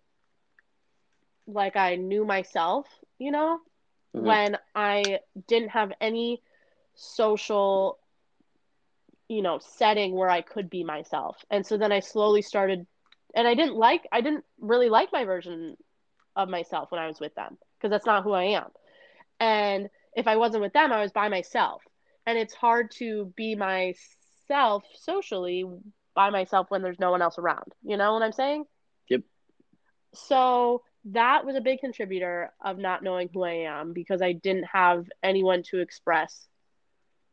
like 1.47 1.75
I 1.75 1.95
knew 1.95 2.25
myself, 2.25 2.87
you 3.17 3.31
know, 3.31 3.59
Mhm. 4.15 4.23
when 4.23 4.57
I 4.75 5.19
didn't 5.47 5.69
have 5.69 5.93
any 6.01 6.41
social 6.95 7.99
you 9.29 9.41
know, 9.41 9.57
setting 9.59 10.13
where 10.13 10.29
I 10.29 10.41
could 10.41 10.69
be 10.69 10.83
myself. 10.83 11.43
And 11.49 11.65
so 11.65 11.77
then 11.77 11.91
I 11.91 11.99
slowly 12.01 12.41
started 12.41 12.85
and 13.33 13.47
I 13.47 13.53
didn't 13.53 13.75
like 13.75 14.07
I 14.11 14.21
didn't 14.21 14.45
really 14.59 14.89
like 14.89 15.11
my 15.11 15.25
version 15.25 15.75
of 16.35 16.49
myself 16.49 16.91
when 16.91 17.01
I 17.01 17.07
was 17.07 17.19
with 17.19 17.35
them 17.35 17.57
because 17.77 17.91
that's 17.91 18.05
not 18.05 18.23
who 18.23 18.31
I 18.31 18.43
am. 18.43 18.67
And 19.39 19.89
if 20.15 20.27
I 20.27 20.37
wasn't 20.37 20.63
with 20.63 20.73
them, 20.73 20.91
I 20.91 21.01
was 21.01 21.11
by 21.11 21.29
myself. 21.29 21.81
And 22.25 22.37
it's 22.37 22.53
hard 22.53 22.91
to 22.99 23.33
be 23.35 23.55
myself 23.55 24.83
socially 24.95 25.65
by 26.15 26.29
myself 26.29 26.67
when 26.69 26.81
there's 26.81 26.99
no 26.99 27.11
one 27.11 27.21
else 27.21 27.37
around. 27.37 27.73
You 27.83 27.97
know 27.97 28.13
what 28.13 28.23
I'm 28.23 28.31
saying? 28.31 28.65
Yep. 29.09 29.21
So 30.13 30.83
that 31.05 31.45
was 31.45 31.55
a 31.55 31.61
big 31.61 31.79
contributor 31.79 32.51
of 32.63 32.77
not 32.77 33.03
knowing 33.03 33.29
who 33.33 33.43
I 33.43 33.65
am 33.65 33.93
because 33.93 34.21
I 34.21 34.31
didn't 34.33 34.65
have 34.71 35.05
anyone 35.21 35.63
to 35.71 35.79
express 35.79 36.47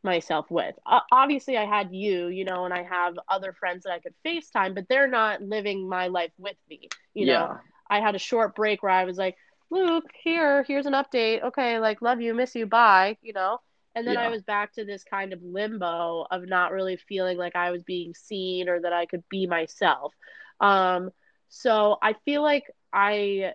myself 0.02 0.46
with. 0.50 0.74
Uh, 0.86 1.00
obviously, 1.12 1.56
I 1.56 1.64
had 1.64 1.92
you, 1.92 2.28
you 2.28 2.44
know, 2.44 2.64
and 2.64 2.74
I 2.74 2.82
have 2.82 3.18
other 3.28 3.52
friends 3.52 3.84
that 3.84 3.92
I 3.92 3.98
could 3.98 4.14
FaceTime, 4.24 4.74
but 4.74 4.86
they're 4.88 5.08
not 5.08 5.42
living 5.42 5.88
my 5.88 6.08
life 6.08 6.32
with 6.38 6.56
me. 6.68 6.88
You 7.14 7.26
know, 7.26 7.58
I 7.88 8.00
had 8.00 8.14
a 8.14 8.18
short 8.18 8.54
break 8.54 8.82
where 8.82 8.92
I 8.92 9.04
was 9.04 9.18
like, 9.18 9.36
Luke, 9.70 10.10
here, 10.22 10.64
here's 10.64 10.86
an 10.86 10.94
update. 10.94 11.42
Okay, 11.42 11.78
like, 11.78 12.02
love 12.02 12.20
you, 12.20 12.34
miss 12.34 12.54
you, 12.54 12.66
bye, 12.66 13.16
you 13.22 13.32
know? 13.32 13.58
And 13.94 14.06
then 14.06 14.16
I 14.16 14.28
was 14.28 14.42
back 14.42 14.72
to 14.74 14.84
this 14.84 15.02
kind 15.04 15.32
of 15.32 15.42
limbo 15.42 16.26
of 16.30 16.46
not 16.46 16.72
really 16.72 16.96
feeling 16.96 17.36
like 17.36 17.56
I 17.56 17.72
was 17.72 17.82
being 17.82 18.14
seen 18.14 18.68
or 18.68 18.80
that 18.80 18.92
I 18.92 19.06
could 19.06 19.24
be 19.28 19.46
myself. 19.46 20.14
Um, 20.60 21.10
so 21.48 21.98
I 22.00 22.14
feel 22.24 22.42
like 22.42 22.64
I, 22.92 23.54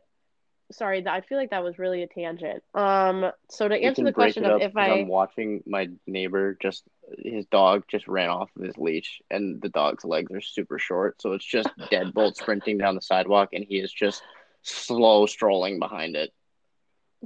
sorry, 0.72 1.02
that 1.02 1.14
I 1.14 1.22
feel 1.22 1.38
like 1.38 1.52
that 1.52 1.64
was 1.64 1.78
really 1.78 2.04
a 2.04 2.08
tangent. 2.08 2.64
Um, 2.74 3.32
so 3.50 3.68
to 3.68 3.76
answer 3.76 4.04
the 4.04 4.14
question 4.14 4.46
of 4.46 4.62
if 4.62 4.76
I, 4.76 4.90
I'm 4.90 5.08
watching 5.08 5.64
my 5.66 5.90
neighbor 6.08 6.58
just 6.62 6.84
his 7.18 7.46
dog 7.46 7.84
just 7.90 8.08
ran 8.08 8.30
off 8.30 8.50
of 8.56 8.64
his 8.64 8.78
leash, 8.78 9.22
and 9.30 9.62
the 9.62 9.70
dog's 9.70 10.04
legs 10.06 10.32
are 10.32 10.42
super 10.42 10.80
short, 10.80 11.22
so 11.22 11.34
it's 11.34 11.46
just 11.46 11.70
deadbolt 11.92 12.36
sprinting 12.36 12.78
down 12.78 12.96
the 12.96 13.02
sidewalk, 13.02 13.50
and 13.54 13.64
he 13.64 13.78
is 13.78 13.92
just 13.92 14.24
slow 14.64 15.26
strolling 15.26 15.80
behind 15.80 16.16
it. 16.16 16.34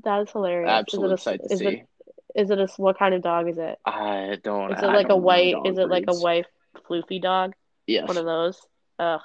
that 0.04 0.22
is 0.22 0.32
hilarious. 0.32 0.70
Absolute 0.70 1.14
is 1.14 1.20
it 1.20 1.24
sight 1.24 1.40
a, 1.44 1.48
to 1.48 1.54
is 1.54 1.60
see. 1.60 1.68
it, 1.68 1.88
is 2.36 2.52
it 2.52 2.60
a, 2.60 2.68
what 2.78 3.00
kind 3.00 3.14
of 3.14 3.22
dog 3.22 3.48
is 3.48 3.58
it? 3.58 3.80
I 3.86 4.38
don't. 4.44 4.74
Is 4.74 4.84
it 4.84 4.88
like 4.88 5.10
a 5.10 5.18
white, 5.18 5.56
is 5.66 5.78
it 5.78 5.90
like 5.90 6.06
a 6.08 6.16
white 6.16 6.46
floofy 6.90 7.22
dog? 7.22 7.54
Yes, 7.88 8.08
One 8.08 8.18
of 8.18 8.26
those? 8.26 8.62
Ugh, 9.00 9.22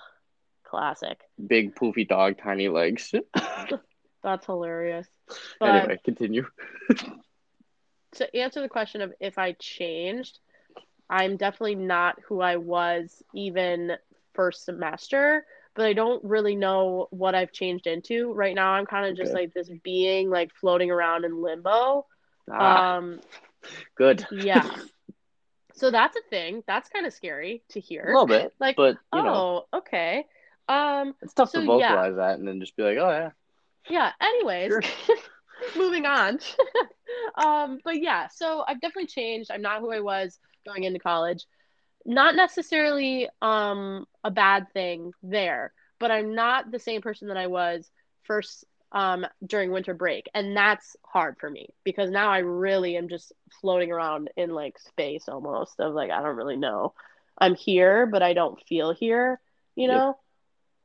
classic. 0.62 1.18
big 1.44 1.74
poofy 1.74 2.08
dog, 2.08 2.38
tiny 2.42 2.68
legs. 2.68 3.12
That's 4.24 4.46
hilarious. 4.46 5.06
But 5.60 5.76
anyway, 5.76 6.00
continue. 6.04 6.46
to 8.16 8.36
answer 8.36 8.60
the 8.62 8.68
question 8.68 9.02
of 9.02 9.12
if 9.20 9.38
I 9.38 9.52
changed, 9.52 10.40
I'm 11.10 11.36
definitely 11.36 11.76
not 11.76 12.16
who 12.28 12.40
I 12.40 12.56
was 12.56 13.22
even 13.34 13.92
first 14.34 14.64
semester, 14.64 15.46
but 15.74 15.86
I 15.86 15.92
don't 15.92 16.24
really 16.24 16.56
know 16.56 17.08
what 17.10 17.34
I've 17.34 17.52
changed 17.52 17.86
into. 17.86 18.32
Right 18.32 18.54
now, 18.54 18.72
I'm 18.72 18.86
kind 18.86 19.06
of 19.06 19.16
just 19.16 19.32
Okay. 19.32 19.42
like 19.42 19.54
this 19.54 19.70
being 19.82 20.30
like 20.30 20.52
floating 20.54 20.90
around 20.90 21.24
in 21.24 21.42
limbo. 21.42 22.06
Ah, 22.50 22.96
Um, 22.96 23.20
good. 23.96 24.26
yeah. 24.32 24.68
So 25.76 25.90
that's 25.90 26.16
a 26.16 26.20
thing. 26.30 26.62
That's 26.68 26.88
kind 26.88 27.04
of 27.04 27.12
scary 27.12 27.64
to 27.70 27.80
hear. 27.80 28.04
A 28.04 28.06
little 28.12 28.26
bit, 28.28 28.54
Like, 28.60 28.76
but 28.76 28.96
you 29.12 29.22
know, 29.24 29.64
oh, 29.72 29.78
okay. 29.78 30.24
Um, 30.68 31.16
it's 31.20 31.34
tough 31.34 31.50
so, 31.50 31.60
to 31.60 31.66
yeah. 31.66 31.88
vocalize 31.96 32.14
that 32.16 32.38
and 32.38 32.46
then 32.46 32.60
just 32.60 32.76
be 32.76 32.84
like, 32.84 32.96
oh 32.96 33.10
yeah, 33.10 33.30
yeah 33.88 34.12
anyways 34.20 34.70
Sure. 34.70 34.82
moving 35.76 36.06
on 36.06 36.38
um 37.36 37.78
but 37.84 38.00
yeah 38.00 38.28
so 38.28 38.64
i've 38.66 38.80
definitely 38.80 39.06
changed 39.06 39.50
i'm 39.50 39.62
not 39.62 39.80
who 39.80 39.92
i 39.92 40.00
was 40.00 40.38
going 40.66 40.84
into 40.84 40.98
college 40.98 41.46
not 42.04 42.34
necessarily 42.34 43.28
um 43.42 44.06
a 44.24 44.30
bad 44.30 44.66
thing 44.72 45.12
there 45.22 45.72
but 45.98 46.10
i'm 46.10 46.34
not 46.34 46.70
the 46.70 46.78
same 46.78 47.00
person 47.00 47.28
that 47.28 47.36
i 47.36 47.46
was 47.46 47.90
first 48.22 48.64
um, 48.92 49.26
during 49.44 49.72
winter 49.72 49.92
break. 49.92 50.30
And 50.34 50.56
that's 50.56 50.96
hard 51.04 51.36
for 51.38 51.50
me 51.50 51.68
because 51.82 52.10
now 52.10 52.30
I 52.30 52.38
really 52.38 52.96
am 52.96 53.08
just 53.08 53.32
floating 53.60 53.90
around 53.90 54.30
in 54.36 54.50
like 54.50 54.78
space 54.78 55.28
almost 55.28 55.80
of 55.80 55.94
like, 55.94 56.10
I 56.10 56.22
don't 56.22 56.36
really 56.36 56.56
know. 56.56 56.94
I'm 57.36 57.56
here, 57.56 58.06
but 58.06 58.22
I 58.22 58.32
don't 58.32 58.62
feel 58.68 58.94
here, 58.94 59.40
you 59.74 59.88
know? 59.88 60.16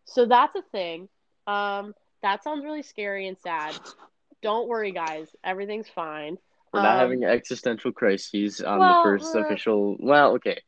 So 0.05 0.25
that's 0.25 0.55
a 0.55 0.63
thing. 0.63 1.07
Um, 1.45 1.93
that 2.23 2.43
sounds 2.43 2.63
really 2.63 2.83
scary 2.83 3.27
and 3.27 3.37
sad. 3.37 3.77
Don't 4.41 4.67
worry, 4.67 4.91
guys. 4.91 5.27
Everything's 5.43 5.89
fine. 5.89 6.37
We're 6.73 6.81
not 6.83 6.93
Um, 6.95 6.99
having 6.99 7.23
existential 7.23 7.91
crises 7.91 8.61
on 8.61 8.79
well, 8.79 9.03
the 9.03 9.09
first 9.09 9.35
uh, 9.35 9.39
official. 9.39 9.97
Well, 9.99 10.33
okay, 10.35 10.59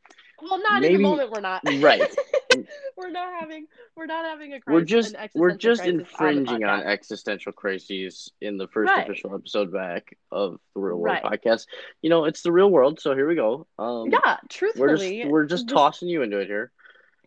Well, 0.42 0.60
not 0.60 0.82
in 0.84 0.94
the 0.94 0.98
moment. 0.98 1.30
We're 1.30 1.40
not. 1.40 1.62
right. 1.78 2.02
we're 2.96 3.10
not 3.10 3.32
having. 3.40 3.66
We're 3.96 4.06
not 4.06 4.24
having 4.24 4.52
a 4.54 4.60
crisis. 4.60 4.74
we're 4.80 4.84
just 4.84 5.14
we're 5.34 5.56
just 5.56 5.84
infringing 5.84 6.64
on, 6.64 6.80
on, 6.80 6.86
existential 6.86 7.52
crises 7.52 8.32
in 8.40 8.56
the 8.58 8.66
first 8.68 8.90
Right. 8.90 9.04
official 9.08 9.34
episode 9.34 9.72
back 9.72 10.16
of 10.32 10.58
the 10.74 10.80
Real 10.80 10.96
World 10.96 11.18
Right. 11.22 11.22
podcast. 11.22 11.66
You 12.02 12.10
know, 12.10 12.24
it's 12.24 12.42
the 12.42 12.52
real 12.52 12.70
world, 12.70 12.98
so 13.00 13.14
here 13.14 13.28
we 13.28 13.36
go. 13.36 13.66
Um, 13.78 14.10
Yeah, 14.10 14.18
we're 14.24 14.38
truthfully, 14.50 15.18
just 15.20 15.30
we're 15.30 15.44
just 15.46 15.66
this- 15.68 15.72
tossing 15.74 16.08
you 16.08 16.22
into 16.22 16.38
it 16.38 16.46
here. 16.48 16.72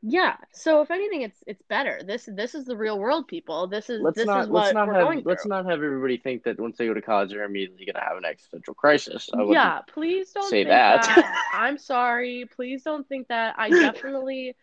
Yeah. 0.02 0.36
So 0.52 0.82
if 0.82 0.92
anything, 0.92 1.22
it's 1.24 1.44
it's 1.48 1.62
better. 1.64 2.02
This 2.06 2.30
this 2.32 2.54
is 2.54 2.66
the 2.66 2.78
real 2.78 3.00
world, 3.00 3.28
people. 3.28 3.68
This 3.68 3.90
is 3.90 4.02
Let's 4.02 4.18
this 4.18 4.26
not 4.26 4.44
is 4.44 4.50
what 4.50 4.64
let's 4.64 4.74
not 4.74 4.88
we're 4.88 4.94
have 4.96 5.04
going 5.04 5.24
let's 5.26 5.46
not 5.46 5.66
have 5.66 5.82
everybody 5.82 6.18
think 6.18 6.44
that 6.44 6.60
once 6.60 6.78
they 6.78 6.86
go 6.86 6.94
to 6.94 7.02
college 7.02 7.32
they're 7.32 7.44
immediately 7.44 7.86
gonna 7.86 8.06
have 8.06 8.18
an 8.18 8.26
existential 8.26 8.74
crisis. 8.74 9.30
I 9.34 9.44
yeah, 9.44 9.80
please 9.88 10.32
don't 10.32 10.50
say 10.50 10.64
think 10.64 10.70
that. 10.70 11.46
I'm 11.54 11.78
sorry. 11.78 12.48
Please 12.56 12.84
don't 12.84 13.08
think 13.08 13.30
that. 13.30 13.56
I 13.58 13.70
definitely 13.70 14.56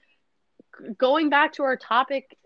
going 0.96 1.28
back 1.28 1.54
to 1.54 1.64
our 1.64 1.76
topic 1.76 2.36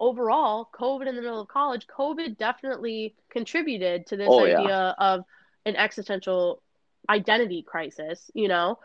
overall, 0.00 0.68
COVID 0.74 1.06
in 1.06 1.14
the 1.14 1.22
middle 1.22 1.40
of 1.40 1.48
college, 1.48 1.86
COVID 1.86 2.36
definitely 2.36 3.14
contributed 3.30 4.06
to 4.08 4.16
this 4.16 4.28
Oh, 4.28 4.44
yeah. 4.44 4.58
idea 4.60 4.94
of 4.98 5.24
an 5.64 5.76
existential 5.76 6.60
identity 7.08 7.62
crisis, 7.62 8.30
you 8.34 8.48
know. 8.48 8.78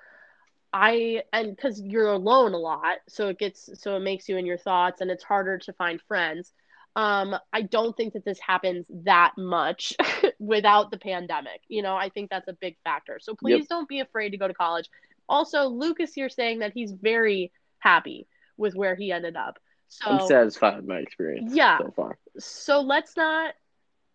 I 0.80 1.24
and 1.34 1.56
because 1.56 1.82
you're 1.82 2.12
alone 2.12 2.54
a 2.54 2.58
lot, 2.60 2.98
so 3.10 3.30
it 3.30 3.40
gets 3.40 3.68
so 3.82 3.96
it 3.96 4.02
makes 4.02 4.30
you 4.30 4.38
in 4.38 4.46
your 4.46 4.58
thoughts, 4.60 5.02
and 5.02 5.10
it's 5.10 5.24
harder 5.24 5.58
to 5.60 5.74
find 5.74 6.00
friends. 6.08 6.54
Um, 6.96 7.36
I 7.54 7.62
don't 7.64 7.96
think 7.98 8.14
that 8.14 8.26
this 8.26 8.40
happens 8.40 8.86
that 9.06 9.34
much 9.38 9.94
without 10.40 10.92
the 10.92 10.98
pandemic. 10.98 11.62
You 11.68 11.82
know, 11.82 11.96
I 11.96 12.10
think 12.10 12.30
that's 12.30 12.48
a 12.48 12.54
big 12.54 12.78
factor. 12.84 13.18
So 13.22 13.34
please 13.36 13.68
don't 13.68 13.88
be 13.90 14.00
afraid 14.02 14.32
to 14.32 14.38
go 14.38 14.48
to 14.48 14.54
college. 14.54 14.90
Also, 15.28 15.66
Lucas 15.68 16.14
here 16.14 16.30
saying 16.30 16.60
that 16.60 16.74
he's 16.74 16.92
very 16.92 17.52
happy 17.80 18.28
with 18.58 18.76
where 18.76 18.96
he 18.96 19.12
ended 19.12 19.36
up. 19.36 19.58
So 19.90 20.12
I'm 20.12 20.28
satisfied 20.28 20.78
with 20.78 20.86
my 20.88 20.98
experience 20.98 21.54
Yeah. 21.56 21.78
so 21.80 21.92
far. 21.96 22.18
so 22.40 22.82
let's 22.82 23.16
not 23.18 23.54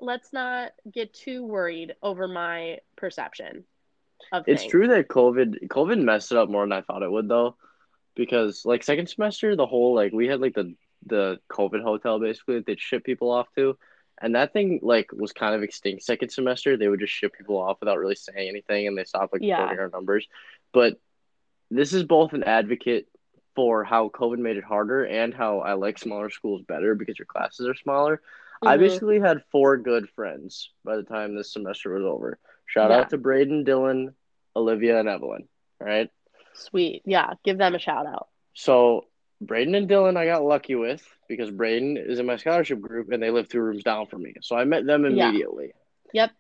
let's 0.00 0.32
not 0.32 0.72
get 0.92 1.12
too 1.14 1.44
worried 1.44 1.94
over 2.02 2.26
my 2.28 2.78
perception 2.96 3.64
It's 4.46 4.64
true 4.66 4.88
that 4.88 5.08
COVID 5.08 5.68
COVID 5.68 6.02
messed 6.02 6.32
it 6.32 6.38
up 6.38 6.48
more 6.48 6.62
than 6.62 6.72
I 6.72 6.82
thought 6.82 7.02
it 7.02 7.10
would 7.10 7.28
though. 7.28 7.56
Because 8.14 8.64
like 8.64 8.82
second 8.82 9.08
semester, 9.08 9.56
the 9.56 9.66
whole 9.66 9.94
like 9.94 10.12
we 10.12 10.26
had 10.28 10.40
like 10.40 10.54
the 10.54 10.74
the 11.06 11.38
COVID 11.50 11.82
hotel 11.82 12.18
basically 12.20 12.56
that 12.56 12.66
they'd 12.66 12.80
ship 12.80 13.04
people 13.04 13.30
off 13.30 13.48
to. 13.56 13.76
And 14.20 14.34
that 14.36 14.52
thing 14.52 14.78
like 14.82 15.10
was 15.12 15.32
kind 15.32 15.54
of 15.54 15.62
extinct 15.62 16.04
second 16.04 16.28
semester. 16.28 16.76
They 16.76 16.88
would 16.88 17.00
just 17.00 17.12
ship 17.12 17.32
people 17.36 17.56
off 17.56 17.78
without 17.80 17.98
really 17.98 18.14
saying 18.14 18.48
anything 18.48 18.86
and 18.86 18.96
they 18.96 19.04
stopped 19.04 19.32
like 19.32 19.42
Yeah. 19.42 19.60
recording 19.60 19.80
our 19.80 19.88
numbers. 19.90 20.28
But 20.72 20.98
this 21.70 21.92
is 21.92 22.04
both 22.04 22.32
an 22.34 22.44
advocate 22.44 23.08
for 23.56 23.82
how 23.82 24.10
COVID 24.10 24.38
made 24.38 24.56
it 24.56 24.64
harder 24.64 25.04
and 25.04 25.34
how 25.34 25.60
I 25.60 25.72
like 25.72 25.98
smaller 25.98 26.30
schools 26.30 26.62
better 26.62 26.94
because 26.94 27.18
your 27.18 27.26
classes 27.26 27.66
are 27.66 27.74
smaller. 27.74 28.22
I 28.62 28.76
Mhm. 28.76 28.80
basically 28.80 29.18
had 29.20 29.44
four 29.50 29.76
good 29.78 30.08
friends 30.10 30.70
by 30.84 30.96
the 30.96 31.02
time 31.02 31.34
this 31.34 31.52
semester 31.52 31.94
was 31.94 32.04
over. 32.04 32.38
Shout 32.72 32.90
Yeah. 32.90 33.00
out 33.00 33.10
to 33.10 33.18
Braden, 33.18 33.66
Dylan, 33.66 34.14
Olivia, 34.56 34.98
and 34.98 35.06
Evelyn. 35.08 35.46
All 35.78 35.86
right. 35.86 36.08
Sweet. 36.54 37.02
Yeah, 37.04 37.34
give 37.44 37.58
them 37.58 37.74
a 37.74 37.78
shout 37.78 38.06
out. 38.06 38.28
So 38.54 39.06
Braden 39.42 39.74
and 39.74 39.88
Dylan, 39.88 40.16
I 40.16 40.24
got 40.24 40.42
lucky 40.42 40.74
with 40.74 41.06
because 41.28 41.50
Braden 41.50 41.98
is 41.98 42.18
in 42.18 42.24
my 42.24 42.36
scholarship 42.36 42.80
group 42.80 43.10
and 43.12 43.22
they 43.22 43.30
live 43.30 43.48
two 43.48 43.60
rooms 43.60 43.82
down 43.82 44.06
from 44.06 44.22
me. 44.22 44.34
So 44.40 44.56
I 44.56 44.64
met 44.64 44.86
them 44.86 45.04
Yeah. 45.04 45.28
immediately. 45.28 45.72
Yep. 46.14 46.30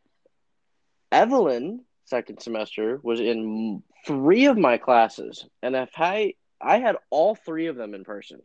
Evelyn, 1.10 1.84
second 2.06 2.40
semester, 2.40 2.98
was 3.02 3.20
in 3.20 3.82
three 4.06 4.46
of 4.46 4.56
my 4.56 4.78
classes, 4.78 5.46
and 5.62 5.76
if 5.76 5.90
I 5.98 6.34
I 6.60 6.78
had 6.78 6.96
all 7.10 7.34
three 7.34 7.66
of 7.66 7.76
them 7.76 7.92
in 7.92 8.04
person. 8.04 8.40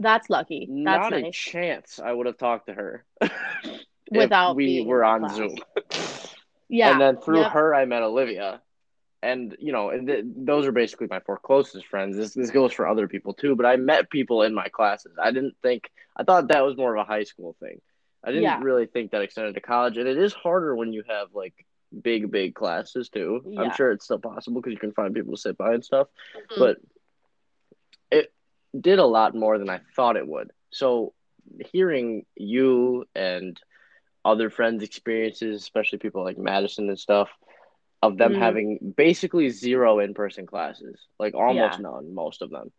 That's 0.00 0.28
lucky. 0.28 0.66
That's 0.68 1.10
Not 1.10 1.12
a 1.14 1.30
chance 1.30 1.98
I 1.98 2.12
would 2.12 2.26
have 2.26 2.36
talked 2.38 2.66
to 2.66 2.74
her 2.74 3.04
Without 4.10 4.56
we 4.56 4.82
were 4.82 5.04
on 5.04 5.20
class. 5.20 5.36
Zoom. 5.36 5.56
Yeah. 6.68 6.92
And 6.92 7.00
then 7.00 7.16
through 7.16 7.42
her, 7.44 7.74
I 7.74 7.84
met 7.84 8.02
Olivia. 8.02 8.60
And, 9.20 9.56
you 9.58 9.72
know, 9.72 9.90
and 9.90 10.06
th- 10.06 10.24
those 10.36 10.64
are 10.66 10.72
basically 10.72 11.08
my 11.10 11.18
four 11.20 11.38
closest 11.38 11.86
friends. 11.86 12.16
This, 12.16 12.34
this 12.34 12.50
goes 12.52 12.72
for 12.72 12.86
other 12.86 13.08
people 13.08 13.32
too, 13.34 13.56
but 13.56 13.66
I 13.66 13.74
met 13.76 14.10
people 14.10 14.42
in 14.42 14.54
my 14.54 14.68
classes. 14.68 15.16
I 15.20 15.32
didn't 15.32 15.56
think, 15.60 15.90
I 16.16 16.22
thought 16.22 16.48
that 16.48 16.64
was 16.64 16.76
more 16.76 16.94
of 16.94 17.00
a 17.00 17.04
high 17.04 17.24
school 17.24 17.56
thing. 17.58 17.80
I 18.22 18.28
didn't 18.28 18.44
Yeah. 18.44 18.60
really 18.62 18.86
think 18.86 19.10
that 19.10 19.22
extended 19.22 19.54
to 19.54 19.60
college. 19.60 19.96
And 19.96 20.06
it 20.08 20.18
is 20.18 20.32
harder 20.32 20.76
when 20.76 20.92
you 20.92 21.02
have 21.08 21.28
like 21.34 21.54
big, 22.02 22.30
big 22.30 22.54
classes 22.54 23.08
too. 23.08 23.42
Yeah. 23.46 23.62
I'm 23.62 23.74
sure 23.74 23.90
it's 23.90 24.04
still 24.04 24.18
possible 24.20 24.60
because 24.60 24.72
you 24.74 24.78
can 24.78 24.92
find 24.92 25.12
people 25.14 25.34
to 25.34 25.40
sit 25.40 25.58
by 25.58 25.74
and 25.74 25.84
stuff, 25.84 26.06
Mhm. 26.36 26.58
but 26.58 26.76
it 28.10 28.32
did 28.78 28.98
a 29.00 29.04
lot 29.06 29.34
more 29.34 29.58
than 29.58 29.68
I 29.70 29.80
thought 29.96 30.16
it 30.16 30.28
would. 30.28 30.52
So 30.70 31.12
hearing 31.72 32.24
you 32.36 33.06
and 33.14 33.58
other 34.24 34.50
friends' 34.50 34.82
experiences, 34.82 35.62
especially 35.62 35.98
people 35.98 36.24
like 36.24 36.38
Madison 36.38 36.88
and 36.88 36.98
stuff, 36.98 37.28
of 38.02 38.16
them 38.16 38.34
Mhm. 38.34 38.38
having 38.38 38.94
basically 38.96 39.48
zero 39.50 39.98
in 39.98 40.14
person 40.14 40.46
classes, 40.46 41.06
like 41.18 41.34
almost 41.34 41.78
Yeah. 41.78 41.82
none, 41.82 42.14
most 42.14 42.42
of 42.42 42.50
them. 42.50 42.72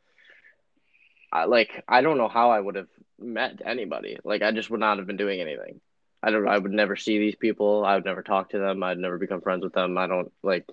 I 1.31 1.45
like 1.45 1.83
I 1.87 2.01
don't 2.01 2.17
know 2.17 2.27
how 2.27 2.49
I 2.51 2.59
would 2.59 2.75
have 2.75 2.89
met 3.19 3.61
anybody. 3.63 4.17
Like 4.23 4.41
I 4.41 4.51
just 4.51 4.69
would 4.69 4.79
not 4.79 4.97
have 4.97 5.07
been 5.07 5.17
doing 5.17 5.41
anything. 5.41 5.79
I 6.23 6.31
don't 6.31 6.47
I 6.47 6.57
would 6.57 6.71
never 6.71 6.95
see 6.95 7.19
these 7.19 7.35
people. 7.35 7.85
I 7.85 7.95
would 7.95 8.05
never 8.05 8.23
talk 8.23 8.49
to 8.49 8.59
them. 8.59 8.81
I'd 8.83 8.97
never 8.97 9.17
become 9.17 9.41
friends 9.41 9.63
with 9.63 9.73
them. 9.73 9.97
I 9.97 10.07
don't 10.07 10.31
like 10.43 10.65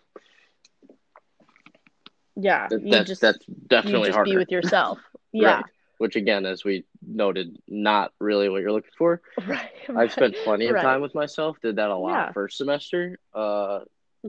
yeah. 2.37 2.69
that's 2.71 3.09
just 3.09 3.21
that's 3.21 3.47
you 3.49 3.55
definitely 3.69 4.09
just 4.09 4.17
harder. 4.17 4.31
be 4.31 4.37
with 4.37 4.51
yourself. 4.51 4.99
Yeah. 5.33 5.57
Right. 5.57 5.65
Which 5.99 6.17
again, 6.17 6.45
as 6.45 6.63
we 6.65 6.85
noted, 7.07 7.57
not 7.67 8.13
really 8.21 8.49
what 8.49 8.61
you're 8.61 8.73
looking 8.73 8.91
for. 8.99 9.23
Right. 9.47 9.71
I've 9.97 10.13
spent 10.13 10.37
plenty 10.45 10.67
of 10.67 10.75
right. 10.75 10.83
time 10.83 11.01
with 11.01 11.15
myself. 11.15 11.57
Did 11.63 11.77
that 11.77 11.91
a 11.91 11.97
lot 11.97 12.11
Yeah. 12.29 12.33
first 12.33 12.59
semester. 12.59 13.19
Uh, 13.35 13.81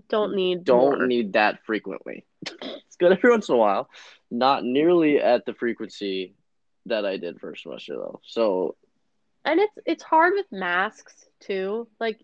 Don't 0.10 0.36
need 0.36 0.64
don't 0.64 0.98
more. 1.00 1.08
need 1.08 1.34
that 1.34 1.66
frequently. 1.66 2.26
it's 2.46 2.96
good 2.98 3.12
every 3.14 3.30
once 3.32 3.50
in 3.50 3.56
a 3.56 3.58
while. 3.58 3.90
Not 4.32 4.64
nearly 4.64 5.20
at 5.20 5.46
the 5.46 5.54
frequency 5.54 6.36
that 6.86 7.06
I 7.06 7.18
did 7.18 7.40
first 7.42 7.64
semester 7.64 7.96
though. 7.96 8.22
So 8.24 8.76
and 9.44 9.60
it's 9.60 9.78
it's 9.86 10.04
hard 10.04 10.34
with 10.36 10.46
masks 10.52 11.26
too 11.40 11.88
like 12.00 12.20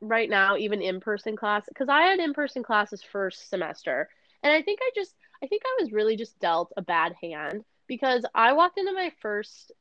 right 0.00 0.28
now 0.28 0.56
even 0.56 0.82
in-person 0.82 1.36
class 1.36 1.64
because 1.66 1.88
i 1.88 2.02
had 2.02 2.18
in-person 2.18 2.62
classes 2.62 3.02
first 3.02 3.48
semester 3.48 4.08
and 4.42 4.52
i 4.52 4.60
think 4.60 4.80
i 4.82 4.90
just 4.94 5.14
i 5.42 5.46
think 5.46 5.62
i 5.64 5.82
was 5.82 5.92
really 5.92 6.16
just 6.16 6.38
dealt 6.40 6.72
a 6.76 6.82
bad 6.82 7.14
hand 7.22 7.64
because 7.88 8.24
i 8.34 8.52
walked 8.52 8.78
into 8.78 8.92
my 8.92 9.10
first 9.20 9.72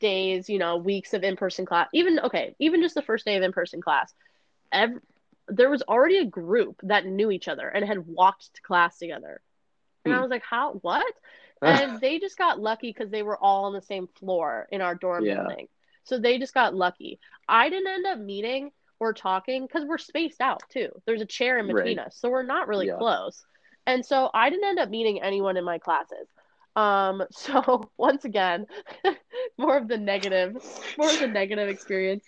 days 0.00 0.48
you 0.48 0.58
know 0.58 0.76
weeks 0.76 1.12
of 1.12 1.22
in-person 1.24 1.64
class 1.66 1.88
even 1.92 2.18
okay 2.20 2.54
even 2.58 2.80
just 2.82 2.94
the 2.94 3.02
first 3.02 3.24
day 3.24 3.36
of 3.36 3.42
in-person 3.42 3.80
class 3.80 4.12
ev- 4.72 5.00
there 5.48 5.70
was 5.70 5.82
already 5.82 6.18
a 6.18 6.24
group 6.24 6.80
that 6.84 7.04
knew 7.06 7.30
each 7.30 7.48
other 7.48 7.68
and 7.68 7.84
had 7.84 8.06
walked 8.06 8.54
to 8.54 8.62
class 8.62 8.98
together 8.98 9.40
and 10.04 10.12
i 10.14 10.18
Hmm. 10.18 10.22
was 10.22 10.30
like 10.30 10.42
how 10.48 10.72
what 10.82 11.04
and 11.64 12.00
they 12.00 12.18
just 12.18 12.38
got 12.38 12.60
lucky 12.60 12.90
because 12.90 13.10
they 13.10 13.22
were 13.22 13.36
all 13.38 13.64
on 13.64 13.72
the 13.72 13.82
same 13.82 14.06
floor 14.18 14.66
in 14.70 14.80
our 14.80 14.94
dorm 14.94 15.26
Yeah. 15.26 15.28
building. 15.28 15.68
So 16.04 16.18
they 16.18 16.38
just 16.38 16.54
got 16.54 16.74
lucky. 16.74 17.20
I 17.48 17.68
didn't 17.68 17.88
end 17.88 18.06
up 18.06 18.18
meeting 18.18 18.70
or 19.00 19.12
talking 19.12 19.62
because 19.66 19.84
we're 19.84 19.98
spaced 19.98 20.40
out 20.40 20.62
too. 20.70 20.88
There's 21.06 21.20
a 21.20 21.26
chair 21.26 21.58
in 21.58 21.66
between 21.66 21.98
Right. 21.98 21.98
us, 21.98 22.16
so 22.16 22.30
we're 22.30 22.42
not 22.42 22.68
really 22.68 22.88
Yeah. 22.88 22.98
close. 22.98 23.44
And 23.86 24.04
so 24.04 24.30
I 24.34 24.50
didn't 24.50 24.68
end 24.68 24.78
up 24.78 24.88
meeting 24.90 25.22
anyone 25.22 25.56
in 25.56 25.64
my 25.64 25.78
classes. 25.78 26.28
Um, 26.76 27.22
so 27.30 27.90
once 27.96 28.24
again, 28.24 28.66
more 29.58 29.76
of 29.76 29.88
the 29.88 29.98
negative, 29.98 30.56
more 30.98 31.10
of 31.10 31.18
the 31.18 31.26
negative 31.26 31.68
experience. 31.68 32.24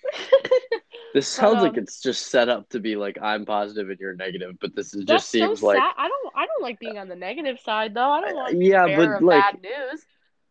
this 1.14 1.28
sounds 1.28 1.62
like 1.62 1.72
Um, 1.72 1.78
it's 1.78 2.00
just 2.00 2.26
set 2.26 2.48
up 2.48 2.68
to 2.70 2.80
be 2.80 2.96
like 2.96 3.18
I'm 3.20 3.44
positive 3.44 3.88
and 3.90 3.98
you're 3.98 4.14
negative, 4.14 4.56
but 4.60 4.74
this 4.74 4.94
is 4.94 5.04
just 5.04 5.30
seems 5.30 5.60
so 5.60 5.66
like 5.66 5.78
sad. 5.78 5.92
I 5.96 6.08
don't. 6.08 6.32
I 6.36 6.46
don't 6.46 6.62
like 6.62 6.78
being 6.78 6.98
on 6.98 7.08
the 7.08 7.16
negative 7.16 7.58
side 7.60 7.94
though. 7.94 8.10
I 8.10 8.20
don't 8.20 8.58
be 8.58 8.66
Yeah, 8.66 8.96
but, 8.96 9.22
like- 9.22 9.42
bad 9.42 9.62
news. 9.62 10.04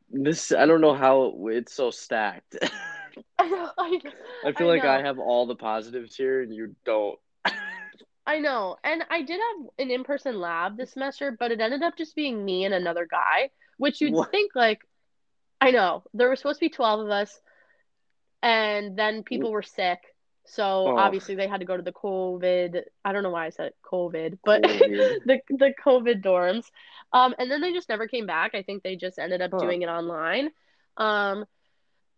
this. 0.09 0.51
I 0.51 0.65
don't 0.65 0.81
know 0.81 0.93
how 0.93 1.35
it's 1.49 1.73
so 1.73 1.91
stacked. 1.91 2.57
I 3.37 3.47
know. 3.47 3.69
I, 3.77 3.99
I 4.45 4.51
feel 4.53 4.67
like 4.67 4.83
know. 4.83 4.89
I 4.89 5.01
have 5.01 5.19
all 5.19 5.45
the 5.45 5.55
positives 5.55 6.15
here 6.15 6.41
and 6.41 6.53
you 6.53 6.75
don't. 6.85 7.19
I 8.25 8.39
know. 8.39 8.77
And 8.83 9.03
I 9.09 9.21
did 9.21 9.39
have 9.39 9.67
an 9.79 9.91
in 9.91 10.03
person 10.03 10.39
lab 10.39 10.77
this 10.77 10.93
semester, 10.93 11.35
but 11.37 11.51
it 11.51 11.59
ended 11.59 11.83
up 11.83 11.97
just 11.97 12.15
being 12.15 12.43
me 12.45 12.63
and 12.65 12.73
another 12.73 13.05
guy, 13.09 13.49
which 13.83 14.01
you'd 14.01 14.13
What? 14.13 14.31
think, 14.31 14.51
like, 14.55 14.79
I 15.61 15.71
know. 15.71 16.03
There 16.13 16.29
were 16.29 16.35
supposed 16.35 16.59
to 16.59 16.65
be 16.65 16.69
12 16.69 17.01
of 17.01 17.09
us. 17.09 17.39
and 18.41 18.97
then 18.97 19.23
people 19.23 19.51
were 19.51 19.63
sick. 19.63 19.99
So 20.45 20.63
Oh. 20.63 20.97
obviously 20.97 21.35
they 21.35 21.47
had 21.47 21.61
to 21.61 21.65
go 21.65 21.77
to 21.77 21.83
the 21.83 21.93
COVID. 21.93 22.83
I 23.05 23.13
don't 23.13 23.23
know 23.23 23.29
why 23.31 23.45
I 23.45 23.49
said 23.49 23.73
COVID, 23.91 24.39
but 24.43 24.61
COVID. 24.63 25.19
the 25.25 25.39
the 25.49 25.73
COVID 25.85 26.21
dorms. 26.21 26.65
Um, 27.13 27.33
and 27.39 27.49
then 27.49 27.61
they 27.61 27.71
just 27.73 27.89
never 27.89 28.07
came 28.07 28.25
back. 28.25 28.53
I 28.55 28.63
think 28.63 28.83
they 28.83 28.95
just 28.97 29.19
ended 29.19 29.41
up 29.41 29.51
Huh. 29.51 29.59
doing 29.59 29.81
it 29.81 29.87
online. 29.89 30.49
Um, 30.97 31.45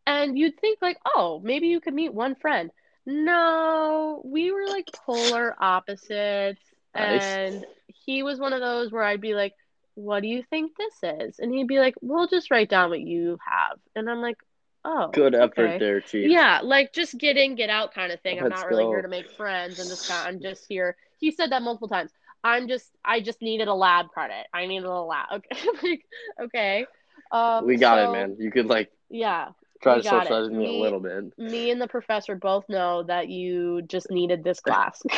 and 0.08 0.38
you'd 0.38 0.60
think 0.60 0.80
like, 0.82 0.98
oh, 1.06 1.40
maybe 1.44 1.68
you 1.68 1.80
could 1.80 1.94
meet 1.94 2.14
one 2.14 2.36
friend. 2.36 2.72
No, 3.06 4.22
we 4.26 4.52
were 4.52 4.68
like 4.68 4.88
polar 5.06 5.56
opposites, 5.62 6.62
Nice. 6.96 7.40
and 7.44 7.66
he 7.88 8.24
was 8.24 8.40
one 8.40 8.54
of 8.54 8.62
those 8.62 8.92
where 8.92 9.04
I'd 9.04 9.22
be 9.22 9.36
like, 9.36 9.54
"What 9.96 10.22
do 10.22 10.28
you 10.28 10.44
think 10.44 10.74
this 10.78 10.96
is?" 11.04 11.40
And 11.40 11.54
he'd 11.54 11.68
be 11.68 11.80
like, 11.80 11.96
"We'll 12.02 12.28
just 12.28 12.52
write 12.52 12.70
down 12.70 12.90
what 12.92 13.02
you 13.02 13.38
have," 13.46 13.80
and 13.96 14.10
I'm 14.10 14.22
like, 14.22 14.38
"Oh, 14.86 15.08
Good 15.14 15.36
effort 15.36 15.72
okay. 15.72 15.80
there, 15.80 16.02
Chief. 16.02 16.30
Yeah, 16.30 16.62
like 16.64 16.94
just 16.94 17.18
get 17.18 17.38
in, 17.38 17.56
get 17.56 17.70
out 17.70 17.94
kind 17.94 18.12
of 18.12 18.22
thing. 18.22 18.40
I'm 18.40 18.46
Let's 18.46 18.62
not 18.62 18.68
really 18.68 18.84
go. 18.84 18.90
here 18.92 19.02
to 19.02 19.08
make 19.08 19.30
friends. 19.38 19.80
I'm 19.80 19.88
just 19.88 20.10
I'm 20.10 20.40
just 20.42 20.66
here. 20.68 20.96
He 21.20 21.32
said 21.32 21.52
that 21.52 21.62
multiple 21.64 21.88
times. 21.88 22.12
I'm 22.44 22.68
just 22.68 22.90
I 23.04 23.22
just 23.22 23.42
needed 23.42 23.68
a 23.68 23.74
lab 23.74 24.10
credit. 24.10 24.46
I 24.54 24.66
needed 24.68 24.86
a 24.86 24.92
lab. 24.92 25.28
Okay, 25.34 25.68
like 25.84 26.06
okay. 26.44 26.86
Um, 27.32 27.66
we 27.66 27.78
got 27.78 27.98
so, 27.98 28.06
it, 28.06 28.10
man. 28.12 28.36
You 28.40 28.52
could 28.52 28.68
like 28.68 28.92
Yeah, 29.10 29.50
try 29.82 29.98
to 29.98 30.04
socialize 30.04 30.50
me 30.50 30.66
Me- 30.66 30.68
a 30.68 30.74
little 30.74 31.00
bit. 31.00 31.26
me 31.38 31.70
and 31.72 31.82
the 31.82 31.88
professor 31.88 32.36
both 32.36 32.68
know 32.70 33.04
that 33.04 33.30
you 33.30 33.82
just 33.84 34.10
needed 34.12 34.44
this 34.44 34.60
class. 34.60 35.02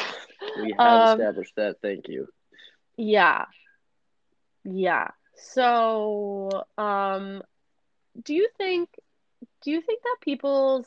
We 0.56 0.74
have 0.84 1.02
Um, 1.02 1.04
established 1.04 1.56
that. 1.56 1.78
Thank 1.82 2.08
you. 2.08 2.28
yeah, 2.98 3.46
yeah. 4.70 5.12
So, 5.36 6.66
um, 6.78 7.42
do 8.24 8.34
you 8.34 8.50
think 8.58 8.90
do 9.64 9.72
you 9.72 9.82
think 9.82 10.02
that 10.04 10.18
people's 10.22 10.86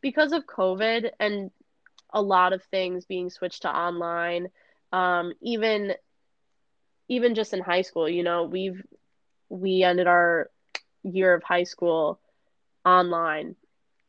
because 0.00 0.32
of 0.32 0.46
COVID 0.46 1.10
and 1.20 1.50
a 2.12 2.22
lot 2.22 2.52
of 2.52 2.62
things 2.64 3.04
being 3.04 3.30
switched 3.30 3.62
to 3.62 3.70
online, 3.70 4.48
um, 4.92 5.32
even 5.40 5.94
even 7.08 7.34
just 7.34 7.52
in 7.52 7.60
high 7.60 7.82
school, 7.82 8.08
you 8.08 8.22
know, 8.22 8.44
we've 8.44 8.82
we 9.48 9.82
ended 9.82 10.06
our 10.06 10.50
year 11.02 11.34
of 11.34 11.42
high 11.42 11.64
school 11.64 12.18
online, 12.84 13.54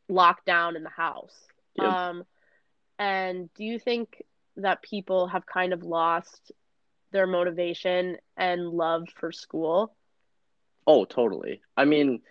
locked 0.08 0.46
down 0.46 0.76
in 0.76 0.82
the 0.82 0.90
house. 0.90 1.36
Yep. 1.76 1.86
Um, 1.86 2.24
and 2.98 3.52
do 3.54 3.64
you 3.64 3.78
think 3.78 4.22
that 4.56 4.82
people 4.82 5.28
have 5.28 5.46
kind 5.46 5.72
of 5.72 5.82
lost 5.82 6.52
their 7.12 7.26
motivation 7.26 8.16
and 8.36 8.68
love 8.68 9.08
for 9.14 9.30
school? 9.32 9.94
Oh, 10.86 11.04
totally. 11.04 11.62
I 11.76 11.84
mean, 11.84 12.22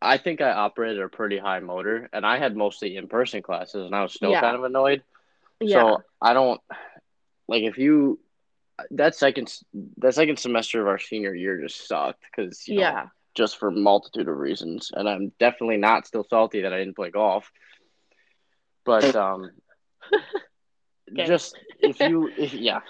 I 0.00 0.16
think 0.16 0.40
I 0.40 0.52
operated 0.52 1.02
a 1.02 1.08
pretty 1.08 1.38
high 1.38 1.60
motor, 1.60 2.08
and 2.12 2.24
I 2.24 2.38
had 2.38 2.56
mostly 2.56 2.96
in-person 2.96 3.42
classes, 3.42 3.84
and 3.84 3.94
I 3.94 4.02
was 4.02 4.14
still 4.14 4.30
Yeah. 4.30 4.40
kind 4.40 4.56
of 4.56 4.64
annoyed. 4.64 5.02
Yeah. 5.60 5.80
So 5.96 6.02
I 6.22 6.32
don't 6.32 6.60
like 7.48 7.64
if 7.64 7.76
you 7.78 8.18
that 8.92 9.14
second 9.14 9.52
that 9.98 10.14
second 10.14 10.38
semester 10.38 10.80
of 10.80 10.88
our 10.88 10.98
senior 10.98 11.34
year 11.34 11.60
just 11.60 11.86
sucked 11.86 12.22
because 12.30 12.66
you 12.66 12.76
know, 12.76 12.80
yeah. 12.80 13.08
just 13.34 13.58
for 13.58 13.70
multitude 13.70 14.28
of 14.28 14.36
reasons, 14.38 14.90
and 14.94 15.08
I'm 15.08 15.32
definitely 15.38 15.76
not 15.76 16.06
still 16.06 16.24
salty 16.24 16.62
that 16.62 16.72
I 16.72 16.78
didn't 16.78 16.96
play 16.96 17.10
golf. 17.10 17.50
But 18.84 19.14
um, 19.16 19.50
Okay. 21.12 21.26
just 21.26 21.56
if 21.80 22.00
you 22.00 22.30
if 22.38 22.54
yeah 22.54 22.80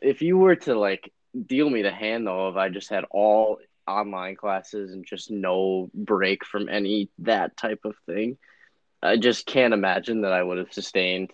if 0.00 0.22
you 0.22 0.38
were 0.38 0.56
to 0.56 0.78
like 0.78 1.12
deal 1.46 1.68
me 1.68 1.82
the 1.82 1.90
hand 1.90 2.26
though 2.26 2.48
if 2.48 2.56
I 2.56 2.68
just 2.68 2.88
had 2.88 3.04
all 3.10 3.58
online 3.86 4.36
classes 4.36 4.92
and 4.92 5.04
just 5.06 5.30
no 5.30 5.90
break 5.94 6.44
from 6.44 6.68
any 6.68 7.08
that 7.20 7.56
type 7.56 7.80
of 7.84 7.94
thing, 8.06 8.36
I 9.02 9.16
just 9.16 9.46
can't 9.46 9.74
imagine 9.74 10.22
that 10.22 10.32
I 10.32 10.42
would 10.42 10.58
have 10.58 10.72
sustained 10.72 11.32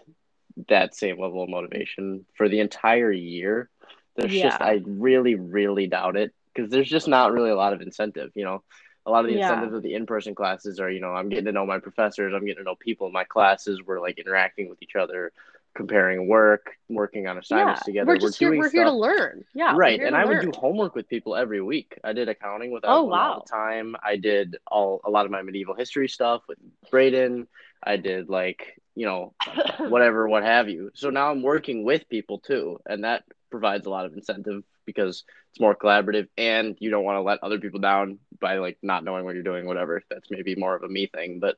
that 0.68 0.94
same 0.94 1.18
level 1.20 1.42
of 1.42 1.48
motivation 1.48 2.26
for 2.36 2.48
the 2.48 2.60
entire 2.60 3.10
year. 3.12 3.70
There's 4.16 4.32
just 4.38 4.60
I 4.60 4.80
really 4.84 5.34
really 5.34 5.86
doubt 5.86 6.16
it 6.16 6.32
because 6.54 6.70
there's 6.70 6.88
just 6.90 7.08
not 7.08 7.32
really 7.32 7.50
a 7.50 7.56
lot 7.56 7.72
of 7.72 7.80
incentive, 7.80 8.30
you 8.34 8.44
know. 8.44 8.62
A 9.04 9.10
lot 9.10 9.20
of 9.24 9.26
the 9.26 9.34
Yeah. 9.34 9.38
incentives 9.50 9.74
of 9.74 9.82
the 9.82 9.94
in-person 9.94 10.34
classes 10.36 10.78
are, 10.78 10.88
you 10.88 11.00
know, 11.00 11.08
I'm 11.12 11.28
getting 11.28 11.46
to 11.46 11.52
know 11.52 11.66
my 11.66 11.80
professors, 11.80 12.32
I'm 12.34 12.44
getting 12.46 12.62
to 12.62 12.64
know 12.64 12.76
people 12.76 13.08
in 13.08 13.12
my 13.12 13.24
classes, 13.24 13.80
we're 13.84 14.00
like 14.00 14.18
interacting 14.18 14.68
with 14.68 14.80
each 14.80 14.94
other, 14.94 15.32
comparing 15.74 16.28
work, 16.28 16.72
working 16.88 17.26
on 17.26 17.36
Yeah. 17.36 17.40
assignments 17.40 17.82
together. 17.84 18.06
We're 18.08 18.18
just 18.18 18.38
here 18.38 18.48
doing 18.48 18.60
we're 18.60 18.70
here 18.70 18.84
to 18.84 18.92
learn. 18.92 19.44
Yeah. 19.54 19.74
right 19.76 20.00
and 20.00 20.14
i 20.14 20.24
would 20.24 20.40
do 20.40 20.52
homework 20.52 20.94
with 20.94 21.08
people 21.08 21.34
every 21.36 21.60
week 21.62 21.98
i 22.04 22.12
did 22.12 22.28
accounting 22.28 22.70
with 22.72 22.84
Oh, 22.86 22.98
everyone 23.00 23.18
all 23.20 23.44
the 23.44 23.50
time 23.50 23.96
i 24.02 24.16
did 24.16 24.56
all 24.66 25.00
a 25.04 25.10
lot 25.10 25.24
of 25.24 25.30
my 25.30 25.42
medieval 25.42 25.74
history 25.74 26.08
stuff 26.08 26.42
with 26.48 26.58
braden 26.90 27.46
i 27.82 27.96
did 27.96 28.28
like 28.28 28.78
you 28.94 29.06
know 29.06 29.34
whatever 29.78 30.28
what 30.28 30.42
have 30.42 30.68
you 30.68 30.90
so 30.94 31.10
now 31.10 31.30
i'm 31.30 31.42
working 31.42 31.84
with 31.84 32.08
people 32.08 32.38
too 32.38 32.78
and 32.86 33.04
that 33.04 33.24
provides 33.50 33.86
a 33.86 33.90
lot 33.90 34.04
of 34.06 34.12
incentive 34.14 34.62
because 34.84 35.24
it's 35.50 35.60
more 35.60 35.74
collaborative 35.76 36.28
and 36.36 36.76
you 36.80 36.90
don't 36.90 37.04
want 37.04 37.16
to 37.16 37.22
let 37.22 37.42
other 37.42 37.58
people 37.58 37.80
down 37.80 38.18
by 38.40 38.58
like 38.58 38.76
not 38.82 39.04
knowing 39.04 39.24
what 39.24 39.34
you're 39.34 39.42
doing 39.42 39.64
whatever 39.66 40.02
that's 40.10 40.30
maybe 40.30 40.54
more 40.54 40.74
of 40.74 40.82
a 40.82 40.88
me 40.88 41.06
thing 41.06 41.38
but 41.40 41.56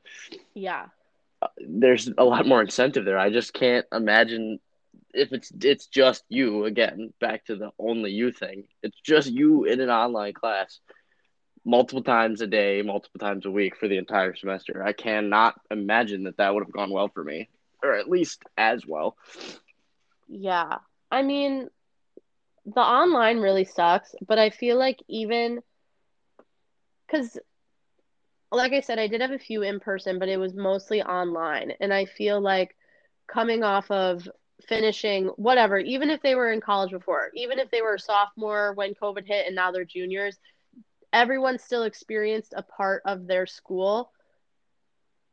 Yeah. 0.53 0.85
There's 1.57 2.09
a 2.17 2.23
lot 2.23 2.47
more 2.47 2.61
incentive 2.61 3.05
there. 3.05 3.17
I 3.17 3.29
just 3.29 3.53
can't 3.53 3.85
imagine 3.91 4.59
if 5.13 5.31
it's 5.31 5.51
it's 5.61 5.87
just 5.87 6.23
you 6.29 6.65
again. 6.65 7.13
Back 7.19 7.45
to 7.45 7.55
the 7.55 7.71
only 7.79 8.11
you 8.11 8.31
thing. 8.31 8.65
It's 8.83 8.99
just 9.01 9.31
you 9.31 9.65
in 9.65 9.79
an 9.79 9.89
online 9.89 10.33
class, 10.33 10.79
multiple 11.65 12.03
times 12.03 12.41
a 12.41 12.47
day, 12.47 12.81
multiple 12.81 13.19
times 13.19 13.45
a 13.45 13.51
week 13.51 13.77
for 13.77 13.87
the 13.87 13.97
entire 13.97 14.35
semester. 14.35 14.83
I 14.83 14.93
cannot 14.93 15.55
imagine 15.71 16.23
that 16.23 16.37
that 16.37 16.53
would 16.53 16.63
have 16.63 16.73
gone 16.73 16.91
well 16.91 17.09
for 17.09 17.23
me, 17.23 17.49
or 17.83 17.95
at 17.95 18.09
least 18.09 18.43
as 18.57 18.85
well. 18.85 19.17
Yeah. 20.27 20.77
I 21.11 21.21
mean, 21.21 21.69
the 22.65 22.81
online 22.81 23.39
really 23.39 23.65
sucks, 23.65 24.15
but 24.25 24.39
I 24.39 24.49
feel 24.49 24.77
like 24.77 24.99
even 25.07 25.61
because, 27.05 27.37
like 28.55 28.73
I 28.73 28.81
said, 28.81 28.99
I 28.99 29.07
did 29.07 29.21
have 29.21 29.31
a 29.31 29.39
few 29.39 29.63
in 29.63 29.79
person, 29.79 30.19
but 30.19 30.29
it 30.29 30.37
was 30.37 30.53
mostly 30.53 31.01
online. 31.01 31.73
And 31.79 31.93
I 31.93 32.05
feel 32.05 32.39
like 32.41 32.75
coming 33.27 33.63
off 33.63 33.89
of 33.91 34.27
finishing 34.67 35.25
whatever, 35.35 35.77
even 35.77 36.09
if 36.09 36.21
they 36.21 36.35
were 36.35 36.51
in 36.51 36.61
college 36.61 36.91
before, 36.91 37.31
even 37.35 37.59
if 37.59 37.69
they 37.71 37.81
were 37.81 37.95
a 37.95 37.99
sophomore 37.99 38.73
when 38.73 38.93
COVID 38.93 39.25
hit 39.25 39.47
and 39.47 39.55
now 39.55 39.71
they're 39.71 39.85
juniors, 39.85 40.37
everyone 41.11 41.59
still 41.59 41.83
experienced 41.83 42.53
a 42.55 42.63
part 42.63 43.01
of 43.05 43.27
their 43.27 43.45
school 43.45 44.11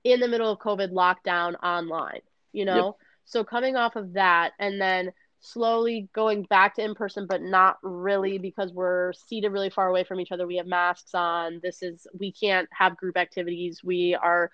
in 0.04 0.20
the 0.20 0.28
middle 0.28 0.50
of 0.50 0.58
COVID 0.58 0.92
lockdown 0.92 1.54
online, 1.62 2.20
you 2.52 2.64
know? 2.64 2.96
So 3.24 3.44
coming 3.44 3.76
off 3.76 3.96
of 3.96 4.14
that 4.14 4.52
and 4.58 4.80
then 4.80 5.12
slowly 5.42 6.08
going 6.14 6.44
back 6.44 6.76
to 6.76 6.84
in 6.84 6.94
person, 6.94 7.26
but 7.28 7.42
not 7.42 7.76
really 7.82 8.38
because 8.38 8.72
we're 8.72 9.12
seated 9.12 9.50
really 9.50 9.70
far 9.70 9.88
away 9.88 10.04
from 10.04 10.20
each 10.20 10.32
other. 10.32 10.46
We 10.46 10.56
have 10.56 10.66
masks 10.66 11.14
on. 11.14 11.60
This 11.62 11.82
is, 11.82 12.06
we 12.18 12.32
can't 12.32 12.68
have 12.72 12.96
group 12.96 13.16
activities. 13.16 13.82
We 13.84 14.14
are 14.14 14.50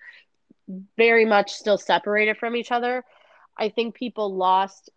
very 0.97 1.25
much 1.25 1.51
still 1.51 1.77
separated 1.77 2.37
from 2.37 2.55
each 2.55 2.71
other. 2.71 3.03
I 3.57 3.69
think 3.69 3.95
people 3.95 4.35
lost 4.35 4.89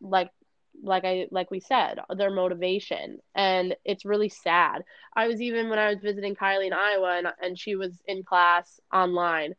like 0.00 0.30
like 0.82 1.04
I 1.04 1.28
like 1.30 1.50
we 1.50 1.60
said 1.60 1.98
their 2.16 2.30
motivation 2.30 3.18
and 3.34 3.76
it's 3.84 4.04
really 4.04 4.28
sad. 4.28 4.82
I 5.14 5.28
was 5.28 5.40
even 5.40 5.68
when 5.68 5.78
I 5.78 5.90
was 5.90 6.00
visiting 6.00 6.34
Kylie 6.34 6.66
in 6.66 6.72
Iowa 6.72 7.18
and, 7.18 7.28
and 7.40 7.58
she 7.58 7.76
was 7.76 8.00
in 8.06 8.24
class 8.24 8.80
online 8.92 9.54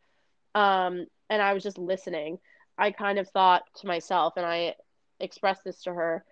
um 0.56 1.06
and 1.30 1.42
I 1.42 1.54
was 1.54 1.64
just 1.64 1.78
listening. 1.78 2.40
I 2.78 2.92
kind 2.92 3.20
of 3.20 3.30
thought 3.30 3.64
to 3.78 3.88
myself 3.88 4.34
and 4.36 4.46
I 4.46 4.76
expressed 5.24 5.64
this 5.64 5.82
to 5.84 5.94
her 5.94 6.24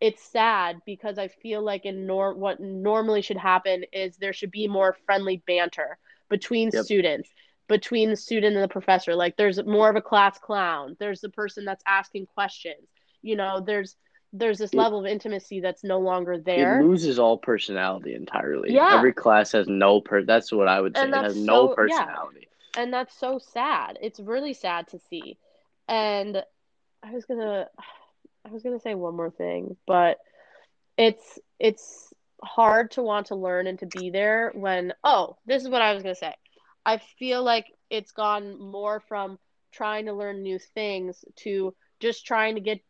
it's 0.00 0.20
sad 0.24 0.80
because 0.84 1.16
I 1.16 1.28
feel 1.28 1.62
like 1.62 1.84
in 1.84 2.06
nor 2.08 2.34
what 2.34 2.58
normally 2.58 3.22
should 3.22 3.36
happen 3.36 3.84
is 3.92 4.16
there 4.16 4.32
should 4.32 4.50
be 4.50 4.66
more 4.66 4.96
friendly 5.06 5.44
banter 5.46 5.96
between 6.28 6.70
Yep. 6.72 6.84
students, 6.86 7.30
between 7.68 8.10
the 8.10 8.16
student 8.16 8.56
and 8.56 8.64
the 8.64 8.68
professor. 8.68 9.14
Like 9.14 9.36
there's 9.36 9.62
more 9.64 9.88
of 9.88 9.94
a 9.94 10.02
class 10.02 10.38
clown. 10.38 10.96
There's 10.98 11.20
the 11.20 11.28
person 11.28 11.64
that's 11.64 11.84
asking 11.86 12.26
questions. 12.26 12.88
You 13.22 13.36
know, 13.36 13.60
there's 13.60 13.94
there's 14.32 14.58
this 14.58 14.72
It- 14.72 14.76
level 14.76 14.98
of 14.98 15.06
intimacy 15.06 15.60
that's 15.60 15.84
no 15.84 16.00
longer 16.00 16.36
there. 16.36 16.80
It 16.80 16.84
loses 16.84 17.20
all 17.20 17.38
personality 17.38 18.16
entirely. 18.16 18.72
Yeah. 18.72 18.96
Every 18.96 19.12
class 19.12 19.52
has 19.52 19.68
no 19.68 20.00
per. 20.00 20.24
That's 20.24 20.50
what 20.50 20.66
I 20.66 20.80
would 20.80 20.96
say. 20.96 21.02
And 21.04 21.14
It 21.14 21.16
has 21.18 21.34
that's 21.34 21.46
no 21.46 21.68
so- 21.76 21.86
yeah. 21.86 22.04
personality. 22.06 22.48
and 22.76 22.92
that's 22.92 23.14
so 23.14 23.38
sad. 23.38 23.98
It's 24.02 24.18
really 24.18 24.54
sad 24.54 24.88
to 24.88 24.98
see. 24.98 25.38
And 25.86 26.42
I 27.04 27.12
was 27.12 27.24
gonna, 27.24 27.68
I 28.44 28.50
was 28.50 28.62
gonna 28.62 28.80
say 28.80 28.94
one 28.94 29.16
more 29.16 29.30
thing, 29.30 29.76
but 29.86 30.18
it's 30.96 31.38
it's 31.58 32.12
hard 32.42 32.90
to 32.92 33.02
want 33.02 33.26
to 33.26 33.36
learn 33.36 33.66
and 33.66 33.78
to 33.80 33.86
be 33.86 34.10
there 34.10 34.52
when. 34.54 34.92
Oh, 35.04 35.36
this 35.46 35.62
is 35.62 35.68
what 35.68 35.82
I 35.82 35.94
was 35.94 36.02
gonna 36.02 36.14
say. 36.14 36.34
I 36.84 36.98
feel 37.18 37.42
like 37.42 37.66
it's 37.90 38.12
gone 38.12 38.58
more 38.60 39.00
from 39.00 39.38
trying 39.72 40.06
to 40.06 40.12
learn 40.12 40.42
new 40.42 40.58
things 40.58 41.24
to 41.36 41.74
just 42.00 42.26
trying 42.26 42.56
to 42.56 42.60
get 42.60 42.80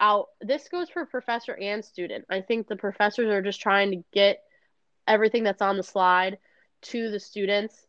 out. 0.00 0.28
This 0.40 0.68
goes 0.68 0.88
for 0.88 1.04
professor 1.06 1.54
and 1.54 1.84
student. 1.84 2.24
I 2.30 2.40
think 2.40 2.66
the 2.66 2.76
professors 2.76 3.28
are 3.28 3.42
just 3.42 3.60
trying 3.60 3.90
to 3.90 4.04
get 4.12 4.42
everything 5.06 5.44
that's 5.44 5.62
on 5.62 5.76
the 5.76 5.82
slide 5.82 6.38
to 6.82 7.10
the 7.10 7.20
students 7.20 7.86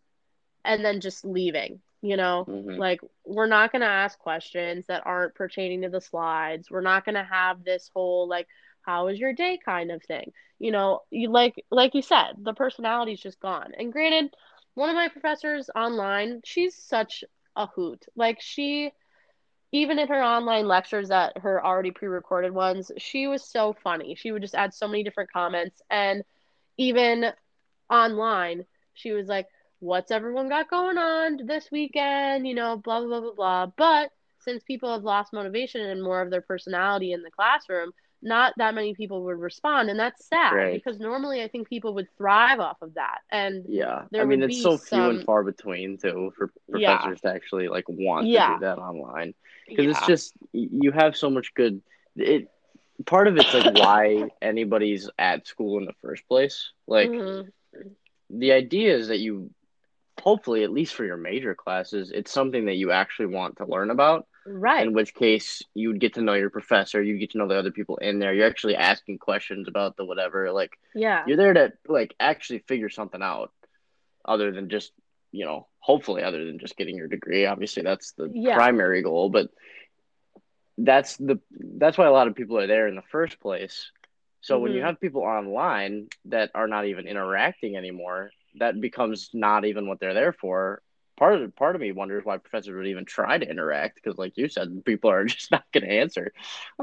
and 0.63 0.83
then 0.83 0.99
just 0.99 1.25
leaving, 1.25 1.79
you 2.05 2.17
know? 2.17 2.47
Mhm. 2.47 2.77
Like 2.77 3.01
we're 3.25 3.47
not 3.47 3.71
going 3.71 3.81
to 3.81 3.87
ask 3.87 4.17
questions 4.19 4.87
that 4.87 5.05
aren't 5.05 5.35
pertaining 5.35 5.81
to 5.81 5.89
the 5.89 6.01
slides. 6.01 6.69
We're 6.71 6.81
not 6.81 7.05
going 7.05 7.15
to 7.15 7.23
have 7.23 7.63
this 7.63 7.89
whole 7.93 8.27
like 8.27 8.47
how 8.81 9.05
was 9.05 9.19
your 9.19 9.33
day 9.33 9.59
kind 9.63 9.91
of 9.91 10.03
thing. 10.03 10.31
You 10.59 10.71
know, 10.71 11.01
you 11.11 11.29
like 11.29 11.55
like 11.71 11.93
you 11.95 12.01
said, 12.01 12.35
the 12.43 12.53
personality's 12.53 13.21
just 13.21 13.39
gone. 13.39 13.73
And 13.77 13.91
granted, 13.91 14.33
one 14.75 14.89
of 14.89 14.95
my 14.95 15.09
professors 15.09 15.69
online, 15.75 16.41
she's 16.43 16.75
such 16.75 17.23
a 17.55 17.67
hoot. 17.67 18.05
Like 18.15 18.41
she 18.41 18.91
even 19.71 19.99
in 19.99 20.07
her 20.07 20.21
online 20.23 20.67
lectures 20.67 21.09
that 21.09 21.37
her 21.37 21.63
already 21.63 21.91
pre-recorded 21.91 22.53
ones, 22.53 22.91
she 22.97 23.27
was 23.27 23.43
so 23.43 23.73
funny. 23.83 24.15
She 24.15 24.31
would 24.31 24.41
just 24.41 24.55
add 24.55 24.73
so 24.73 24.87
many 24.87 25.03
different 25.03 25.31
comments 25.31 25.81
and 25.89 26.23
even 26.77 27.31
online, 27.89 28.65
she 28.93 29.11
was 29.11 29.27
like, 29.27 29.47
"What's 29.85 30.11
everyone 30.11 30.49
got 30.49 30.69
going 30.69 30.97
on 30.97 31.39
this 31.45 31.69
weekend?" 31.71 32.47
You 32.47 32.55
know, 32.55 32.77
blah 32.77 32.99
blah 33.01 33.19
blah 33.21 33.21
blah 33.21 33.33
blah. 33.35 33.65
But 33.77 34.11
since 34.39 34.63
people 34.63 34.91
have 34.91 35.03
lost 35.03 35.33
motivation 35.33 35.81
and 35.81 36.01
more 36.03 36.21
of 36.21 36.29
their 36.31 36.41
personality 36.41 37.11
in 37.13 37.21
the 37.23 37.31
classroom, 37.31 37.91
not 38.21 38.53
that 38.57 38.75
many 38.75 38.93
people 38.95 39.23
would 39.25 39.39
respond, 39.39 39.89
and 39.89 39.99
that's 39.99 40.25
sad 40.27 40.53
Right. 40.55 40.73
because 40.73 40.99
normally 40.99 41.41
I 41.43 41.47
think 41.47 41.67
people 41.69 41.93
would 41.95 42.07
thrive 42.17 42.59
off 42.59 42.77
of 42.81 42.93
that. 42.95 43.19
And 43.31 43.65
Yeah, 43.67 44.05
I 44.19 44.25
mean 44.25 44.41
it's 44.43 44.61
so 44.61 44.77
few 44.77 45.01
some- 45.01 45.09
and 45.11 45.23
far 45.23 45.43
between 45.43 45.97
too 45.97 46.31
for 46.37 46.51
Yeah. 46.67 46.97
professors 46.97 47.21
to 47.21 47.29
actually 47.29 47.67
like 47.67 47.85
want 47.87 48.25
to 48.27 48.31
do 48.31 48.59
that 48.61 48.77
online 48.79 49.33
because 49.67 49.85
it's 49.87 50.05
just 50.05 50.33
you 50.53 50.91
have 50.91 51.15
so 51.15 51.29
much 51.29 51.53
good. 51.53 51.81
It 52.15 52.47
part 53.05 53.27
of 53.27 53.37
it's 53.37 53.53
like 53.53 53.65
why 53.83 54.29
anybody's 54.41 55.09
at 55.17 55.47
school 55.47 55.77
in 55.79 55.85
the 55.85 55.93
first 56.01 56.27
place. 56.27 56.71
Like 56.87 57.11
Mhm. 57.11 57.51
the 58.29 58.51
idea 58.51 58.95
is 58.95 59.07
that 59.09 59.19
you 59.19 59.49
hopefully 60.21 60.63
at 60.63 60.71
least 60.71 60.93
for 60.95 61.03
your 61.05 61.17
major 61.17 61.53
classes 61.55 62.11
it's 62.13 62.31
something 62.31 62.65
that 62.65 62.75
you 62.75 62.91
actually 62.91 63.27
want 63.27 63.57
to 63.57 63.65
learn 63.65 63.89
about 63.91 64.27
right. 64.45 64.85
in 64.85 64.93
which 64.93 65.13
case 65.13 65.61
you 65.73 65.89
would 65.89 65.99
get 65.99 66.13
to 66.15 66.21
know 66.21 66.33
your 66.33 66.49
professor 66.49 67.01
you 67.01 67.17
get 67.17 67.31
to 67.31 67.37
know 67.37 67.47
the 67.47 67.57
other 67.57 67.71
people 67.71 67.97
in 67.97 68.19
there 68.19 68.33
you're 68.33 68.47
actually 68.47 68.75
asking 68.75 69.17
questions 69.17 69.67
about 69.67 69.97
the 69.97 70.05
whatever 70.05 70.51
like 70.51 70.71
yeah. 70.93 71.23
you're 71.27 71.37
there 71.37 71.53
to 71.53 71.73
like 71.87 72.15
actually 72.19 72.59
figure 72.59 72.89
something 72.89 73.21
out 73.21 73.51
other 74.23 74.51
than 74.51 74.69
just 74.69 74.91
you 75.31 75.45
know 75.45 75.67
hopefully 75.79 76.23
other 76.23 76.45
than 76.45 76.59
just 76.59 76.77
getting 76.77 76.95
your 76.95 77.07
degree 77.07 77.45
obviously 77.45 77.83
that's 77.83 78.13
the 78.13 78.29
Yeah. 78.33 78.55
primary 78.55 79.01
goal 79.03 79.29
but 79.29 79.49
that's 80.77 81.15
the 81.17 81.39
that's 81.77 81.97
why 81.97 82.05
a 82.05 82.11
lot 82.11 82.27
of 82.27 82.35
people 82.35 82.57
are 82.57 82.67
there 82.67 82.87
in 82.87 82.95
the 82.95 83.01
first 83.11 83.39
place 83.39 83.91
so 84.41 84.59
when 84.59 84.73
you 84.73 84.81
Mhm. 84.81 84.85
have 84.85 84.99
people 85.01 85.21
online 85.23 86.07
that 86.25 86.51
are 86.53 86.67
not 86.67 86.85
even 86.85 87.07
interacting 87.07 87.75
anymore 87.75 88.31
that 88.59 88.79
becomes 88.79 89.29
not 89.33 89.65
even 89.65 89.87
what 89.87 89.99
they're 89.99 90.13
there 90.13 90.33
for 90.33 90.81
part 91.17 91.41
of 91.41 91.55
part 91.55 91.75
of 91.75 91.81
me 91.81 91.91
wonders 91.91 92.23
why 92.25 92.37
professors 92.37 92.75
would 92.75 92.87
even 92.87 93.05
try 93.05 93.37
to 93.37 93.49
interact 93.49 93.95
because 93.95 94.17
like 94.17 94.33
you 94.37 94.47
said 94.47 94.83
people 94.85 95.09
are 95.11 95.25
just 95.35 95.51
not 95.51 95.63
going 95.73 95.83
to 95.85 95.91
answer 95.91 96.31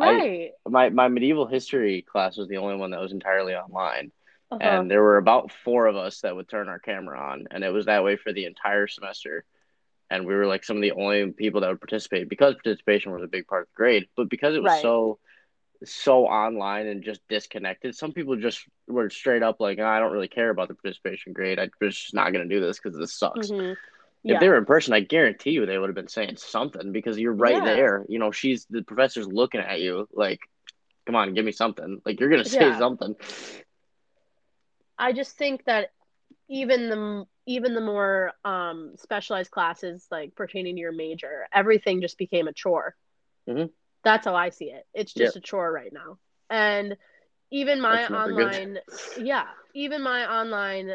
I- 0.01 0.23
Right. 0.23 0.53
my 0.69 0.91
my 0.91 1.09
medieval 1.09 1.47
history 1.47 2.03
class 2.03 2.37
was 2.37 2.49
the 2.49 2.59
only 2.59 2.77
one 2.77 2.91
that 2.91 3.01
was 3.01 3.13
entirely 3.13 3.55
online 3.55 4.13
Uh-huh. 4.51 4.85
and 4.85 4.91
there 4.91 5.03
were 5.03 5.17
about 5.19 5.51
four 5.53 5.87
of 5.87 5.97
us 5.97 6.21
that 6.21 6.35
would 6.37 6.49
turn 6.49 6.69
our 6.69 6.79
camera 6.79 7.19
on 7.19 7.47
and 7.51 7.65
it 7.65 7.71
was 7.71 7.87
that 7.87 8.05
way 8.05 8.17
for 8.17 8.33
the 8.33 8.45
entire 8.47 8.87
semester 8.87 9.45
and 10.11 10.27
we 10.27 10.35
were 10.35 10.47
like 10.47 10.65
some 10.65 10.77
of 10.77 10.83
the 10.83 10.93
only 10.93 11.31
people 11.33 11.61
that 11.61 11.69
would 11.71 11.81
participate 11.81 12.29
because 12.29 12.55
participation 12.55 13.13
was 13.13 13.23
a 13.23 13.29
big 13.29 13.47
part 13.47 13.63
of 13.63 13.69
the 13.69 13.77
grade 13.77 14.07
but 14.17 14.29
because 14.29 14.55
it 14.55 14.63
was 14.63 14.75
Right. 14.75 14.81
so 14.81 15.19
so 15.85 16.27
online 16.27 16.87
and 16.87 17.03
just 17.03 17.21
disconnected 17.29 17.95
some 17.95 18.13
people 18.13 18.37
just 18.37 18.61
were 18.89 19.11
straight 19.11 19.43
up 19.43 19.61
like 19.61 19.79
i 19.79 19.99
don't 19.99 20.13
really 20.13 20.29
care 20.29 20.51
about 20.51 20.69
the 20.69 20.75
participation 20.75 21.33
grade 21.33 21.59
i'm 21.59 21.71
just 21.83 22.15
not 22.15 22.33
going 22.33 22.49
to 22.49 22.55
do 22.55 22.61
this 22.61 22.79
because 22.79 22.99
this 22.99 23.15
sucks 23.19 23.53
Mhm. 23.53 23.77
if 24.25 24.39
they 24.39 24.49
were 24.49 24.59
in 24.59 24.65
person 24.65 24.95
i 24.95 25.01
guarantee 25.01 25.51
you 25.51 25.67
they 25.67 25.79
would 25.79 25.89
have 25.89 25.95
been 25.95 26.09
saying 26.09 26.37
something 26.37 26.93
because 26.93 27.19
you're 27.19 27.33
right 27.33 27.63
Yeah. 27.63 27.65
there 27.65 28.05
you 28.09 28.19
know 28.19 28.31
she's 28.31 28.67
the 28.71 28.83
professor's 28.83 29.27
looking 29.27 29.61
at 29.61 29.81
you 29.81 30.09
like 30.13 30.41
come 31.07 31.17
on 31.17 31.35
give 31.35 31.45
me 31.45 31.53
something 31.53 32.01
like 32.05 32.21
you're 32.21 32.31
going 32.31 32.43
to 32.43 32.49
say 32.49 32.73
Yeah. 32.73 32.79
something 32.79 33.15
I 34.99 35.13
just 35.13 35.37
think 35.37 35.65
that 35.65 35.91
even 36.49 36.89
the 36.89 37.27
even 37.47 37.75
the 37.75 37.81
more 37.81 38.33
um, 38.45 38.95
specialized 38.99 39.51
classes 39.51 40.07
like 40.11 40.35
pertaining 40.37 40.77
to 40.77 40.81
your 40.81 40.93
major, 40.93 41.47
everything 41.53 42.01
just 42.01 42.19
became 42.19 42.47
a 42.47 42.53
chore. 42.53 42.95
Mhm. 43.49 43.71
That's 44.05 44.27
how 44.27 44.35
I 44.35 44.51
see 44.51 44.67
it. 44.67 44.87
It's 44.95 45.13
just 45.13 45.37
a 45.37 45.41
chore 45.41 45.71
right 45.73 45.93
now. 45.93 46.19
And 46.51 46.97
even 47.51 47.81
my 47.81 48.03
That's 48.03 48.11
never 48.11 48.33
good. 48.33 48.47
online, 48.47 48.79
yeah, 49.19 49.47
even 49.75 50.03
my 50.03 50.27
online 50.27 50.93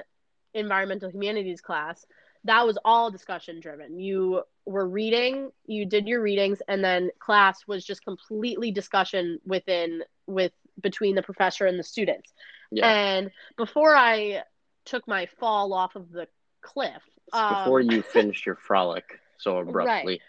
environmental 0.54 1.10
humanities 1.10 1.62
class, 1.62 2.06
that 2.44 2.66
was 2.66 2.78
all 2.84 3.12
discussion 3.12 3.60
driven. 3.60 4.00
You 4.00 4.44
were 4.66 4.88
reading, 4.88 5.52
you 5.66 5.86
did 5.86 6.08
your 6.08 6.22
readings, 6.22 6.62
and 6.68 6.84
then 6.84 7.10
class 7.20 7.68
was 7.68 7.86
just 7.86 8.04
completely 8.04 8.72
discussion 8.72 9.40
within 9.46 10.04
with 10.26 10.52
between 10.82 11.16
the 11.16 11.24
professor 11.24 11.66
and 11.66 11.80
the 11.80 11.84
students. 11.84 12.34
yeah 12.72 12.88
And 12.88 13.32
before 13.58 13.96
I 13.96 14.44
took 14.86 15.08
my 15.08 15.28
fall 15.40 15.74
off 15.74 15.96
of 15.96 16.12
the 16.12 16.28
cliff, 16.62 17.02
um, 17.34 17.56
before 17.56 17.82
you 17.82 18.02
finished 18.14 18.46
your 18.46 18.56
frolic 18.56 19.20
so 19.38 19.58
abruptly. 19.58 20.14
Right. 20.14 20.22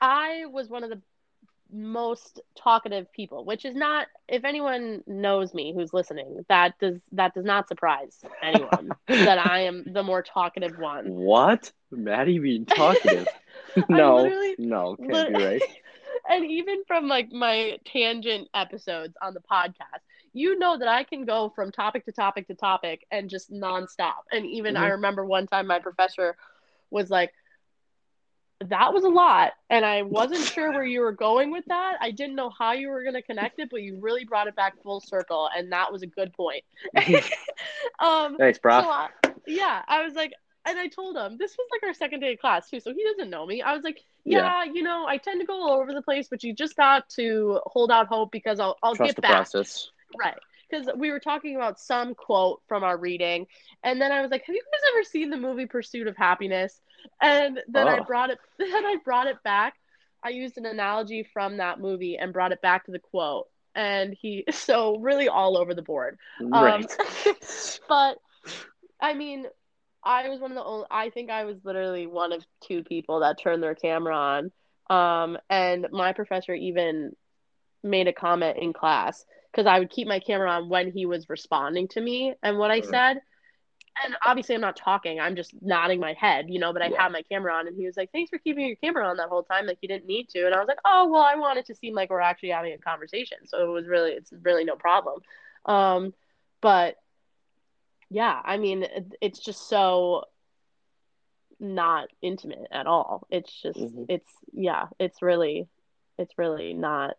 I 0.00 0.46
was 0.46 0.68
one 0.68 0.84
of 0.84 0.90
the 0.90 1.00
most 1.76 2.40
talkative 2.56 3.12
people, 3.12 3.44
which 3.44 3.64
is 3.64 3.74
not 3.74 4.06
if 4.28 4.44
anyone 4.44 5.02
knows 5.06 5.54
me 5.54 5.72
who's 5.74 5.92
listening, 5.92 6.44
that 6.48 6.78
does 6.80 6.96
that 7.12 7.34
does 7.34 7.44
not 7.44 7.68
surprise 7.68 8.24
anyone 8.42 8.96
that 9.08 9.38
I 9.38 9.60
am 9.62 9.84
the 9.86 10.02
more 10.02 10.22
talkative 10.22 10.76
one. 10.76 11.14
What? 11.14 11.72
Maddie 11.90 12.38
being 12.38 12.66
talkative? 12.66 13.28
no, 13.88 14.34
no, 14.58 14.96
can't 15.06 15.26
lit- 15.26 15.28
be 15.28 15.36
right. 15.36 15.64
and 16.28 16.44
even 16.44 16.82
from 16.86 17.08
like 17.08 17.30
my 17.32 17.78
tangent 17.86 18.48
episodes 18.54 19.14
on 19.22 19.34
the 19.34 19.40
podcast, 19.40 20.00
you 20.32 20.58
know 20.58 20.78
that 20.78 20.88
I 20.88 21.04
can 21.04 21.24
go 21.24 21.50
from 21.54 21.72
topic 21.72 22.04
to 22.06 22.12
topic 22.12 22.46
to 22.48 22.54
topic 22.54 23.06
and 23.10 23.28
just 23.30 23.50
nonstop. 23.52 24.24
And 24.32 24.46
even 24.46 24.76
I 24.76 24.86
Mhm. 24.86 24.90
remember 24.90 25.24
one 25.24 25.46
time 25.46 25.66
my 25.66 25.78
professor 25.78 26.36
was 26.90 27.10
like, 27.10 27.32
that 28.64 28.92
was 28.92 29.04
a 29.04 29.08
lot. 29.08 29.52
And 29.70 29.84
I 29.84 30.02
wasn't 30.02 30.44
sure 30.44 30.72
where 30.72 30.84
you 30.84 31.00
were 31.00 31.12
going 31.12 31.50
with 31.50 31.64
that. 31.66 31.96
I 32.00 32.10
didn't 32.10 32.36
know 32.36 32.50
how 32.50 32.72
you 32.72 32.88
were 32.88 33.02
going 33.02 33.14
to 33.14 33.22
connect 33.22 33.58
it, 33.58 33.68
but 33.70 33.82
you 33.82 33.98
really 34.00 34.24
brought 34.24 34.46
it 34.46 34.56
back 34.56 34.82
full 34.82 35.00
circle. 35.00 35.48
And 35.56 35.72
that 35.72 35.92
was 35.92 36.02
a 36.02 36.06
good 36.06 36.32
point. 36.32 36.64
um, 37.98 38.36
Thanks, 38.38 38.58
bro. 38.58 38.80
so 38.80 38.88
I, 38.88 39.08
yeah, 39.46 39.82
I 39.86 40.02
was 40.02 40.14
like, 40.14 40.32
and 40.66 40.78
I 40.78 40.88
told 40.88 41.16
him 41.16 41.36
this 41.38 41.56
was 41.56 41.66
like 41.70 41.88
our 41.88 41.94
second 41.94 42.20
day 42.20 42.32
of 42.32 42.40
class 42.40 42.68
too, 42.68 42.80
so 42.80 42.92
he 42.92 43.04
doesn't 43.04 43.30
know 43.30 43.46
me. 43.46 43.62
I 43.62 43.72
was 43.72 43.84
like, 43.84 44.00
yeah, 44.24 44.64
you 44.64 44.82
know, 44.82 45.06
I 45.06 45.16
tend 45.16 45.40
to 45.40 45.46
go 45.46 45.54
all 45.54 45.80
over 45.80 45.94
the 45.94 46.02
place, 46.02 46.26
but 46.28 46.42
you 46.42 46.52
just 46.52 46.74
got 46.76 47.08
to 47.10 47.60
hold 47.66 47.92
out 47.92 48.08
hope 48.08 48.32
because 48.32 48.58
I'll 48.58 48.76
I'll 48.82 48.96
Trust 48.96 49.10
get 49.10 49.16
the 49.16 49.22
back. 49.22 49.30
process. 49.30 49.90
Right. 50.18 50.34
Because 50.70 50.88
we 50.96 51.10
were 51.10 51.20
talking 51.20 51.56
about 51.56 51.78
some 51.78 52.14
quote 52.14 52.62
from 52.68 52.82
our 52.84 52.96
reading, 52.96 53.46
and 53.82 54.00
then 54.00 54.12
I 54.12 54.20
was 54.22 54.30
like, 54.30 54.44
"Have 54.46 54.54
you 54.54 54.62
guys 54.72 54.80
ever 54.94 55.04
seen 55.04 55.30
the 55.30 55.36
movie 55.36 55.66
Pursuit 55.66 56.06
of 56.08 56.16
Happiness?" 56.16 56.80
And 57.20 57.60
then 57.68 57.88
I 57.88 58.00
Oh. 58.00 58.04
brought 58.06 58.30
it. 58.30 58.38
Then 58.58 58.84
I 58.86 58.96
brought 59.04 59.26
it 59.26 59.42
back. 59.42 59.74
I 60.24 60.30
used 60.30 60.58
an 60.58 60.66
analogy 60.66 61.22
from 61.32 61.58
that 61.58 61.78
movie 61.80 62.16
and 62.18 62.32
brought 62.32 62.52
it 62.52 62.60
back 62.62 62.84
to 62.86 62.92
the 62.92 62.98
quote. 62.98 63.46
And 63.74 64.14
he 64.20 64.44
so 64.50 64.98
really 64.98 65.28
all 65.28 65.56
over 65.56 65.74
the 65.74 65.82
board. 65.82 66.18
Um, 66.52 66.84
Right. 66.84 66.96
but 67.88 68.18
I 69.00 69.14
mean, 69.14 69.46
I 70.04 70.28
was 70.28 70.40
one 70.40 70.50
of 70.50 70.56
the 70.56 70.64
only. 70.64 70.86
I 70.90 71.10
think 71.10 71.30
I 71.30 71.44
was 71.44 71.56
literally 71.64 72.06
one 72.06 72.32
of 72.32 72.44
two 72.62 72.82
people 72.84 73.20
that 73.20 73.38
turned 73.40 73.62
their 73.62 73.74
camera 73.74 74.16
on. 74.16 74.50
Um, 74.88 75.38
and 75.50 75.88
my 75.92 76.12
professor 76.12 76.54
even 76.54 77.12
made 77.82 78.08
a 78.08 78.12
comment 78.12 78.58
in 78.58 78.72
class 78.72 79.24
because 79.56 79.66
I 79.66 79.78
would 79.78 79.90
keep 79.90 80.06
my 80.06 80.20
camera 80.20 80.50
on 80.50 80.68
when 80.68 80.92
he 80.92 81.06
was 81.06 81.30
responding 81.30 81.88
to 81.88 82.00
me 82.00 82.34
and 82.42 82.58
what 82.58 82.70
I 82.70 82.82
said. 82.82 83.22
And 84.04 84.14
obviously, 84.26 84.54
I'm 84.54 84.60
not 84.60 84.76
talking. 84.76 85.18
I'm 85.18 85.36
just 85.36 85.54
nodding 85.62 85.98
my 85.98 86.12
head, 86.12 86.46
you 86.50 86.58
know. 86.58 86.74
But 86.74 86.82
I 86.82 86.88
Yeah. 86.88 87.02
had 87.02 87.12
my 87.12 87.22
camera 87.22 87.54
on, 87.54 87.66
and 87.66 87.74
he 87.74 87.86
was 87.86 87.96
like, 87.96 88.12
"Thanks 88.12 88.28
for 88.28 88.36
keeping 88.36 88.66
your 88.66 88.76
camera 88.76 89.08
on 89.08 89.16
that 89.16 89.30
whole 89.30 89.42
time. 89.42 89.64
Like 89.66 89.78
you 89.80 89.88
didn't 89.88 90.04
need 90.04 90.28
to." 90.30 90.44
And 90.44 90.54
I 90.54 90.58
was 90.58 90.68
like, 90.68 90.80
"Oh, 90.84 91.08
well, 91.08 91.22
I 91.22 91.36
wanted 91.36 91.64
to 91.66 91.74
seem 91.74 91.94
like 91.94 92.10
we're 92.10 92.20
actually 92.20 92.50
having 92.50 92.74
a 92.74 92.78
conversation, 92.78 93.38
so 93.46 93.64
it 93.64 93.72
was 93.72 93.86
really, 93.86 94.10
it's 94.10 94.30
really 94.42 94.64
no 94.64 94.76
problem." 94.76 95.22
Um, 95.64 96.12
but 96.60 96.96
yeah, 98.10 98.38
I 98.44 98.58
mean, 98.58 98.82
it, 98.82 99.14
it's 99.22 99.38
just 99.38 99.66
so 99.66 100.24
not 101.58 102.08
intimate 102.20 102.68
at 102.70 102.86
all. 102.86 103.26
It's 103.30 103.62
just, 103.62 103.78
Mhm. 103.78 104.04
it's 104.10 104.30
yeah, 104.52 104.88
it's 104.98 105.22
really, 105.22 105.68
it's 106.18 106.36
really 106.36 106.74
not 106.74 107.16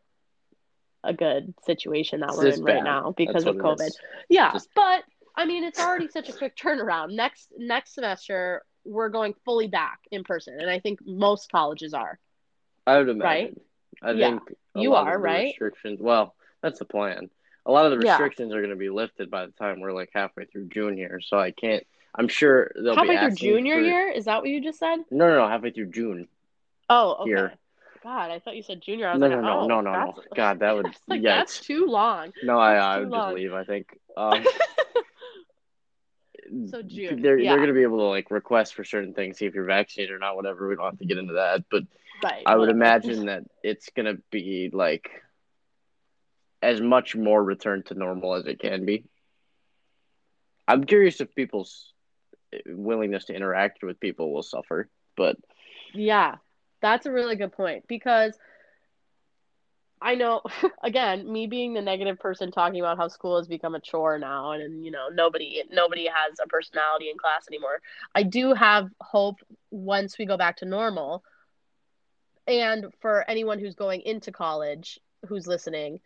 a 1.03 1.13
good 1.13 1.53
situation 1.65 2.19
that 2.21 2.31
we're 2.35 2.47
in 2.47 2.63
right 2.63 2.75
bad. 2.77 2.83
now 2.83 3.13
because 3.15 3.43
That's 3.45 3.55
of 3.57 3.61
COVID. 3.63 3.89
Yeah, 4.29 4.51
Just- 4.53 4.69
but 4.75 5.03
I 5.35 5.45
mean, 5.45 5.63
it's 5.63 5.79
already 5.79 6.07
such 6.07 6.29
a 6.29 6.33
quick 6.33 6.55
turnaround. 6.57 7.13
Next 7.13 7.51
next 7.57 7.93
semester, 7.93 8.63
we're 8.85 9.09
going 9.09 9.35
fully 9.45 9.67
back 9.67 9.99
in 10.11 10.23
person, 10.23 10.59
and 10.59 10.69
I 10.69 10.79
think 10.79 10.99
most 11.05 11.51
colleges 11.51 11.93
are. 11.93 12.19
I 12.87 12.97
would 12.97 13.09
imagine. 13.09 13.21
Right? 13.23 13.61
I 14.01 14.11
Yeah. 14.11 14.29
think 14.29 14.55
You 14.75 14.95
are, 14.95 15.17
right? 15.19 15.47
Restrictions. 15.47 15.99
Well, 16.01 16.35
that's 16.61 16.79
the 16.79 16.85
plan. 16.85 17.29
A 17.65 17.71
lot 17.71 17.85
of 17.91 17.99
the 17.99 18.05
Yeah. 18.05 18.13
restrictions 18.13 18.53
are 18.53 18.59
going 18.61 18.69
to 18.69 18.75
be 18.77 18.89
lifted 18.89 19.29
by 19.29 19.45
the 19.45 19.51
time 19.53 19.79
we're 19.81 19.91
like 19.91 20.09
halfway 20.13 20.45
through 20.45 20.67
June 20.69 20.95
here. 20.95 21.19
So 21.21 21.37
I 21.37 21.51
can't. 21.51 21.85
I'm 22.15 22.27
sure 22.29 22.71
they'll 22.75 22.93
be 22.93 22.99
halfway 22.99 23.17
through 23.17 23.27
asking 23.27 23.49
junior 23.49 23.75
for- 23.75 23.81
year. 23.81 24.09
Is 24.09 24.25
that 24.25 24.39
what 24.41 24.49
you 24.49 24.61
just 24.61 24.79
said? 24.79 24.99
No, 25.11 25.27
no, 25.27 25.35
no, 25.35 25.47
halfway 25.47 25.71
through 25.71 25.87
June. 25.91 26.27
Oh, 26.89 27.15
okay. 27.21 27.29
Here. 27.29 27.53
God, 28.07 28.31
I 28.31 28.39
thought 28.39 28.55
you 28.55 28.63
said 28.63 28.79
junior. 28.81 29.05
I 29.09 29.13
was 29.15 29.19
No, 29.19 29.27
like, 29.27 29.35
no, 29.35 29.41
no, 29.41 29.59
oh, 29.59 29.67
no, 29.67 29.81
no, 29.81 29.91
no. 29.91 30.05
that's- 30.15 30.27
God, 30.33 30.59
that 30.59 30.75
would 30.75 30.85
like, 31.07 31.19
yikes. 31.19 31.23
that's 31.23 31.59
too 31.59 31.87
long. 31.87 32.31
No, 32.41 32.57
I, 32.57 32.75
I 32.75 32.99
would 32.99 33.11
just 33.11 33.35
leave. 33.35 33.53
I 33.53 33.63
think. 33.65 33.87
Um, 34.17 34.43
So 36.69 36.81
June, 36.81 37.21
they're 37.21 37.37
yeah. 37.37 37.51
they're 37.51 37.59
gonna 37.59 37.73
be 37.73 37.81
able 37.83 37.97
to 37.97 38.05
like 38.05 38.31
request 38.31 38.75
for 38.75 38.85
certain 38.85 39.13
things, 39.13 39.37
see 39.37 39.45
if 39.45 39.53
you're 39.53 39.65
vaccinated 39.65 40.15
or 40.15 40.19
not, 40.19 40.37
whatever. 40.37 40.67
We 40.69 40.75
don't 40.75 40.85
have 40.85 40.99
to 40.99 41.05
get 41.05 41.17
into 41.17 41.33
that, 41.33 41.65
but 41.69 41.83
Right. 42.23 42.43
I 42.45 42.55
would 42.55 42.69
imagine 42.69 43.25
that 43.25 43.43
it's 43.61 43.89
gonna 43.89 44.15
be 44.31 44.69
like 44.71 45.09
as 46.61 46.79
much 46.81 47.15
more 47.15 47.43
return 47.43 47.83
to 47.87 47.93
normal 47.93 48.35
as 48.35 48.47
it 48.47 48.59
can 48.59 48.85
be. 48.85 49.03
I'm 50.67 50.85
curious 50.85 51.19
if 51.21 51.35
people's 51.35 51.93
willingness 52.65 53.25
to 53.25 53.35
interact 53.35 53.83
with 53.83 53.99
people 53.99 54.33
will 54.33 54.41
suffer, 54.43 54.89
but 55.17 55.35
Yeah, 55.93 56.37
that's 56.81 57.05
a 57.05 57.11
really 57.11 57.35
good 57.35 57.51
point 57.51 57.85
because 57.87 58.37
I 60.01 60.15
know, 60.15 60.41
again, 60.83 61.31
me 61.31 61.47
being 61.47 61.73
the 61.73 61.81
negative 61.81 62.19
person 62.19 62.51
talking 62.51 62.79
about 62.79 62.97
how 62.97 63.07
school 63.07 63.37
has 63.37 63.47
become 63.47 63.75
a 63.75 63.79
chore 63.79 64.19
now, 64.19 64.51
and, 64.51 64.85
you 64.85 64.91
know 64.91 65.07
nobody 65.11 65.63
nobody 65.71 66.05
has 66.05 66.37
a 66.43 66.47
personality 66.47 67.09
in 67.09 67.17
class 67.17 67.47
anymore. 67.49 67.81
I 68.13 68.23
do 68.23 68.53
have 68.53 68.89
hope 69.01 69.37
once 69.71 70.17
we 70.17 70.25
go 70.25 70.37
back 70.37 70.57
to 70.57 70.65
normal, 70.65 71.23
and 72.47 72.85
for 73.01 73.29
anyone 73.29 73.59
who's 73.59 73.75
going 73.75 74.01
into 74.01 74.31
college 74.31 74.99
who's 75.27 75.47
listening, 75.47 75.99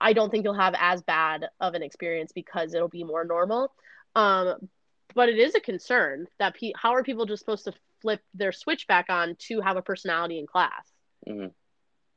I 0.00 0.12
don't 0.12 0.30
think 0.30 0.44
you'll 0.44 0.54
have 0.54 0.76
as 0.78 1.02
bad 1.02 1.46
of 1.60 1.74
an 1.74 1.82
experience 1.82 2.30
because 2.32 2.72
it'll 2.72 2.88
be 2.88 3.04
more 3.04 3.24
normal. 3.24 3.72
Um, 4.14 4.68
but 5.14 5.28
it 5.28 5.38
is 5.38 5.54
a 5.54 5.60
concern 5.60 6.26
that 6.38 6.54
pe- 6.54 6.72
how 6.76 6.94
are 6.94 7.02
people 7.02 7.26
just 7.26 7.40
supposed 7.40 7.64
to 7.64 7.72
flip 8.00 8.20
their 8.34 8.52
switch 8.52 8.86
back 8.86 9.06
on 9.08 9.36
to 9.48 9.60
have 9.60 9.76
a 9.76 9.82
personality 9.82 10.38
in 10.38 10.46
class? 10.46 10.92
Mhm. 11.26 11.52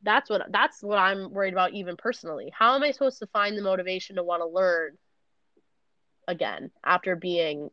That's 0.03 0.29
what 0.29 0.51
that's 0.51 0.81
what 0.81 0.97
I'm 0.97 1.31
worried 1.31 1.53
about 1.53 1.73
even 1.73 1.95
personally. 1.97 2.51
How 2.57 2.75
am 2.75 2.83
I 2.83 2.91
supposed 2.91 3.19
to 3.19 3.27
find 3.27 3.57
the 3.57 3.61
motivation 3.61 4.15
to 4.15 4.23
want 4.23 4.41
to 4.41 4.47
learn 4.47 4.97
again 6.27 6.71
after 6.83 7.15
being 7.15 7.69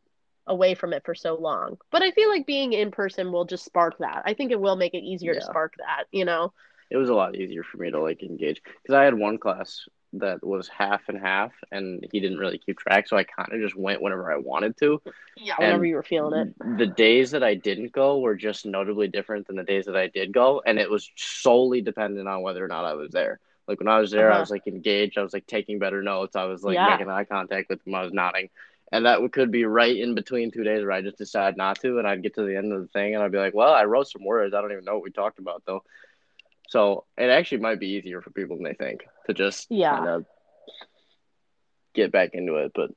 away 0.46 0.74
from 0.74 0.92
it 0.92 1.04
for 1.04 1.14
so 1.14 1.34
long? 1.34 1.78
But 1.90 2.02
I 2.02 2.10
feel 2.12 2.28
like 2.28 2.46
being 2.46 2.72
in 2.72 2.90
person 2.90 3.32
will 3.32 3.44
just 3.44 3.64
spark 3.64 3.98
that. 3.98 4.22
I 4.24 4.34
think 4.34 4.52
it 4.52 4.60
will 4.60 4.76
make 4.76 4.94
it 4.94 5.04
easier 5.04 5.34
to 5.34 5.40
spark 5.40 5.74
that, 5.78 6.04
you 6.10 6.24
know. 6.24 6.52
it 6.90 6.96
was 6.96 7.10
a 7.10 7.14
lot 7.14 7.36
easier 7.36 7.62
for 7.62 7.76
me 7.78 7.90
to 7.90 8.00
like 8.00 8.22
engage 8.22 8.62
because 8.62 8.94
I 8.94 9.04
had 9.04 9.14
one 9.14 9.38
class 9.38 9.86
that 10.14 10.44
was 10.44 10.68
half 10.68 11.02
and 11.08 11.18
half, 11.18 11.52
and 11.70 12.06
he 12.12 12.20
didn't 12.20 12.38
really 12.38 12.58
keep 12.58 12.78
track, 12.78 13.08
so 13.08 13.16
I 13.16 13.24
kind 13.24 13.52
of 13.52 13.60
just 13.60 13.76
went 13.76 14.02
whenever 14.02 14.32
I 14.32 14.36
wanted 14.38 14.76
to. 14.78 15.00
Yeah, 15.36 15.60
whenever 15.60 15.84
And 15.84 15.86
you 15.86 15.94
were 15.94 16.02
feeling 16.02 16.38
it. 16.40 16.48
The 16.76 16.86
days 16.86 17.30
that 17.32 17.42
I 17.44 17.54
didn't 17.54 17.92
go 17.92 18.18
were 18.20 18.34
just 18.36 18.66
notably 18.66 19.08
different 19.08 19.46
than 19.46 19.56
the 19.56 19.64
days 19.64 19.86
that 19.86 19.96
I 19.96 20.08
did 20.08 20.32
go, 20.32 20.62
and 20.64 20.78
it 20.78 20.90
was 20.90 21.10
solely 21.16 21.80
dependent 21.82 22.28
on 22.28 22.42
whether 22.42 22.64
or 22.64 22.68
not 22.68 22.84
I 22.84 22.94
was 22.94 23.10
there. 23.12 23.40
Like 23.66 23.80
when 23.80 23.88
I 23.88 24.00
was 24.00 24.10
there, 24.10 24.32
I 24.32 24.38
Uh-huh. 24.38 24.40
was 24.40 24.50
like 24.50 24.66
engaged. 24.66 25.18
I 25.18 25.22
was 25.22 25.32
like 25.32 25.46
taking 25.46 25.78
better 25.78 26.02
notes. 26.02 26.36
I 26.36 26.44
was 26.44 26.62
like 26.64 26.80
Yeah. 26.80 26.82
making 26.82 27.08
eye 27.10 27.24
contact 27.24 27.68
with 27.70 27.84
them. 27.84 27.94
I 27.94 28.02
was 28.02 28.12
nodding, 28.12 28.50
and 28.92 29.06
that 29.06 29.20
could 29.32 29.50
be 29.52 29.64
right 29.64 29.96
in 29.96 30.14
between 30.14 30.50
two 30.50 30.64
days 30.64 30.82
where 30.82 30.92
I 30.92 31.02
just 31.02 31.18
decide 31.18 31.56
not 31.56 31.80
to, 31.80 31.98
and 31.98 32.06
I'd 32.08 32.22
get 32.22 32.34
to 32.36 32.42
the 32.44 32.56
end 32.56 32.72
of 32.72 32.80
the 32.82 32.88
thing, 32.88 33.14
and 33.14 33.22
I'd 33.22 33.32
be 33.32 33.38
like, 33.38 33.54
"Well, 33.54 33.72
I 33.72 33.84
wrote 33.84 34.08
some 34.08 34.24
words. 34.24 34.54
I 34.54 34.60
don't 34.60 34.72
even 34.72 34.84
know 34.84 34.94
what 34.94 35.04
we 35.04 35.10
talked 35.10 35.38
about 35.38 35.62
though." 35.66 35.82
So 36.68 37.04
it 37.16 37.30
actually 37.30 37.58
might 37.58 37.80
be 37.80 37.88
easier 37.88 38.20
for 38.22 38.30
people 38.30 38.56
than 38.56 38.64
they 38.64 38.74
think 38.74 39.04
to 39.26 39.34
just 39.34 39.66
Yeah. 39.70 39.96
kind 39.96 40.08
of 40.08 40.26
get 41.94 42.12
back 42.12 42.30
into 42.34 42.56
it. 42.56 42.72
But 42.74 42.90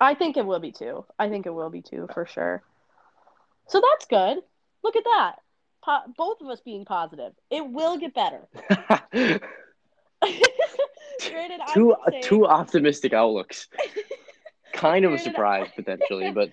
I 0.00 0.14
think 0.14 0.36
it 0.36 0.44
will 0.44 0.58
be 0.60 0.72
too. 0.72 1.04
I 1.18 1.28
think 1.28 1.46
it 1.46 1.54
will 1.54 1.70
be 1.70 1.82
too 1.82 2.08
for 2.12 2.26
sure. 2.26 2.62
So 3.68 3.80
that's 3.80 4.06
good. 4.06 4.42
Look 4.82 4.96
at 4.96 5.04
that. 5.04 5.36
Po- 5.84 6.12
both 6.16 6.40
of 6.40 6.48
us 6.48 6.60
being 6.60 6.84
positive. 6.84 7.32
It 7.50 7.66
will 7.66 7.96
get 7.96 8.12
better. 8.14 8.48
Granted, 11.28 11.60
two 11.72 11.88
been 11.88 11.92
uh, 12.06 12.10
saying- 12.10 12.22
two 12.24 12.46
optimistic 12.46 13.12
outlooks. 13.12 13.68
Kind 14.72 15.04
of 15.06 15.12
a 15.12 15.18
surprise 15.18 15.68
potentially, 15.74 16.32
but 16.32 16.50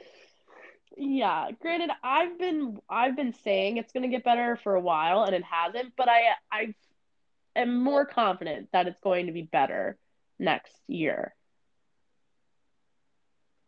Yeah, 0.98 1.50
granted, 1.60 1.89
I've 2.04 2.38
been 2.38 2.80
I've 2.89 3.16
been 3.16 3.34
saying 3.34 3.78
it's 3.78 3.91
gonna 3.94 4.08
get 4.10 4.24
better 4.24 4.56
for 4.58 4.76
a 4.76 4.82
while, 4.82 5.24
and 5.24 5.36
it 5.36 5.44
hasn't. 5.44 5.94
But 5.98 6.08
I 6.10 6.22
I 6.52 6.76
am 7.56 7.84
more 7.84 8.06
confident 8.06 8.70
that 8.74 8.88
it's 8.88 9.00
going 9.00 9.26
to 9.28 9.32
be 9.32 9.41
better 9.44 9.98
next 10.39 10.76
year. 10.88 11.34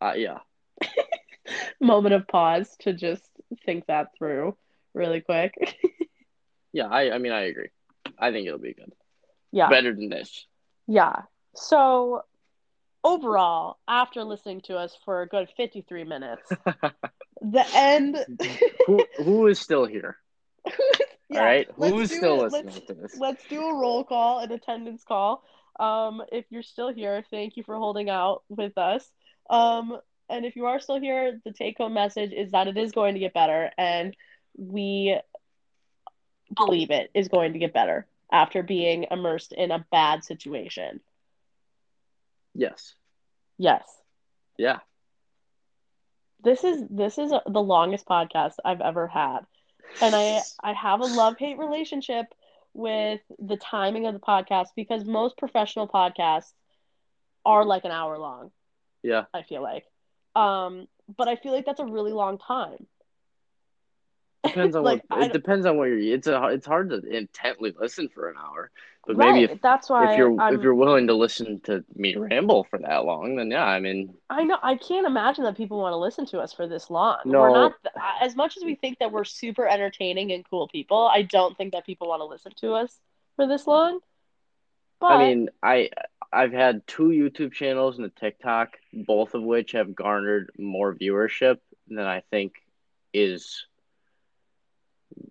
uh, 0.00 0.12
yeah, 0.16 0.38
Moment 1.80 2.14
of 2.14 2.28
pause 2.28 2.76
to 2.80 2.92
just 2.92 3.24
think 3.64 3.86
that 3.86 4.08
through 4.18 4.56
really 4.94 5.20
quick. 5.20 5.54
yeah. 6.72 6.86
I 6.86 7.12
I 7.12 7.18
mean 7.18 7.32
I 7.32 7.42
agree. 7.42 7.70
I 8.18 8.30
think 8.32 8.46
it'll 8.46 8.58
be 8.58 8.74
good. 8.74 8.92
yeah, 9.52 9.68
Better 9.68 9.94
than 9.94 10.08
this. 10.08 10.46
yeah. 10.86 11.22
So 11.54 12.22
overall, 13.06 13.78
after 13.88 14.24
listening 14.24 14.60
to 14.62 14.76
us 14.76 14.96
for 15.04 15.22
a 15.22 15.28
good 15.28 15.48
fifty-three 15.56 16.04
minutes, 16.04 16.50
the 17.40 17.64
end. 17.74 18.16
who 18.86 19.04
who 19.18 19.46
is 19.46 19.58
still 19.60 19.86
here? 19.86 20.16
Yeah, 21.28 21.40
All 21.40 21.44
right, 21.44 21.68
who's 21.74 22.14
still 22.14 22.44
it. 22.44 22.52
listening 22.52 22.86
to 22.86 22.94
this? 22.94 23.18
let's 23.18 23.44
do 23.48 23.60
a 23.60 23.74
roll 23.74 24.04
call, 24.04 24.38
an 24.38 24.52
attendance 24.52 25.02
call. 25.02 25.42
Um, 25.80 26.22
if 26.30 26.44
you're 26.50 26.62
still 26.62 26.92
here, 26.94 27.24
thank 27.32 27.56
you 27.56 27.64
for 27.64 27.74
holding 27.74 28.08
out 28.08 28.44
with 28.48 28.78
us. 28.78 29.04
Um, 29.50 29.98
and 30.28 30.46
if 30.46 30.54
you 30.54 30.66
are 30.66 30.78
still 30.78 31.00
here, 31.00 31.40
the 31.44 31.50
take 31.50 31.78
home 31.78 31.94
message 31.94 32.32
is 32.32 32.52
that 32.52 32.68
it 32.68 32.76
is 32.76 32.92
going 32.92 33.14
to 33.14 33.20
get 33.20 33.34
better, 33.34 33.72
and 33.76 34.16
we 34.56 35.18
believe 36.54 36.90
it 36.92 37.10
is 37.12 37.26
going 37.26 37.54
to 37.54 37.58
get 37.58 37.74
better 37.74 38.06
after 38.30 38.62
being 38.62 39.06
immersed 39.10 39.52
in 39.52 39.72
a 39.72 39.84
bad 39.90 40.22
situation. 40.22 41.00
Yes. 42.56 42.94
Yes. 43.58 44.02
Yeah. 44.58 44.80
This 46.42 46.64
is 46.64 46.84
this 46.88 47.18
is 47.18 47.30
the 47.30 47.62
longest 47.62 48.06
podcast 48.06 48.54
I've 48.64 48.80
ever 48.80 49.06
had. 49.08 49.40
And 50.00 50.14
I 50.14 50.44
I 50.62 50.72
have 50.72 51.00
a 51.00 51.06
love-hate 51.06 51.58
relationship 51.58 52.26
with 52.74 53.20
the 53.38 53.56
timing 53.56 54.06
of 54.06 54.14
the 54.14 54.20
podcast 54.20 54.68
because 54.76 55.04
most 55.04 55.36
professional 55.38 55.88
podcasts 55.88 56.52
are 57.44 57.64
like 57.64 57.84
an 57.84 57.92
hour 57.92 58.18
long, 58.18 58.52
Yeah. 59.02 59.26
I 59.34 59.42
feel 59.42 59.62
like. 59.62 59.84
Um 60.34 60.88
but 61.16 61.28
I 61.28 61.36
feel 61.36 61.52
like 61.52 61.64
that's 61.66 61.80
a 61.80 61.86
really 61.86 62.12
long 62.12 62.38
time. 62.38 62.86
Depends 64.48 64.76
on 64.76 64.84
Like, 64.86 65.02
what 65.08 65.24
it 65.24 65.32
depends 65.32 65.66
on 65.66 65.76
what 65.76 65.84
you're. 65.84 65.98
It's 65.98 66.26
a 66.26 66.42
it's 66.48 66.66
hard 66.66 66.90
to 66.90 67.00
intently 67.04 67.74
listen 67.78 68.08
for 68.08 68.28
an 68.28 68.36
hour, 68.38 68.70
but 69.06 69.16
right. 69.16 69.32
maybe 69.32 69.52
if 69.52 69.60
that's 69.60 69.88
why 69.88 70.12
if 70.12 70.18
you're 70.18 70.40
I'm, 70.40 70.54
if 70.54 70.62
you're 70.62 70.74
willing 70.74 71.06
to 71.06 71.14
listen 71.14 71.60
to 71.64 71.84
me 71.94 72.16
ramble 72.16 72.64
for 72.64 72.78
that 72.78 73.04
long, 73.04 73.36
then 73.36 73.50
yeah, 73.50 73.64
I 73.64 73.80
mean, 73.80 74.14
I 74.30 74.44
know 74.44 74.58
I 74.62 74.76
can't 74.76 75.06
imagine 75.06 75.44
that 75.44 75.56
people 75.56 75.78
want 75.78 75.92
to 75.92 75.98
listen 75.98 76.26
to 76.26 76.38
us 76.38 76.52
for 76.52 76.66
this 76.66 76.90
long. 76.90 77.18
No. 77.24 77.40
We're 77.40 77.50
not 77.50 77.74
as 78.20 78.36
much 78.36 78.56
as 78.56 78.64
we 78.64 78.74
think 78.74 78.98
that 78.98 79.12
we're 79.12 79.24
super 79.24 79.66
entertaining 79.66 80.32
and 80.32 80.44
cool 80.48 80.68
people. 80.68 81.06
I 81.06 81.22
don't 81.22 81.56
think 81.56 81.72
that 81.72 81.86
people 81.86 82.08
want 82.08 82.20
to 82.20 82.26
listen 82.26 82.52
to 82.60 82.72
us 82.72 82.98
for 83.36 83.46
this 83.46 83.66
long. 83.66 84.00
But 85.00 85.12
I 85.12 85.18
mean, 85.18 85.48
I 85.62 85.90
I've 86.32 86.52
had 86.52 86.86
two 86.86 87.08
YouTube 87.08 87.52
channels 87.52 87.96
and 87.96 88.06
a 88.06 88.10
TikTok, 88.10 88.76
both 88.92 89.34
of 89.34 89.42
which 89.42 89.72
have 89.72 89.94
garnered 89.94 90.50
more 90.58 90.94
viewership 90.94 91.58
than 91.88 92.04
I 92.04 92.20
think 92.30 92.54
is 93.12 93.66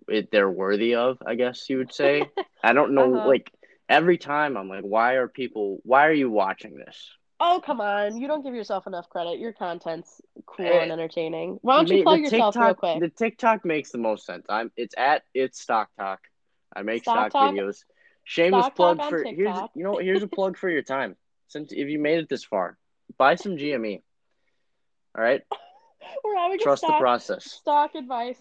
it 0.08 0.30
they're 0.30 0.50
worthy 0.50 0.94
of. 0.94 1.18
I 1.26 1.34
guess 1.34 1.68
you 1.68 1.78
would 1.78 1.92
say. 1.92 2.22
I 2.62 2.72
don't 2.72 2.94
know, 2.94 3.14
Uh-huh. 3.16 3.28
like 3.28 3.52
every 3.88 4.18
time 4.18 4.56
I'm 4.56 4.68
like, 4.68 4.82
why 4.84 5.14
are 5.14 5.28
people? 5.28 5.78
Why 5.84 6.06
are 6.06 6.12
you 6.12 6.30
watching 6.30 6.76
this? 6.76 7.10
oh 7.38 7.60
come 7.64 7.82
on, 7.82 8.16
you 8.16 8.26
don't 8.26 8.42
give 8.42 8.54
yourself 8.54 8.86
enough 8.86 9.10
credit. 9.10 9.38
Your 9.38 9.52
content's 9.52 10.22
cool 10.46 10.64
Eh, 10.66 10.82
and 10.82 10.90
entertaining. 10.90 11.58
Why 11.60 11.76
don't 11.76 11.88
you 11.88 12.02
plug 12.02 12.20
yourself 12.20 12.54
TikTok, 12.54 12.64
real 12.64 12.74
quick? 12.74 13.00
The 13.00 13.08
TikTok 13.10 13.64
makes 13.64 13.90
the 13.90 13.98
most 13.98 14.24
sense. 14.24 14.46
I'm 14.48 14.72
it's 14.76 14.94
at 14.96 15.22
it's 15.34 15.60
Stock 15.60 15.90
Talk. 15.98 16.20
I 16.74 16.82
make 16.82 17.02
Stock 17.02 17.30
stock, 17.32 17.52
videos. 17.52 17.84
Shameless 18.24 18.64
Stock 18.66 18.74
plug 18.76 19.02
for 19.10 19.22
here's 19.22 19.56
you 19.74 19.84
know 19.84 19.98
here's 19.98 20.22
a 20.22 20.26
plug 20.28 20.56
for 20.56 20.70
your 20.70 20.82
time. 20.82 21.14
Since 21.48 21.72
if 21.72 21.88
you 21.88 21.98
made 21.98 22.18
it 22.20 22.28
this 22.30 22.42
far, 22.42 22.78
buy 23.18 23.34
some 23.34 23.56
GME. 23.58 24.02
All 25.16 25.22
right, 25.22 25.42
We're 26.24 26.36
having 26.36 26.58
trust 26.58 26.84
a 26.84 26.86
the 26.88 26.94
process. 26.94 27.44
stock 27.44 27.94
advice. 27.94 28.40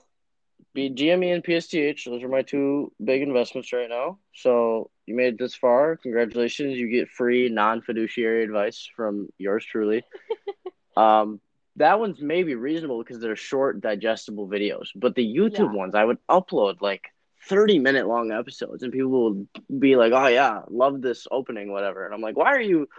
Be 0.75 0.91
GME 0.91 1.33
and 1.33 1.43
PSTH. 1.43 2.05
Those 2.05 2.23
are 2.23 2.29
my 2.29 2.43
two 2.43 2.91
big 3.03 3.23
investments 3.23 3.73
right 3.73 3.89
now. 3.89 4.19
So 4.35 4.91
you 5.07 5.15
made 5.15 5.35
it 5.35 5.39
this 5.39 5.55
far. 5.55 5.97
Congratulations. 5.97 6.77
You 6.77 6.89
get 6.89 7.09
free 7.09 7.49
non 7.49 7.81
fiduciary 7.81 8.43
advice 8.43 8.89
from 8.95 9.29
yours 9.39 9.65
truly. 9.65 10.03
um, 10.97 11.39
that 11.77 11.99
one's 11.99 12.21
maybe 12.21 12.55
reasonable 12.55 12.99
because 13.03 13.19
they're 13.21 13.37
short, 13.37 13.81
digestible 13.81 14.49
videos. 14.49 14.89
But 14.95 15.15
the 15.15 15.25
YouTube 15.25 15.71
Yeah. 15.71 15.77
ones, 15.77 15.95
I 15.95 16.05
would 16.05 16.19
upload 16.29 16.81
like 16.81 17.03
30 17.49 17.79
minute 17.79 18.07
long 18.07 18.31
episodes 18.31 18.83
and 18.83 18.93
people 18.93 19.11
will 19.11 19.47
be 19.79 19.95
like, 19.95 20.13
oh, 20.13 20.27
yeah, 20.27 20.61
love 20.69 21.01
this 21.01 21.27
opening, 21.31 21.71
whatever. 21.71 22.05
And 22.05 22.13
I'm 22.13 22.21
like, 22.21 22.37
why 22.37 22.53
are 22.53 22.61
you, 22.61 22.89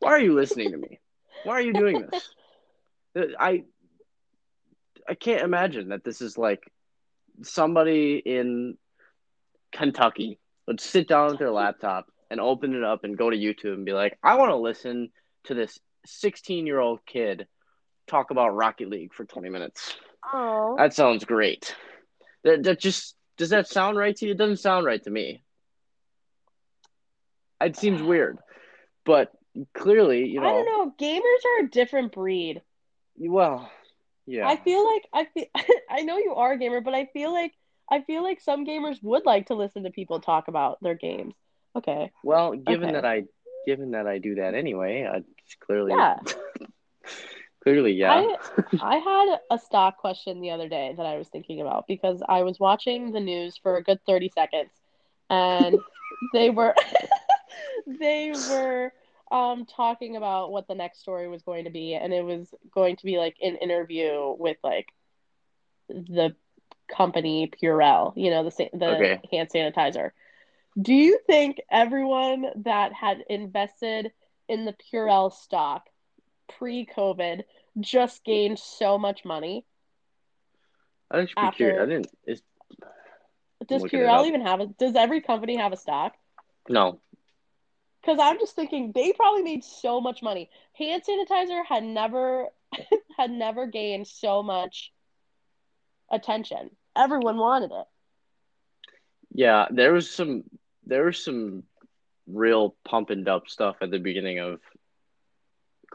why 0.00 0.12
are 0.12 0.20
you 0.20 0.34
listening 0.34 0.72
to 0.72 0.78
me? 0.78 1.00
Why 1.44 1.54
are 1.54 1.62
you 1.62 1.74
doing 1.74 2.00
this? 2.00 2.34
I, 3.38 3.64
I 5.08 5.14
can't 5.14 5.42
imagine 5.42 5.88
that 5.90 6.04
this 6.04 6.22
is 6.22 6.38
like 6.38 6.62
somebody 7.42 8.22
in 8.24 8.76
Kentucky 9.72 10.38
would 10.66 10.80
sit 10.80 11.08
down 11.08 11.30
with 11.30 11.38
their 11.38 11.50
laptop 11.50 12.06
and 12.30 12.40
open 12.40 12.74
it 12.74 12.84
up 12.84 13.04
and 13.04 13.16
go 13.16 13.30
to 13.30 13.36
YouTube 13.36 13.74
and 13.74 13.84
be 13.84 13.92
like, 13.92 14.18
I 14.22 14.36
want 14.36 14.50
to 14.50 14.56
listen 14.56 15.10
to 15.44 15.54
this 15.54 15.78
16 16.06 16.66
year 16.66 16.78
old 16.78 17.00
kid 17.06 17.46
talk 18.06 18.30
about 18.30 18.54
Rocket 18.54 18.88
League 18.88 19.12
for 19.14 19.24
20 19.24 19.48
minutes. 19.50 19.94
Oh. 20.32 20.76
That 20.78 20.94
sounds 20.94 21.24
great. 21.24 21.74
That, 22.44 22.62
that 22.64 22.80
just 22.80 23.14
does 23.36 23.50
that 23.50 23.68
sound 23.68 23.96
right 23.96 24.16
to 24.16 24.26
you? 24.26 24.32
It 24.32 24.38
doesn't 24.38 24.58
sound 24.58 24.84
right 24.84 25.02
to 25.04 25.10
me. 25.10 25.42
It 27.60 27.76
seems 27.76 28.02
weird, 28.02 28.38
but 29.04 29.32
clearly, 29.74 30.26
you 30.26 30.40
know. 30.40 30.48
I 30.48 30.52
don't 30.52 30.66
know. 30.66 30.92
Gamers 31.00 31.20
are 31.20 31.64
a 31.64 31.70
different 31.70 32.12
breed. 32.12 32.62
Well, 33.16 33.70
yeah. 34.28 34.46
I 34.46 34.56
feel 34.56 34.84
like 34.84 35.06
I 35.12 35.24
feel 35.32 35.46
I 35.90 36.02
know 36.02 36.18
you 36.18 36.34
are 36.34 36.52
a 36.52 36.58
gamer, 36.58 36.80
but 36.80 36.94
I 36.94 37.06
feel 37.06 37.32
like 37.32 37.52
I 37.90 38.02
feel 38.02 38.22
like 38.22 38.40
some 38.40 38.66
gamers 38.66 39.02
would 39.02 39.24
like 39.24 39.46
to 39.46 39.54
listen 39.54 39.84
to 39.84 39.90
people 39.90 40.20
talk 40.20 40.48
about 40.48 40.78
their 40.82 40.94
games. 40.94 41.34
Okay. 41.76 42.12
Well, 42.22 42.52
given 42.54 42.90
Okay. 42.90 42.92
that 42.94 43.04
I 43.04 43.24
given 43.66 43.90
that 43.92 44.06
I 44.06 44.18
do 44.18 44.36
that 44.36 44.54
anyway, 44.54 45.08
I 45.10 45.20
just 45.42 45.60
clearly 45.60 45.92
Yeah. 45.92 46.18
clearly 47.62 47.92
yeah. 47.92 48.26
I 48.82 48.96
had 48.96 49.38
a 49.50 49.58
stock 49.58 49.98
question 49.98 50.40
the 50.40 50.50
other 50.50 50.68
day 50.68 50.94
that 50.96 51.06
I 51.06 51.16
was 51.16 51.28
thinking 51.28 51.60
about 51.60 51.86
because 51.86 52.22
I 52.28 52.42
was 52.42 52.60
watching 52.60 53.12
the 53.12 53.20
news 53.20 53.56
for 53.62 53.76
a 53.76 53.82
good 53.82 54.00
30 54.06 54.28
seconds 54.28 54.70
and 55.30 55.78
they 56.32 56.50
were 56.50 56.74
they 57.98 58.32
were 58.50 58.92
um 59.30 59.66
talking 59.66 60.16
about 60.16 60.50
what 60.52 60.66
the 60.68 60.74
next 60.74 61.00
story 61.00 61.28
was 61.28 61.42
going 61.42 61.64
to 61.64 61.70
be 61.70 61.94
and 61.94 62.12
it 62.12 62.24
was 62.24 62.52
going 62.72 62.96
to 62.96 63.04
be 63.04 63.18
like 63.18 63.36
an 63.42 63.56
interview 63.56 64.34
with 64.38 64.56
like 64.62 64.88
the 65.88 66.34
company 66.88 67.50
Purell, 67.62 68.12
you 68.16 68.30
know, 68.30 68.44
the 68.44 68.50
sa- 68.50 68.64
the 68.72 68.86
Okay. 68.96 69.20
hand 69.30 69.50
sanitizer. 69.50 70.10
Do 70.80 70.94
you 70.94 71.18
think 71.26 71.60
everyone 71.70 72.46
that 72.64 72.92
had 72.92 73.24
invested 73.28 74.12
in 74.48 74.64
the 74.64 74.74
Purell 74.74 75.32
stock 75.32 75.86
pre-COVID 76.58 77.42
just 77.80 78.24
gained 78.24 78.58
so 78.58 78.96
much 78.96 79.24
money? 79.24 79.66
I 81.10 81.22
just 81.22 81.34
be 81.34 81.40
after- 81.42 81.56
curious. 81.56 81.80
I 81.82 81.86
didn't. 81.86 82.08
It's, 82.24 82.42
Does 83.66 83.82
Purell 83.82 84.26
even 84.26 84.42
have 84.42 84.60
a? 84.60 84.66
Does 84.66 84.94
every 84.94 85.20
company 85.20 85.56
have 85.56 85.72
a 85.72 85.76
stock? 85.76 86.14
no, 86.68 87.00
Because 88.02 88.18
I'm 88.20 88.38
just 88.38 88.56
thinking 88.56 88.92
they 88.94 89.12
probably 89.12 89.42
made 89.42 89.64
so 89.64 90.00
much 90.00 90.22
money. 90.22 90.50
Hand 90.74 91.02
sanitizer 91.08 91.64
had 91.66 91.84
never 91.84 92.48
had 93.18 93.30
never 93.30 93.66
gained 93.66 94.06
so 94.06 94.42
much 94.42 94.92
attention. 96.10 96.70
Everyone 96.96 97.38
wanted 97.38 97.72
it. 97.72 97.86
yeah, 99.32 99.66
there 99.70 99.92
was 99.92 100.10
some 100.10 100.44
there 100.86 101.04
was 101.04 101.22
some 101.22 101.64
real 102.26 102.76
pump 102.84 103.10
and 103.10 103.24
dump 103.24 103.48
stuff 103.48 103.76
at 103.82 103.90
the 103.90 103.98
beginning 103.98 104.38
of 104.38 104.60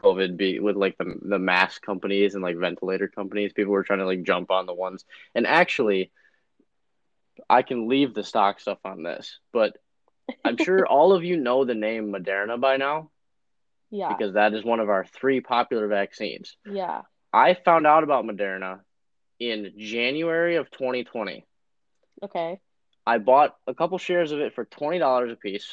COVID 0.02 0.36
be 0.36 0.60
with 0.60 0.76
like 0.76 0.98
the 0.98 1.14
the 1.22 1.38
mask 1.38 1.82
companies 1.82 2.34
and 2.34 2.42
like 2.42 2.56
ventilator 2.56 3.08
companies. 3.08 3.52
People 3.52 3.72
were 3.72 3.84
trying 3.84 4.00
to 4.00 4.06
like 4.06 4.22
jump 4.24 4.50
on 4.50 4.66
the 4.66 4.74
ones. 4.74 5.04
And 5.34 5.46
actually 5.46 6.12
I 7.48 7.62
can 7.62 7.88
leave 7.88 8.14
the 8.14 8.24
stock 8.24 8.60
stuff 8.60 8.78
on 8.84 9.02
this, 9.02 9.38
but 9.52 9.76
I'm 10.44 10.56
sure 10.56 10.86
all 10.96 11.12
of 11.12 11.24
you 11.24 11.36
know 11.36 11.64
the 11.64 11.74
name 11.74 12.12
Moderna 12.12 12.60
by 12.60 12.76
now 12.76 13.10
Yeah, 13.90 14.08
because 14.08 14.34
that 14.34 14.54
is 14.54 14.64
one 14.64 14.80
of 14.80 14.88
our 14.88 15.04
three 15.04 15.40
popular 15.40 15.86
vaccines. 15.88 16.56
yeah. 16.70 17.02
I 17.32 17.54
found 17.54 17.84
out 17.86 18.04
about 18.04 18.24
Moderna 18.24 18.80
in 19.40 19.72
January 19.76 20.54
of 20.56 20.70
2020. 20.70 21.44
Okay, 22.22 22.60
I 23.06 23.18
bought 23.18 23.56
a 23.66 23.74
couple 23.74 23.98
shares 23.98 24.30
of 24.30 24.38
it 24.40 24.54
for 24.54 24.64
$20 24.64 25.32
a 25.32 25.36
piece, 25.36 25.68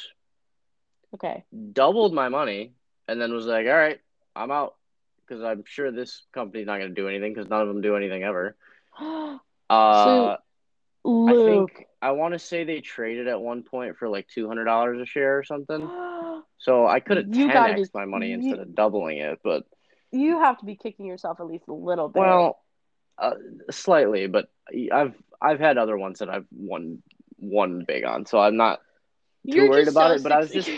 okay. 1.13 1.43
doubled 1.71 2.13
my 2.13 2.29
money, 2.29 2.73
and 3.07 3.21
then 3.21 3.31
was 3.31 3.45
like, 3.45 3.67
all 3.67 3.73
right, 3.73 3.99
I'm 4.35 4.49
out 4.51 4.73
because 5.27 5.43
I'm 5.43 5.63
sure 5.65 5.91
this 5.91 6.23
company's 6.33 6.65
not 6.65 6.77
going 6.79 6.89
to 6.89 6.95
do 7.01 7.07
anything 7.07 7.31
because 7.33 7.47
none 7.49 7.61
of 7.61 7.67
them 7.67 7.81
do 7.81 7.95
anything 7.95 8.23
ever. 8.23 8.55
Uh, 9.69 10.35
I 10.35 11.35
Luke. 11.35 11.71
think 11.71 11.87
I 12.01 12.11
want 12.11 12.33
to 12.33 12.39
say 12.39 12.63
they 12.63 12.81
traded 12.81 13.27
at 13.27 13.39
one 13.39 13.63
point 13.63 13.97
for 13.97 14.09
like 14.09 14.27
$200 14.35 15.01
a 15.01 15.05
share 15.05 15.37
or 15.37 15.43
something. 15.43 15.89
So 16.63 16.85
I 16.85 16.99
could 16.99 17.17
have 17.17 17.35
You 17.35 17.49
10x 17.49 17.89
my 17.91 18.05
money 18.05 18.29
you- 18.29 18.35
instead 18.35 18.59
of 18.59 18.75
doubling 18.75 19.17
it, 19.17 19.39
but 19.43 19.63
you 20.11 20.39
have 20.41 20.59
to 20.59 20.65
be 20.65 20.75
kicking 20.75 21.07
yourself 21.07 21.39
at 21.39 21.47
least 21.47 21.67
a 21.67 21.73
little 21.73 22.07
bit. 22.07 22.19
well, 22.19 22.59
uh, 23.17 23.31
slightly. 23.71 24.27
But 24.27 24.51
I've 24.91 25.15
I've 25.41 25.59
had 25.59 25.79
other 25.79 25.97
ones 25.97 26.19
that 26.19 26.29
I've 26.29 26.45
won 26.51 27.01
won 27.39 27.83
big 27.87 28.03
on, 28.03 28.27
so 28.27 28.37
I'm 28.39 28.57
not 28.57 28.79
too 29.47 29.55
You're 29.55 29.69
worried 29.69 29.87
about 29.87 30.09
so 30.09 30.15
it. 30.17 30.23
But 30.23 30.31
I 30.33 30.39
was 30.39 30.51
just 30.51 30.69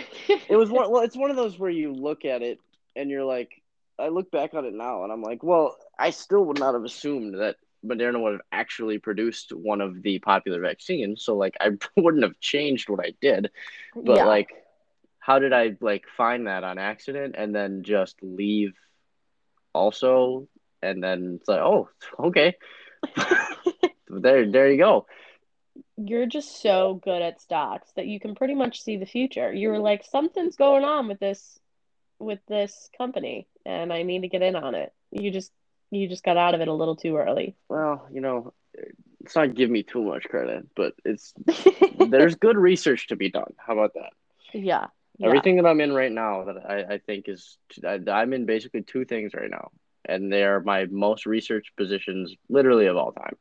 it 0.49 0.55
was 0.55 0.69
one 0.69 0.89
well 0.89 1.03
it's 1.03 1.17
one 1.17 1.29
of 1.29 1.35
those 1.35 1.59
where 1.59 1.69
you 1.69 1.91
look 1.93 2.23
at 2.23 2.41
it 2.41 2.59
and 2.95 3.09
you're 3.09 3.25
like 3.25 3.61
i 3.99 4.07
look 4.07 4.31
back 4.31 4.53
on 4.53 4.65
it 4.65 4.73
now 4.73 5.03
and 5.03 5.11
i'm 5.11 5.21
like 5.21 5.43
well 5.43 5.75
i 5.99 6.09
still 6.11 6.45
would 6.45 6.59
not 6.59 6.73
have 6.73 6.83
assumed 6.83 7.35
that 7.39 7.57
moderna 7.85 8.21
would 8.21 8.33
have 8.33 8.41
actually 8.51 8.97
produced 8.97 9.51
one 9.51 9.81
of 9.81 10.01
the 10.03 10.19
popular 10.19 10.61
vaccines 10.61 11.23
so 11.23 11.35
like 11.35 11.55
i 11.59 11.69
wouldn't 11.97 12.23
have 12.23 12.39
changed 12.39 12.89
what 12.89 12.99
i 12.99 13.13
did 13.21 13.49
but 13.95 14.17
yeah. 14.17 14.25
like 14.25 14.49
how 15.19 15.39
did 15.39 15.53
i 15.53 15.75
like 15.81 16.05
find 16.17 16.47
that 16.47 16.63
on 16.63 16.77
accident 16.77 17.35
and 17.37 17.53
then 17.53 17.83
just 17.83 18.15
leave 18.21 18.73
also 19.73 20.47
and 20.81 21.03
then 21.03 21.37
it's 21.39 21.47
like 21.47 21.59
oh 21.59 21.89
okay 22.19 22.55
there 24.09 24.49
there 24.49 24.71
you 24.71 24.77
go 24.77 25.05
you're 25.97 26.25
just 26.25 26.61
so 26.61 26.99
good 27.03 27.21
at 27.21 27.41
stocks 27.41 27.91
that 27.95 28.07
you 28.07 28.19
can 28.19 28.35
pretty 28.35 28.55
much 28.55 28.81
see 28.81 28.97
the 28.97 29.05
future. 29.05 29.53
You 29.53 29.69
were 29.69 29.79
like, 29.79 30.03
something's 30.03 30.55
going 30.55 30.83
on 30.83 31.07
with 31.07 31.19
this 31.19 31.59
with 32.19 32.39
this 32.47 32.89
company 32.97 33.47
and 33.65 33.91
I 33.91 34.03
need 34.03 34.21
to 34.21 34.27
get 34.27 34.41
in 34.41 34.55
on 34.55 34.75
it. 34.75 34.93
You 35.11 35.29
just 35.31 35.51
you 35.93 36.07
just 36.09 36.23
got 36.23 36.37
out 36.37 36.55
of 36.55 36.61
it 36.61 36.67
a 36.67 36.73
little 36.73 36.95
too 36.95 37.15
early. 37.17 37.55
well 37.69 38.07
you 38.11 38.21
know 38.21 38.53
it's 39.21 39.35
not 39.35 39.53
give 39.55 39.69
me 39.69 39.83
too 39.83 40.03
much 40.03 40.23
credit 40.25 40.65
but 40.75 40.93
it's 41.05 41.33
there's 42.09 42.35
good 42.35 42.57
research 42.57 43.07
to 43.07 43.15
be 43.15 43.29
done 43.29 43.53
how 43.57 43.73
about 43.73 43.93
that 43.93 44.11
yeah. 44.53 44.87
Yeah. 45.17 45.27
Everything 45.27 45.57
that 45.57 45.65
I'm 45.67 45.79
in 45.81 45.93
right 45.93 46.11
now 46.11 46.45
that 46.45 46.57
I, 46.69 46.95
I 46.95 46.97
think 46.97 47.27
is 47.29 47.57
I, 47.85 47.99
I'm 48.09 48.33
in 48.33 48.45
basically 48.47 48.81
two 48.81 49.05
things 49.05 49.33
right 49.35 49.49
now, 49.49 49.69
and 50.05 50.31
they 50.33 50.43
are 50.43 50.59
my 50.59 50.85
most 50.85 51.25
researched 51.27 51.75
positions 51.75 52.35
literally 52.49 52.87
of 52.87 52.97
all 52.97 53.11
time. 53.11 53.35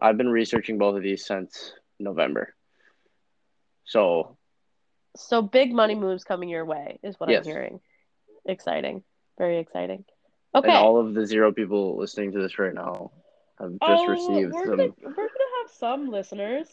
I've 0.00 0.16
been 0.16 0.28
researching 0.28 0.78
both 0.78 0.96
of 0.96 1.02
these 1.02 1.26
since 1.26 1.72
November. 1.98 2.54
So 3.84 4.36
So 5.16 5.42
big 5.42 5.72
money 5.72 5.94
moves 5.96 6.24
coming 6.24 6.48
your 6.48 6.64
way 6.64 6.98
is 7.02 7.18
what 7.18 7.28
Yes. 7.28 7.44
I'm 7.44 7.52
hearing. 7.52 7.80
Exciting. 8.46 9.02
Very 9.38 9.58
exciting. 9.58 10.04
And 10.54 10.64
Okay. 10.64 10.74
all 10.74 10.98
of 10.98 11.14
the 11.14 11.26
zero 11.26 11.52
people 11.52 11.96
listening 11.96 12.32
to 12.32 12.38
this 12.40 12.58
right 12.58 12.74
now 12.74 13.10
have 13.58 13.70
just 13.72 13.82
oh, 13.82 14.08
received 14.08 14.52
we're 14.52 14.64
some. 14.66 14.76
gonna 14.76 14.92
we're 15.02 15.14
gonna 15.14 15.52
have 15.62 15.70
some 15.70 16.10
listeners. 16.10 16.68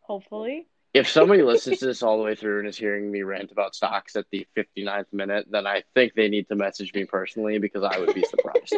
Hopefully. 0.00 0.66
If 0.92 1.08
somebody 1.08 1.42
listens 1.42 1.78
to 1.80 1.86
this 1.86 2.02
all 2.02 2.16
the 2.18 2.24
way 2.24 2.34
through 2.34 2.60
and 2.60 2.68
is 2.68 2.76
hearing 2.76 3.10
me 3.10 3.22
rant 3.22 3.52
about 3.52 3.74
stocks 3.76 4.16
at 4.16 4.26
the 4.32 4.46
59th 4.56 5.12
minute, 5.12 5.46
then 5.48 5.66
I 5.66 5.84
think 5.94 6.14
they 6.14 6.28
need 6.28 6.48
to 6.48 6.56
message 6.56 6.92
me 6.94 7.04
personally 7.04 7.58
because 7.58 7.84
I 7.84 7.98
would 7.98 8.14
be 8.14 8.24
surprised. 8.24 8.76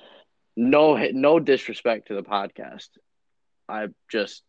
no, 0.56 0.96
no 1.12 1.38
disrespect 1.38 2.08
to 2.08 2.14
the 2.14 2.22
podcast. 2.22 2.88
I 3.68 3.88
just 4.10 4.42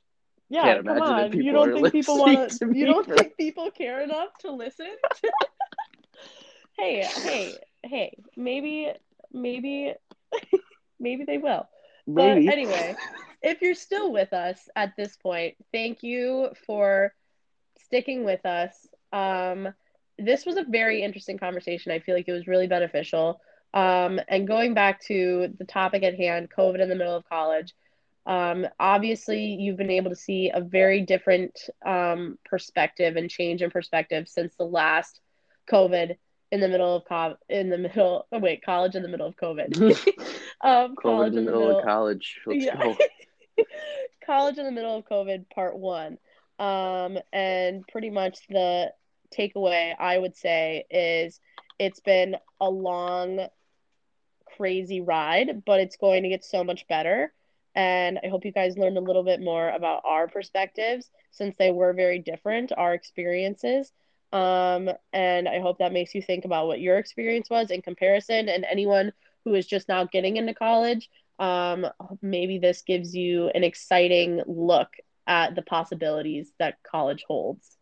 Yeah, 0.49 0.61
Can't 0.61 0.85
come 0.85 0.97
imagine 0.97 1.15
that 1.17 1.25
on. 1.25 1.33
You 1.33 1.43
people 1.43 1.65
don't 1.65 1.69
are 1.69 1.73
think 1.73 1.91
people 1.91 2.17
want 2.17 2.49
to 2.51 2.71
You 2.73 2.85
don't 2.85 3.07
think 3.07 3.37
people 3.37 3.71
care 3.71 4.01
enough 4.01 4.29
to 4.41 4.51
listen? 4.51 4.91
hey, 6.77 7.03
hey, 7.23 7.57
hey. 7.83 8.17
Maybe, 8.35 8.91
maybe, 9.31 9.93
maybe 10.99 11.23
they 11.25 11.37
will. 11.37 11.67
maybe. 12.07 12.45
But 12.45 12.53
anyway, 12.53 12.95
if 13.41 13.61
you're 13.61 13.75
still 13.75 14.11
with 14.11 14.33
us 14.33 14.69
at 14.75 14.95
this 14.97 15.15
point, 15.17 15.55
thank 15.71 16.03
you 16.03 16.49
for 16.65 17.13
sticking 17.85 18.23
with 18.23 18.45
us. 18.45 18.87
Um, 19.11 19.73
this 20.17 20.45
was 20.45 20.57
a 20.57 20.63
very 20.63 21.01
interesting 21.01 21.37
conversation. 21.37 21.91
I 21.91 21.99
feel 21.99 22.15
like 22.15 22.27
it 22.27 22.33
was 22.33 22.47
really 22.47 22.67
beneficial. 22.67 23.41
Um, 23.73 24.19
and 24.27 24.47
going 24.47 24.73
back 24.73 25.01
to 25.05 25.53
the 25.57 25.65
topic 25.65 26.03
at 26.03 26.15
hand, 26.15 26.49
COVID 26.55 26.79
in 26.79 26.89
the 26.89 26.95
middle 26.95 27.15
of 27.15 27.27
college. 27.27 27.73
Um, 28.25 28.67
obviously, 28.79 29.43
you've 29.45 29.77
been 29.77 29.89
able 29.89 30.11
to 30.11 30.15
see 30.15 30.51
a 30.53 30.61
very 30.61 31.01
different 31.01 31.69
um, 31.85 32.37
perspective 32.45 33.15
and 33.15 33.29
change 33.29 33.61
in 33.61 33.71
perspective 33.71 34.27
since 34.27 34.53
the 34.55 34.65
last 34.65 35.19
COVID 35.71 36.17
in 36.51 36.59
the 36.59 36.67
middle 36.67 36.95
of 36.97 37.05
co- 37.05 37.37
in 37.49 37.69
the 37.69 37.77
middle. 37.77 38.27
Oh 38.31 38.39
wait, 38.39 38.63
college 38.63 38.95
in 38.95 39.03
the 39.03 39.09
middle 39.09 39.27
of 39.27 39.35
COVID. 39.35 39.73
um, 40.61 40.95
college 40.95 41.29
in 41.33 41.45
the 41.45 41.51
middle 41.51 41.69
of 41.69 41.83
college. 41.85 42.39
Let's 42.45 42.65
Yeah. 42.65 42.75
go. 42.75 42.97
college 44.25 44.57
in 44.57 44.65
the 44.65 44.71
middle 44.71 44.97
of 44.97 45.05
COVID, 45.05 45.49
part 45.49 45.77
one. 45.77 46.17
Um, 46.59 47.17
and 47.33 47.87
pretty 47.87 48.09
much 48.09 48.37
the 48.47 48.93
takeaway 49.35 49.95
I 49.97 50.17
would 50.17 50.35
say 50.35 50.85
is 50.91 51.39
it's 51.79 51.99
been 52.01 52.35
a 52.59 52.69
long, 52.69 53.47
crazy 54.57 55.01
ride, 55.01 55.63
but 55.65 55.79
it's 55.79 55.97
going 55.97 56.23
to 56.23 56.29
get 56.29 56.43
so 56.43 56.63
much 56.63 56.87
better. 56.87 57.33
And 57.73 58.19
I 58.23 58.27
hope 58.27 58.45
you 58.45 58.51
guys 58.51 58.77
learned 58.77 58.97
a 58.97 59.01
little 59.01 59.23
bit 59.23 59.39
more 59.41 59.69
about 59.69 60.01
our 60.05 60.27
perspectives 60.27 61.09
since 61.31 61.55
they 61.57 61.71
were 61.71 61.93
very 61.93 62.19
different, 62.19 62.71
our 62.75 62.93
experiences. 62.93 63.91
Um, 64.33 64.89
and 65.11 65.47
I 65.47 65.59
hope 65.59 65.79
that 65.79 65.91
makes 65.91 66.15
you 66.15 66.21
think 66.21 66.45
about 66.45 66.67
what 66.67 66.79
your 66.79 66.97
experience 66.97 67.49
was 67.49 67.71
in 67.71 67.81
comparison. 67.81 68.49
And 68.49 68.65
anyone 68.69 69.11
who 69.45 69.53
is 69.55 69.65
just 69.67 69.89
now 69.89 70.05
getting 70.05 70.37
into 70.37 70.53
college, 70.53 71.09
um, 71.39 71.87
maybe 72.21 72.59
this 72.59 72.81
gives 72.81 73.15
you 73.15 73.49
an 73.49 73.63
exciting 73.63 74.41
look 74.45 74.89
at 75.27 75.55
the 75.55 75.61
possibilities 75.61 76.51
that 76.59 76.77
college 76.83 77.23
holds. 77.27 77.77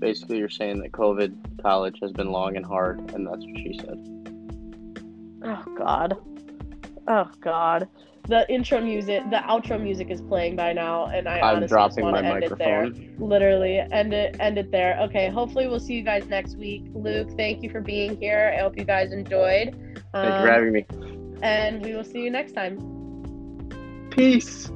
Basically, 0.00 0.38
you're 0.38 0.50
saying 0.50 0.82
that 0.82 0.92
COVID 0.92 1.62
college 1.62 1.98
has 2.02 2.12
been 2.12 2.30
long 2.30 2.56
and 2.56 2.66
hard, 2.66 2.98
and 3.12 3.26
that's 3.26 3.44
what 3.44 3.56
she 3.56 3.78
said. 3.80 4.14
Oh 5.42 5.64
God. 5.78 6.16
Oh 7.08 7.30
God. 7.40 7.88
The 8.26 8.50
intro 8.50 8.80
music, 8.80 9.22
the 9.28 9.36
outro 9.36 9.78
music 9.80 10.10
is 10.10 10.22
playing 10.22 10.56
by 10.56 10.72
now, 10.72 11.06
and 11.06 11.28
I 11.28 11.40
I'm 11.40 11.56
honestly 11.56 11.68
dropping 11.68 11.96
just 11.96 12.02
want 12.04 12.14
my 12.16 12.22
to 12.22 12.34
end 12.36 12.44
it 12.44 12.58
there. 12.58 12.86
Literally, 13.18 13.78
end 13.80 14.14
it, 14.14 14.36
end 14.40 14.56
it 14.56 14.70
there. 14.70 14.98
Okay. 15.02 15.28
Hopefully, 15.28 15.66
we'll 15.68 15.78
see 15.80 15.92
you 15.94 16.02
guys 16.02 16.26
next 16.26 16.56
week. 16.56 16.84
Luke, 16.94 17.28
thank 17.36 17.62
you 17.62 17.68
for 17.68 17.82
being 17.82 18.16
here. 18.16 18.54
I 18.56 18.62
hope 18.62 18.78
you 18.78 18.84
guys 18.84 19.12
enjoyed. 19.12 19.74
Thank 19.74 20.14
you 20.14 20.20
Um, 20.20 20.42
for 20.42 20.50
having 20.50 20.72
me. 20.72 20.86
and 21.42 21.84
we 21.84 21.94
will 21.94 22.04
see 22.04 22.20
you 22.22 22.30
next 22.30 22.52
time. 22.52 22.78
Peace. 24.10 24.70